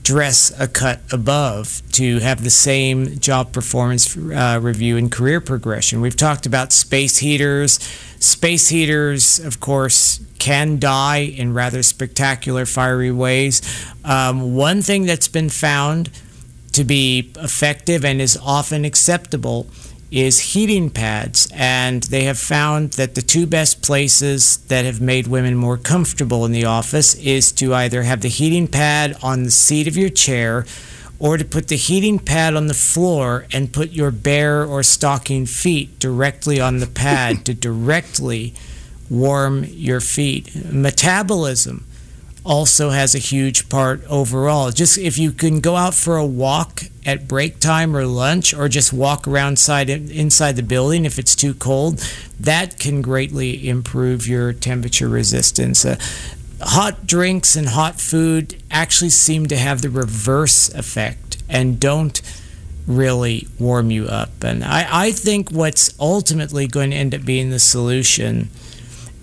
dress 0.04 0.52
a 0.60 0.68
cut 0.68 1.00
above 1.10 1.82
to 1.92 2.18
have 2.20 2.44
the 2.44 2.50
same 2.50 3.18
job 3.18 3.52
performance 3.52 4.16
uh, 4.16 4.60
review 4.62 4.96
and 4.98 5.10
career 5.10 5.40
progression. 5.40 6.00
We've 6.00 6.16
talked 6.16 6.46
about 6.46 6.72
space 6.72 7.18
heaters. 7.18 7.80
Space 8.20 8.68
heaters, 8.68 9.38
of 9.40 9.60
course, 9.60 10.20
can 10.38 10.78
die 10.78 11.22
in 11.22 11.54
rather 11.54 11.82
spectacular, 11.82 12.66
fiery 12.66 13.10
ways. 13.10 13.62
Um, 14.04 14.54
one 14.54 14.82
thing 14.82 15.06
that's 15.06 15.28
been 15.28 15.48
found 15.48 16.10
to 16.72 16.84
be 16.84 17.32
effective 17.36 18.04
and 18.04 18.20
is 18.20 18.36
often 18.36 18.84
acceptable 18.84 19.66
is 20.14 20.38
heating 20.38 20.90
pads. 20.90 21.48
And 21.52 22.04
they 22.04 22.24
have 22.24 22.38
found 22.38 22.92
that 22.92 23.16
the 23.16 23.22
two 23.22 23.46
best 23.46 23.82
places 23.82 24.58
that 24.68 24.84
have 24.84 25.00
made 25.00 25.26
women 25.26 25.56
more 25.56 25.76
comfortable 25.76 26.44
in 26.44 26.52
the 26.52 26.64
office 26.64 27.14
is 27.16 27.50
to 27.52 27.74
either 27.74 28.04
have 28.04 28.20
the 28.20 28.28
heating 28.28 28.68
pad 28.68 29.16
on 29.22 29.42
the 29.42 29.50
seat 29.50 29.88
of 29.88 29.96
your 29.96 30.08
chair 30.08 30.66
or 31.18 31.36
to 31.36 31.44
put 31.44 31.66
the 31.68 31.76
heating 31.76 32.18
pad 32.18 32.54
on 32.54 32.68
the 32.68 32.74
floor 32.74 33.46
and 33.52 33.72
put 33.72 33.90
your 33.90 34.12
bare 34.12 34.64
or 34.64 34.82
stocking 34.84 35.46
feet 35.46 35.98
directly 35.98 36.60
on 36.60 36.78
the 36.78 36.86
pad 36.86 37.44
to 37.46 37.54
directly 37.54 38.54
warm 39.10 39.64
your 39.64 40.00
feet. 40.00 40.54
Metabolism 40.72 41.86
also 42.44 42.90
has 42.90 43.14
a 43.14 43.18
huge 43.18 43.68
part 43.68 44.04
overall. 44.04 44.70
Just 44.70 44.98
if 44.98 45.16
you 45.16 45.32
can 45.32 45.60
go 45.60 45.76
out 45.76 45.94
for 45.94 46.16
a 46.16 46.26
walk 46.26 46.84
at 47.06 47.26
break 47.26 47.58
time 47.60 47.96
or 47.96 48.06
lunch, 48.06 48.54
or 48.54 48.68
just 48.68 48.92
walk 48.92 49.26
around 49.26 49.58
side, 49.58 49.90
inside 49.90 50.56
the 50.56 50.62
building 50.62 51.04
if 51.04 51.18
it's 51.18 51.34
too 51.34 51.54
cold, 51.54 51.98
that 52.38 52.78
can 52.78 53.02
greatly 53.02 53.68
improve 53.68 54.26
your 54.26 54.52
temperature 54.52 55.08
resistance. 55.08 55.84
Uh, 55.84 55.96
hot 56.60 57.06
drinks 57.06 57.56
and 57.56 57.68
hot 57.68 58.00
food 58.00 58.62
actually 58.70 59.10
seem 59.10 59.46
to 59.46 59.56
have 59.56 59.82
the 59.82 59.90
reverse 59.90 60.72
effect 60.74 61.42
and 61.48 61.78
don't 61.78 62.22
really 62.86 63.46
warm 63.58 63.90
you 63.90 64.06
up. 64.06 64.42
And 64.42 64.64
I, 64.64 64.86
I 64.90 65.12
think 65.12 65.50
what's 65.50 65.98
ultimately 65.98 66.66
going 66.66 66.90
to 66.90 66.96
end 66.96 67.14
up 67.14 67.24
being 67.24 67.50
the 67.50 67.58
solution 67.58 68.48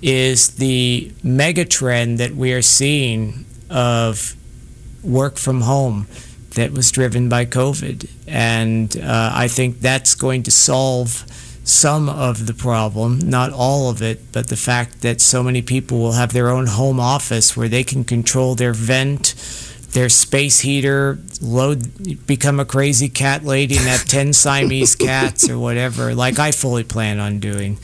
is 0.01 0.55
the 0.55 1.11
mega 1.23 1.65
trend 1.65 2.17
that 2.17 2.35
we 2.35 2.53
are 2.53 2.61
seeing 2.61 3.45
of 3.69 4.35
work 5.03 5.37
from 5.37 5.61
home 5.61 6.07
that 6.55 6.71
was 6.71 6.91
driven 6.91 7.29
by 7.29 7.45
COVID. 7.45 8.09
And 8.27 8.97
uh, 8.97 9.31
I 9.33 9.47
think 9.47 9.79
that's 9.79 10.15
going 10.15 10.43
to 10.43 10.51
solve 10.51 11.25
some 11.63 12.09
of 12.09 12.47
the 12.47 12.53
problem, 12.53 13.19
not 13.19 13.51
all 13.53 13.89
of 13.89 14.01
it, 14.01 14.31
but 14.31 14.47
the 14.47 14.57
fact 14.57 15.01
that 15.01 15.21
so 15.21 15.43
many 15.43 15.61
people 15.61 15.99
will 15.99 16.13
have 16.13 16.33
their 16.33 16.49
own 16.49 16.67
home 16.67 16.99
office 16.99 17.55
where 17.55 17.69
they 17.69 17.83
can 17.83 18.03
control 18.03 18.55
their 18.55 18.73
vent, 18.73 19.35
their 19.91 20.09
space 20.09 20.61
heater, 20.61 21.19
load, 21.39 22.25
become 22.25 22.59
a 22.59 22.65
crazy 22.65 23.09
cat 23.09 23.43
lady 23.45 23.77
and 23.77 23.85
have 23.85 24.05
10 24.05 24.33
Siamese 24.33 24.95
cats 24.95 25.49
or 25.49 25.59
whatever, 25.59 26.15
like 26.15 26.39
I 26.39 26.51
fully 26.51 26.83
plan 26.83 27.19
on 27.19 27.39
doing. 27.39 27.77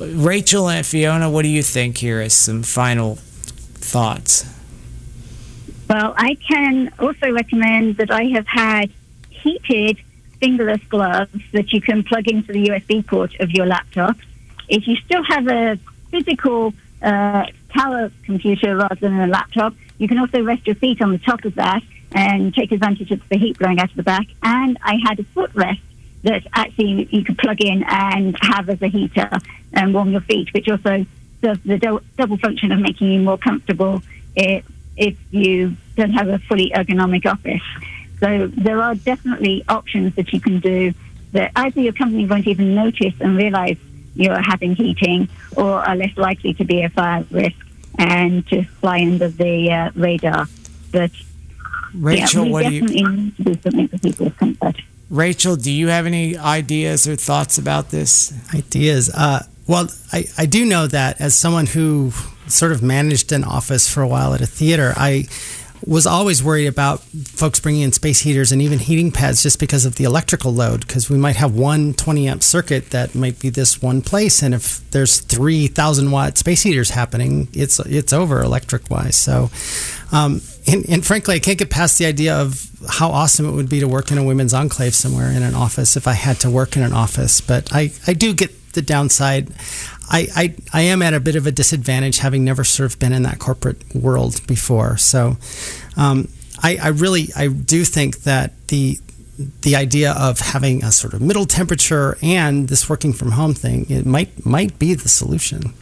Rachel 0.00 0.68
and 0.68 0.86
Fiona, 0.86 1.30
what 1.30 1.42
do 1.42 1.48
you 1.48 1.62
think 1.62 1.98
here 1.98 2.20
as 2.20 2.32
some 2.32 2.62
final 2.62 3.16
thoughts? 3.16 4.44
Well, 5.88 6.14
I 6.16 6.34
can 6.34 6.92
also 6.98 7.30
recommend 7.32 7.96
that 7.96 8.10
I 8.10 8.24
have 8.24 8.46
had 8.46 8.90
heated 9.30 9.98
fingerless 10.40 10.82
gloves 10.88 11.40
that 11.52 11.72
you 11.72 11.80
can 11.80 12.02
plug 12.04 12.28
into 12.28 12.52
the 12.52 12.66
USB 12.66 13.04
port 13.06 13.38
of 13.40 13.50
your 13.50 13.66
laptop. 13.66 14.16
If 14.68 14.86
you 14.86 14.96
still 14.96 15.22
have 15.24 15.48
a 15.48 15.78
physical 16.10 16.74
uh, 17.02 17.46
tower 17.74 18.12
computer 18.24 18.76
rather 18.76 18.96
than 18.96 19.18
a 19.18 19.26
laptop, 19.26 19.74
you 19.98 20.06
can 20.06 20.18
also 20.18 20.42
rest 20.42 20.66
your 20.66 20.76
feet 20.76 21.02
on 21.02 21.10
the 21.10 21.18
top 21.18 21.44
of 21.44 21.54
that 21.56 21.82
and 22.12 22.54
take 22.54 22.72
advantage 22.72 23.10
of 23.10 23.26
the 23.28 23.36
heat 23.36 23.58
blowing 23.58 23.80
out 23.80 23.90
of 23.90 23.96
the 23.96 24.02
back. 24.02 24.26
And 24.42 24.78
I 24.82 24.98
had 25.06 25.18
a 25.18 25.24
footrest 25.24 25.80
that 26.22 26.46
actually 26.54 27.08
you 27.10 27.24
could 27.24 27.38
plug 27.38 27.60
in 27.60 27.84
and 27.84 28.36
have 28.40 28.68
as 28.68 28.80
a 28.82 28.88
heater 28.88 29.30
and 29.72 29.94
warm 29.94 30.10
your 30.10 30.20
feet, 30.22 30.52
which 30.52 30.68
also 30.68 31.04
does 31.42 31.58
the 31.64 31.78
do- 31.78 32.00
double 32.16 32.36
function 32.38 32.72
of 32.72 32.80
making 32.80 33.12
you 33.12 33.20
more 33.20 33.38
comfortable 33.38 34.02
if, 34.34 34.64
if 34.96 35.16
you 35.30 35.76
don't 35.96 36.10
have 36.12 36.28
a 36.28 36.38
fully 36.40 36.70
ergonomic 36.74 37.24
office. 37.26 37.62
So 38.20 38.48
there 38.48 38.82
are 38.82 38.94
definitely 38.96 39.64
options 39.68 40.16
that 40.16 40.32
you 40.32 40.40
can 40.40 40.58
do 40.58 40.92
that 41.32 41.52
either 41.54 41.80
your 41.80 41.92
company 41.92 42.26
won't 42.26 42.46
even 42.48 42.74
notice 42.74 43.14
and 43.20 43.36
realize 43.36 43.76
you're 44.16 44.40
having 44.42 44.74
heating 44.74 45.28
or 45.56 45.86
are 45.86 45.94
less 45.94 46.16
likely 46.16 46.54
to 46.54 46.64
be 46.64 46.82
a 46.82 46.88
fire 46.88 47.24
risk 47.30 47.56
and 47.98 48.44
to 48.48 48.64
fly 48.80 49.00
under 49.02 49.28
the 49.28 49.70
uh, 49.70 49.90
radar. 49.94 50.46
But 50.90 51.12
Rachel, 51.94 52.46
yeah, 52.46 52.52
what 52.52 52.64
do 52.70 52.74
you- 52.74 52.82
Rachel, 55.10 55.56
do 55.56 55.70
you 55.70 55.88
have 55.88 56.06
any 56.06 56.36
ideas 56.36 57.08
or 57.08 57.16
thoughts 57.16 57.58
about 57.58 57.90
this? 57.90 58.32
Ideas. 58.54 59.10
Uh, 59.10 59.44
well, 59.66 59.88
I, 60.12 60.24
I 60.36 60.46
do 60.46 60.64
know 60.64 60.86
that 60.86 61.20
as 61.20 61.34
someone 61.34 61.66
who 61.66 62.12
sort 62.46 62.72
of 62.72 62.82
managed 62.82 63.32
an 63.32 63.44
office 63.44 63.92
for 63.92 64.02
a 64.02 64.08
while 64.08 64.34
at 64.34 64.40
a 64.40 64.46
theater, 64.46 64.92
I 64.96 65.26
was 65.86 66.06
always 66.06 66.42
worried 66.42 66.66
about 66.66 67.00
folks 67.00 67.60
bringing 67.60 67.82
in 67.82 67.92
space 67.92 68.20
heaters 68.20 68.50
and 68.50 68.60
even 68.60 68.78
heating 68.78 69.12
pads 69.12 69.42
just 69.42 69.60
because 69.60 69.84
of 69.84 69.94
the 69.94 70.04
electrical 70.04 70.52
load 70.52 70.86
because 70.86 71.08
we 71.08 71.16
might 71.16 71.36
have 71.36 71.54
one 71.54 71.94
20 71.94 72.28
amp 72.28 72.42
circuit 72.42 72.90
that 72.90 73.14
might 73.14 73.38
be 73.38 73.48
this 73.48 73.80
one 73.80 74.02
place 74.02 74.42
and 74.42 74.54
if 74.54 74.88
there's 74.90 75.20
3000 75.20 76.10
watt 76.10 76.36
space 76.36 76.62
heaters 76.62 76.90
happening 76.90 77.48
it's 77.52 77.78
it's 77.80 78.12
over 78.12 78.42
electric 78.42 78.90
wise 78.90 79.16
so 79.16 79.50
um, 80.10 80.40
and, 80.68 80.88
and, 80.88 81.06
frankly 81.06 81.34
i 81.34 81.38
can't 81.38 81.58
get 81.58 81.70
past 81.70 81.98
the 81.98 82.06
idea 82.06 82.34
of 82.34 82.70
how 82.88 83.10
awesome 83.10 83.46
it 83.46 83.52
would 83.52 83.68
be 83.68 83.80
to 83.80 83.88
work 83.88 84.10
in 84.10 84.18
a 84.18 84.24
women's 84.24 84.54
enclave 84.54 84.94
somewhere 84.94 85.30
in 85.30 85.42
an 85.42 85.54
office 85.54 85.96
if 85.96 86.06
i 86.06 86.12
had 86.12 86.38
to 86.40 86.50
work 86.50 86.76
in 86.76 86.82
an 86.82 86.92
office 86.92 87.40
but 87.40 87.72
i, 87.72 87.90
I 88.06 88.12
do 88.12 88.34
get 88.34 88.72
the 88.72 88.82
downside 88.82 89.52
I, 90.10 90.28
I, 90.34 90.54
I 90.72 90.80
am 90.82 91.02
at 91.02 91.14
a 91.14 91.20
bit 91.20 91.36
of 91.36 91.46
a 91.46 91.52
disadvantage 91.52 92.18
having 92.18 92.44
never 92.44 92.64
sort 92.64 92.90
of 92.90 92.98
been 92.98 93.12
in 93.12 93.24
that 93.24 93.38
corporate 93.38 93.94
world 93.94 94.46
before. 94.46 94.96
So 94.96 95.36
um, 95.96 96.28
I, 96.62 96.78
I 96.82 96.88
really 96.88 97.28
I 97.36 97.48
do 97.48 97.84
think 97.84 98.22
that 98.22 98.68
the 98.68 98.98
the 99.60 99.76
idea 99.76 100.12
of 100.12 100.40
having 100.40 100.82
a 100.82 100.90
sort 100.90 101.14
of 101.14 101.20
middle 101.20 101.46
temperature 101.46 102.16
and 102.22 102.68
this 102.68 102.88
working 102.88 103.12
from 103.12 103.32
home 103.32 103.54
thing 103.54 103.86
it 103.88 104.04
might 104.04 104.44
might 104.44 104.78
be 104.78 104.94
the 104.94 105.08
solution. 105.08 105.74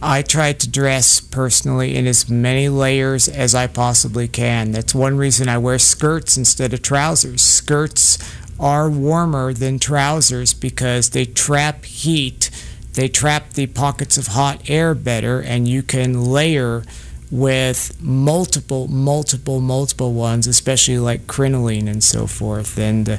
I 0.00 0.22
try 0.22 0.52
to 0.52 0.70
dress 0.70 1.20
personally 1.20 1.96
in 1.96 2.06
as 2.06 2.30
many 2.30 2.68
layers 2.68 3.28
as 3.28 3.54
I 3.54 3.66
possibly 3.66 4.28
can. 4.28 4.72
That's 4.72 4.94
one 4.94 5.16
reason 5.16 5.48
I 5.48 5.58
wear 5.58 5.78
skirts 5.78 6.36
instead 6.36 6.72
of 6.72 6.82
trousers. 6.82 7.42
Skirts 7.42 8.18
are 8.60 8.88
warmer 8.90 9.52
than 9.52 9.78
trousers 9.78 10.54
because 10.54 11.10
they 11.10 11.24
trap 11.24 11.84
heat 11.84 12.50
they 12.98 13.06
trap 13.06 13.52
the 13.52 13.66
pockets 13.66 14.18
of 14.18 14.26
hot 14.26 14.68
air 14.68 14.92
better, 14.92 15.40
and 15.40 15.68
you 15.68 15.84
can 15.84 16.24
layer 16.24 16.82
with 17.30 18.00
multiple, 18.00 18.88
multiple, 18.88 19.60
multiple 19.60 20.12
ones, 20.14 20.46
especially 20.46 20.98
like 20.98 21.26
crinoline 21.26 21.88
and 21.88 22.02
so 22.02 22.26
forth. 22.26 22.78
And 22.78 23.08
uh, 23.08 23.16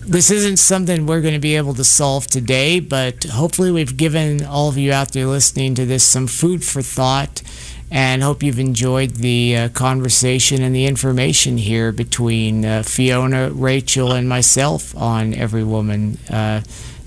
this 0.00 0.30
isn't 0.30 0.58
something 0.58 1.06
we're 1.06 1.20
going 1.20 1.34
to 1.34 1.40
be 1.40 1.56
able 1.56 1.74
to 1.74 1.84
solve 1.84 2.26
today, 2.26 2.80
but 2.80 3.24
hopefully 3.24 3.70
we've 3.72 3.96
given 3.96 4.44
all 4.44 4.68
of 4.68 4.78
you 4.78 4.92
out 4.92 5.12
there 5.12 5.26
listening 5.26 5.74
to 5.74 5.84
this 5.84 6.04
some 6.04 6.26
food 6.26 6.64
for 6.64 6.82
thought. 6.82 7.42
And 7.90 8.22
hope 8.22 8.42
you've 8.42 8.58
enjoyed 8.58 9.12
the 9.12 9.56
uh, 9.56 9.68
conversation 9.70 10.62
and 10.62 10.74
the 10.74 10.84
information 10.84 11.56
here 11.56 11.90
between 11.90 12.62
uh, 12.62 12.82
Fiona, 12.82 13.50
Rachel, 13.50 14.12
and 14.12 14.28
myself 14.28 14.94
on 14.94 15.32
Every 15.32 15.64
Woman. 15.64 16.18
Uh, 16.28 16.60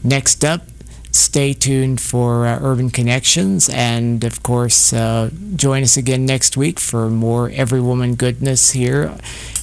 next 0.04 0.44
up, 0.44 0.64
stay 1.12 1.54
tuned 1.54 2.02
for 2.02 2.46
uh, 2.48 2.60
Urban 2.62 2.90
Connections. 2.90 3.70
And 3.70 4.24
of 4.24 4.44
course, 4.44 4.94
uh, 4.94 5.30
join 5.56 5.84
us 5.84 5.98
again 5.98 6.26
next 6.26 6.58
week 6.58 6.80
for 6.80 7.10
more 7.10 7.50
Every 7.54 7.82
Woman 7.82 8.16
goodness 8.16 8.72
here. 8.72 9.16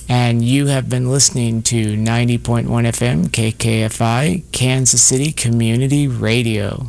And 0.09 0.43
you 0.43 0.67
have 0.67 0.89
been 0.89 1.11
listening 1.11 1.63
to 1.65 1.95
90.1 1.95 2.65
FM 2.67 3.27
KKFI, 3.27 4.51
Kansas 4.53 5.03
City 5.03 5.33
Community 5.33 6.09
Radio. 6.09 6.89